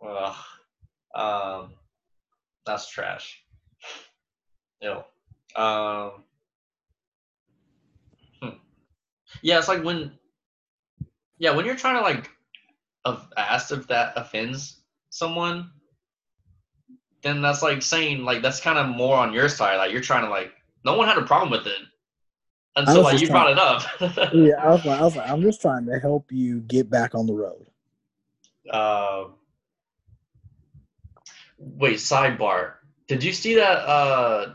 [0.07, 0.37] Ugh.
[1.15, 1.75] Um,
[2.67, 3.43] that's trash.
[4.81, 5.03] Ew.
[5.57, 6.25] Um.
[8.43, 8.49] hmm.
[9.43, 10.13] Yeah, it's like when.
[11.39, 12.31] Yeah, when you're trying to like,
[13.05, 15.71] of ask if that offends someone,
[17.23, 19.77] then that's like saying like that's kind of more on your side.
[19.77, 20.53] Like you're trying to like,
[20.85, 21.79] no one had a problem with it
[22.77, 23.83] until was like you brought it up.
[24.35, 27.15] yeah, I was like, I was like, I'm just trying to help you get back
[27.15, 27.67] on the road.
[28.71, 29.27] Uh,
[31.59, 32.75] wait, sidebar.
[33.07, 33.79] Did you see that?
[33.89, 34.55] Uh,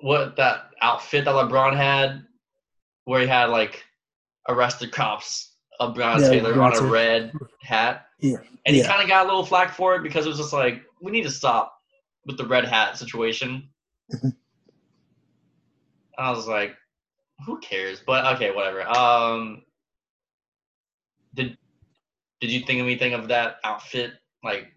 [0.00, 2.26] what that outfit that LeBron had,
[3.04, 3.84] where he had like
[4.48, 8.36] arrested cops of Breonna Yeah, Taylor on a red hat, Yeah,
[8.66, 8.88] and he yeah.
[8.88, 11.22] kind of got a little flack for it because it was just like we need
[11.24, 11.78] to stop
[12.26, 13.68] with the red hat situation.
[14.12, 14.34] Mhm.
[16.16, 16.76] I was like,
[17.44, 18.00] who cares?
[18.06, 18.82] But okay, whatever.
[18.88, 19.62] Um,
[21.34, 21.58] did
[22.40, 24.12] did you think of anything of that outfit?
[24.42, 24.68] Like,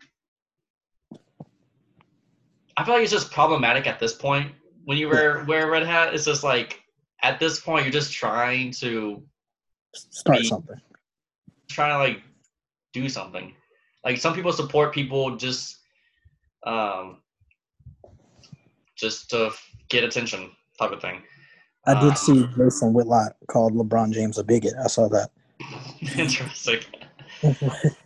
[2.75, 4.51] I feel like it's just problematic at this point.
[4.85, 6.81] When you wear wear a red hat, it's just like
[7.21, 9.23] at this point you're just trying to
[9.93, 10.45] Start Me.
[10.47, 10.75] something.
[11.69, 12.23] Trying to like
[12.93, 13.53] do something.
[14.03, 15.77] Like some people support people just
[16.65, 17.17] um
[18.95, 19.51] just to
[19.89, 21.21] get attention type of thing.
[21.85, 24.73] I did Um, see Jason Whitlock called LeBron James a bigot.
[24.83, 25.29] I saw that.
[26.17, 26.79] Interesting.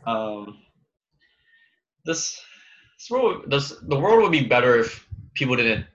[0.06, 0.58] Um,
[2.04, 2.38] this,
[2.98, 5.86] this world, this, the world would be better if people didn't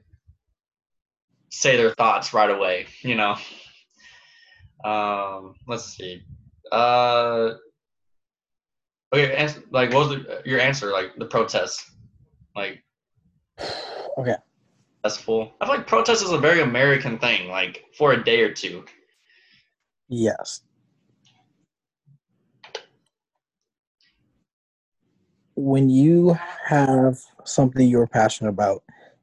[1.51, 2.87] say their thoughts right away.
[3.03, 3.37] You know.
[4.85, 6.23] Um, let's see.
[6.73, 7.55] Uh,
[9.13, 10.91] okay, ans- like what was the, your answer?
[10.91, 11.85] Like the protest,
[12.55, 12.83] like
[14.19, 14.37] okay.
[15.03, 15.53] that's full.
[15.61, 17.49] I feel like protest is a very American thing.
[17.49, 18.85] Like for a day or two.
[20.09, 20.63] Yes.
[25.55, 26.37] When you
[26.67, 28.83] have something you're passionate about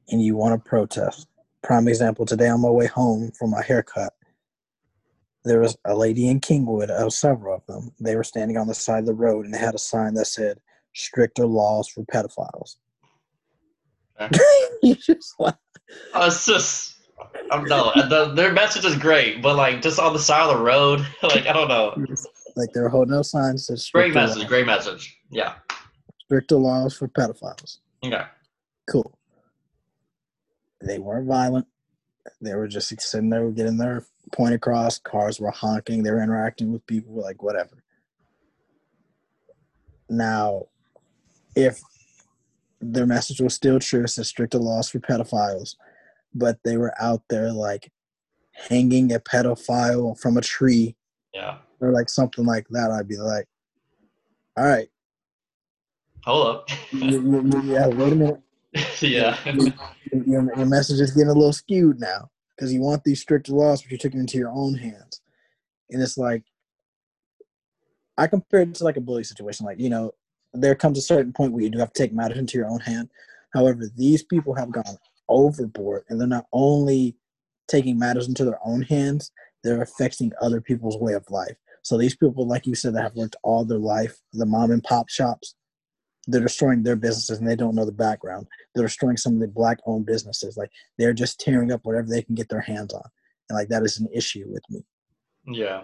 [0.10, 1.28] and you want to protest,
[1.62, 4.14] prime example, today on my way home from my haircut,
[5.46, 7.92] there was a lady in Kingwood, uh, several of them.
[8.00, 10.26] They were standing on the side of the road and they had a sign that
[10.26, 10.60] said,
[10.94, 12.76] stricter laws for pedophiles.
[14.22, 14.40] Okay.
[14.84, 15.56] you just like,
[16.14, 16.96] Uh, it's just,
[17.52, 20.64] I'm no, the, their message is great, but like just on the side of the
[20.64, 21.94] road, like I don't know.
[22.56, 25.18] like they're holding up signs that Great message, laws, great message.
[25.32, 25.56] Yeah.
[26.26, 27.80] stricter laws for pedophiles.
[28.06, 28.24] Okay.
[28.90, 29.18] Cool.
[30.82, 31.66] They weren't violent.
[32.42, 34.98] They were just sitting there getting their point across.
[35.00, 36.04] Cars were honking.
[36.04, 37.84] They were interacting with people, like whatever.
[40.10, 40.66] Now,
[41.56, 41.80] if
[42.82, 45.76] their message was still true, it said stricter laws for pedophiles,
[46.36, 47.92] but they were out there like
[48.52, 50.96] hanging a pedophile from a tree
[51.34, 51.60] Yeah.
[51.80, 53.48] or like something like that, I'd be like,
[54.58, 54.90] all right,
[56.26, 56.70] Hold up.
[56.94, 58.40] yeah, wait a minute.
[59.02, 59.38] yeah.
[60.12, 62.30] your, your message is getting a little skewed now
[62.64, 65.20] because you want these stricter laws, but you took it into your own hands.
[65.90, 66.46] And it's like,
[68.18, 69.66] I compare it to like a bully situation.
[69.66, 70.14] Like, you know,
[70.54, 72.80] there comes a certain point where you do have to take matters into your own
[72.80, 73.10] hand.
[73.54, 77.18] However, these people have gone overboard and they're not only
[77.68, 79.30] taking matters into their own hands,
[79.66, 81.58] they're affecting other people's way of life.
[81.82, 84.82] So these people, like you said, that have worked all their life, the mom and
[84.82, 85.56] pop shops,
[86.28, 89.48] they're destroying their businesses and they don't know the background they're destroying some of the
[89.48, 90.56] black owned businesses.
[90.58, 93.04] Like they're just tearing up whatever they can get their hands on.
[93.50, 94.84] and like that is an issue with me
[95.48, 95.84] Yeah.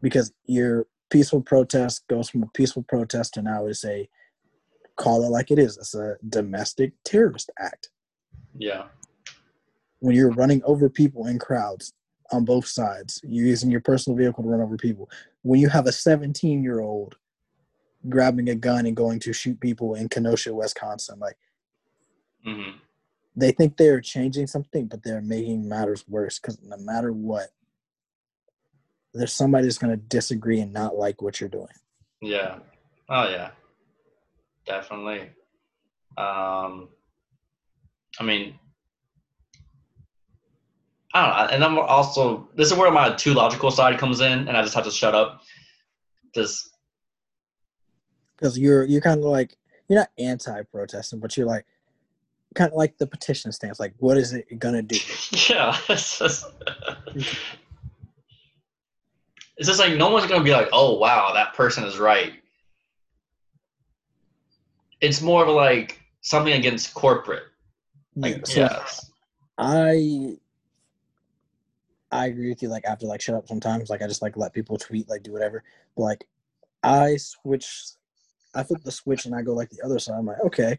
[0.00, 4.08] because your peaceful protest goes from a peaceful protest to now is a
[4.96, 5.76] call it like it is.
[5.78, 7.90] It's a domestic terrorist act.
[8.56, 8.84] Yeah.
[10.00, 11.92] When you're running over people in crowds
[12.32, 15.10] on both sides, you're using your personal vehicle to run over people.
[15.42, 17.16] When you have a 17 year old
[18.08, 21.36] grabbing a gun and going to shoot people in Kenosha, Wisconsin, like
[22.44, 22.70] hmm
[23.36, 27.48] they think they're changing something, but they're making matters worse because no matter what,
[29.14, 31.68] there's somebody that's going to disagree and not like what you're doing.
[32.20, 32.58] Yeah.
[33.08, 33.50] Oh yeah.
[34.66, 35.30] Definitely.
[36.18, 36.88] Um
[38.18, 38.58] I mean
[41.14, 41.54] I don't know.
[41.54, 44.74] And I'm also this is where my too logical side comes in and I just
[44.74, 45.42] have to shut up.
[46.34, 46.69] Just
[48.40, 49.56] because you're you're kind of like
[49.88, 51.66] you're not anti-protesting, but you're like
[52.54, 53.78] kind of like the petition stance.
[53.78, 54.96] Like, what is it gonna do?
[55.48, 56.46] yeah, it's just
[59.56, 62.32] it's just like no one's gonna be like, oh wow, that person is right.
[65.00, 67.44] It's more of like something against corporate.
[68.16, 69.10] Like, so yes.
[69.56, 70.36] I
[72.12, 72.68] I agree with you.
[72.68, 73.90] Like after like shut up sometimes.
[73.90, 75.62] Like I just like let people tweet, like do whatever.
[75.96, 76.26] But like
[76.82, 77.92] I switch,
[78.54, 80.18] I flip the switch and I go like the other side.
[80.18, 80.78] I'm like, okay,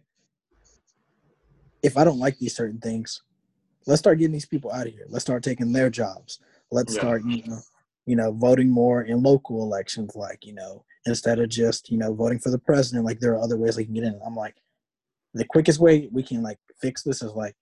[1.84, 3.24] if I don't like these certain things,
[3.88, 5.06] let's start getting these people out of here.
[5.10, 6.40] Let's start taking their jobs.
[6.72, 7.00] Let's Yeah.
[7.00, 7.60] start, you know,
[8.06, 10.16] you know, voting more in local elections.
[10.16, 13.06] Like you know, instead of just you know voting for the president.
[13.06, 14.20] Like there are other ways they can get in.
[14.26, 14.56] I'm like,
[15.34, 17.56] the quickest way we can like fix this is like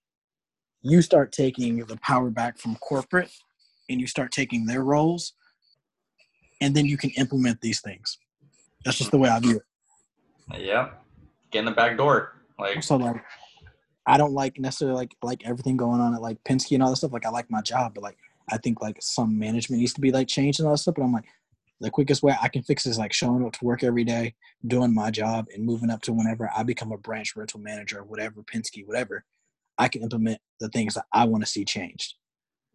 [0.82, 3.30] you start taking the power back from corporate
[3.88, 5.34] and you start taking their roles
[6.60, 8.18] and then you can implement these things
[8.84, 9.62] that's just the way i view it
[10.56, 10.90] Yeah.
[11.50, 12.36] Get in the back door.
[12.58, 13.16] Like so like
[14.06, 16.96] i don't like necessarily like like everything going on at like penske and all that
[16.96, 18.18] stuff like i like my job but like
[18.50, 21.02] i think like some management needs to be like changed and all that stuff but
[21.02, 21.24] i'm like
[21.80, 24.34] the quickest way i can fix is like showing up to work every day
[24.66, 28.04] doing my job and moving up to whenever i become a branch rental manager or
[28.04, 29.24] whatever penske whatever
[29.78, 32.14] i can implement the things that i want to see changed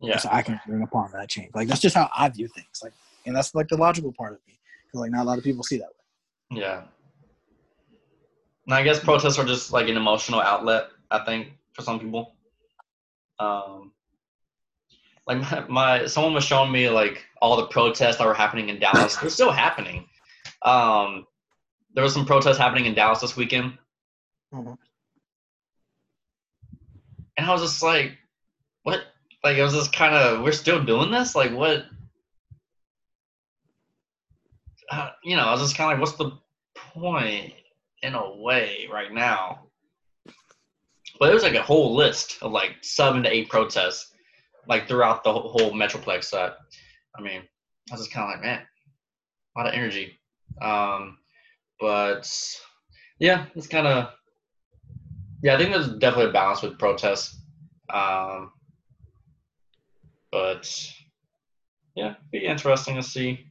[0.01, 0.17] yeah.
[0.17, 1.51] so I can bring upon that change.
[1.53, 2.81] Like that's just how I view things.
[2.83, 2.93] Like,
[3.25, 4.59] and that's like the logical part of me.
[4.93, 6.61] like not a lot of people see that way.
[6.61, 6.83] Yeah.
[8.65, 12.35] And I guess protests are just like an emotional outlet, I think, for some people.
[13.39, 13.91] Um
[15.27, 18.79] like my, my someone was showing me like all the protests that were happening in
[18.79, 19.17] Dallas.
[19.17, 20.07] They're still happening.
[20.61, 21.25] Um
[21.93, 23.77] there was some protests happening in Dallas this weekend.
[24.53, 24.77] Mhm.
[27.37, 28.17] And I was just like,
[28.83, 29.01] what?
[29.43, 31.35] Like, it was just kind of, we're still doing this?
[31.35, 31.85] Like, what?
[34.89, 36.31] Uh, you know, I was just kind of like, what's the
[36.75, 37.53] point
[38.05, 39.67] in a way right now?
[41.19, 44.13] But it was like a whole list of like seven to eight protests,
[44.67, 46.57] like throughout the whole Metroplex set.
[47.17, 47.41] I mean,
[47.89, 48.61] I was just kind of like, man,
[49.55, 50.19] a lot of energy.
[50.61, 51.17] Um,
[51.79, 52.29] but
[53.19, 54.09] yeah, it's kind of,
[55.41, 57.39] yeah, I think there's definitely a balance with protests.
[57.91, 58.51] Um,
[60.31, 60.69] but
[61.95, 63.47] yeah, be interesting to see.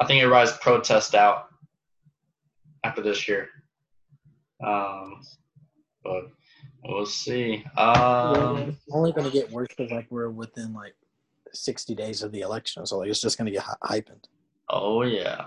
[0.00, 1.46] I think it everybody's protest out
[2.84, 3.48] after this year.
[4.64, 5.20] Um,
[6.04, 6.30] but
[6.84, 7.64] we'll see.
[7.76, 10.94] Um, it's only going to get worse because like we're within like
[11.52, 14.10] sixty days of the election, so like it's just going to get hyped.
[14.70, 15.46] oh yeah.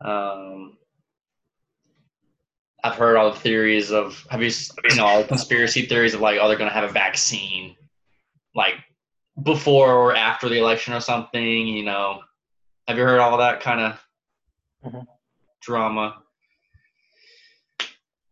[0.00, 0.76] Um,
[2.84, 4.50] I've heard all the theories of have you
[4.90, 7.74] you know all the conspiracy theories of like oh they're gonna have a vaccine
[8.54, 8.74] like
[9.42, 12.20] before or after the election or something you know
[12.86, 14.00] have you heard all that kind of
[14.84, 15.06] Mhm.
[15.66, 16.22] Drama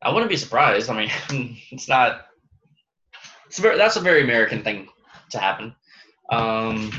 [0.00, 1.10] I wouldn't be surprised I mean
[1.70, 2.26] it's not
[3.46, 4.88] it's very that's a very American thing
[5.30, 5.74] to happen
[6.30, 6.92] um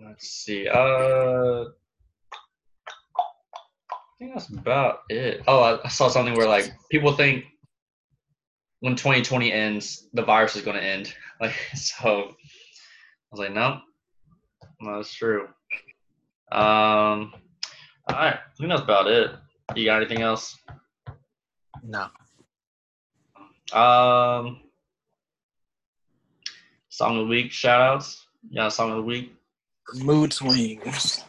[0.00, 1.64] let's see uh
[4.18, 5.44] I think that's about it.
[5.46, 7.44] Oh, I, I saw something where like people think
[8.80, 11.14] when 2020 ends, the virus is going to end.
[11.40, 13.78] Like so, I was like, no,
[14.80, 15.46] no, that's true.
[16.50, 17.32] Um,
[18.08, 19.32] all right, I think that's about it.
[19.74, 20.56] You got anything else?
[21.82, 22.08] No,
[23.72, 24.60] Um,
[26.88, 28.26] song of the week, shout outs.
[28.50, 29.34] You got a song of the week?
[29.94, 31.24] mood swings.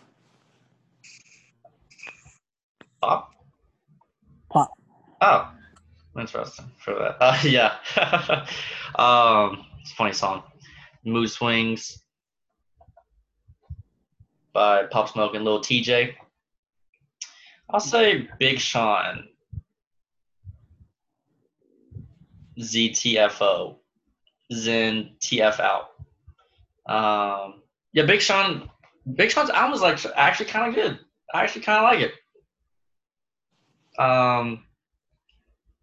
[3.01, 3.31] Pop.
[4.49, 4.71] Pop.
[5.21, 5.51] Oh,
[6.17, 7.17] interesting for that.
[7.21, 7.75] Uh, yeah.
[8.95, 10.43] um, it's a funny song.
[11.05, 12.01] Mood Swings
[14.51, 16.13] by Pop Smoke and Lil Tjay.
[17.71, 19.27] I'll say Big Sean.
[22.59, 23.75] ZTFO.
[24.51, 25.89] Zen TF out.
[26.87, 27.61] Um,
[27.93, 28.69] yeah, Big Sean.
[29.15, 30.99] Big Sean's album is like actually kind of good.
[31.33, 34.01] I actually kind of like it.
[34.01, 34.63] Um,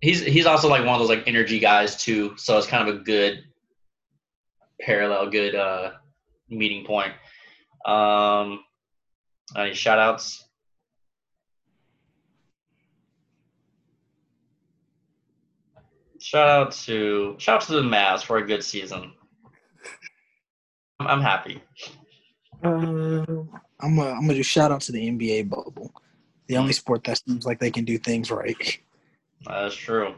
[0.01, 2.97] he's he's also like one of those like energy guys too, so it's kind of
[2.97, 3.45] a good
[4.81, 5.93] parallel, good uh
[6.49, 7.13] meeting point.
[7.85, 8.65] Um,
[9.57, 10.46] any shout outs?
[16.27, 19.13] Shout out to shout out to the Mavs for a good season.
[20.99, 21.63] I'm, happy.
[22.65, 25.93] Uh, I'm gonna I'm gonna do shout out to the NBA bubble,
[26.49, 28.81] the only sport that seems like they can do things right.
[29.47, 30.17] That's true.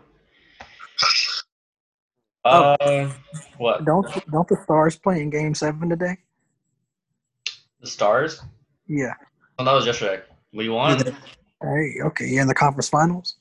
[2.46, 2.72] Oh.
[2.80, 3.12] Uh,
[3.58, 3.84] what?
[3.84, 6.16] Don't don't the Stars play in Game Seven today?
[7.82, 8.40] The Stars?
[8.86, 9.12] Yeah.
[9.58, 10.22] Oh, that was yesterday.
[10.54, 11.04] We won.
[11.62, 13.36] Hey, okay, you're in the conference finals.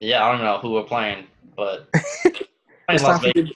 [0.00, 1.26] Yeah, I don't know who we're playing,
[1.60, 1.90] but
[2.88, 3.54] It's time, for you to,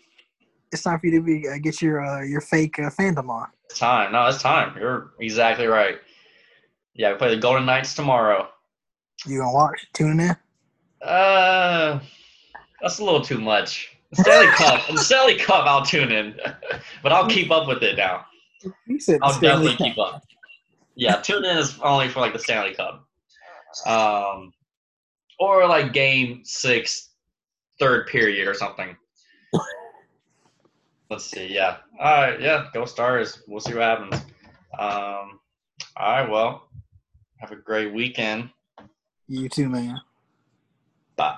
[0.71, 3.49] it's time for you to be uh, get your uh, your fake uh, fandom on.
[3.65, 4.13] It's time.
[4.13, 4.77] No, it's time.
[4.79, 5.97] You're exactly right.
[6.95, 8.49] Yeah, we play the Golden Knights tomorrow.
[9.27, 9.87] You gonna watch?
[9.95, 10.37] Tuning in?
[11.09, 11.99] Uh,
[12.81, 13.97] that's a little too much.
[14.11, 14.87] The Stanley Cup.
[14.89, 16.39] The Stanley Cup, I'll tune in,
[17.03, 18.27] but I'll keep up with it now.
[18.87, 20.23] You said I'll Stanley definitely keep up.
[20.95, 23.05] Yeah, tune in is only for like the Stanley Cup,
[23.87, 24.53] um,
[25.41, 27.14] or like Game Six,
[27.79, 28.97] third period or something.
[31.11, 31.53] Let's see.
[31.53, 31.79] Yeah.
[32.01, 32.41] All right.
[32.41, 32.67] Yeah.
[32.73, 33.43] Go Stars.
[33.47, 34.17] We'll see what happens.
[34.79, 35.41] Um,
[35.97, 36.29] all right.
[36.29, 36.69] Well,
[37.37, 38.51] have a great weekend.
[39.29, 40.01] You too, man.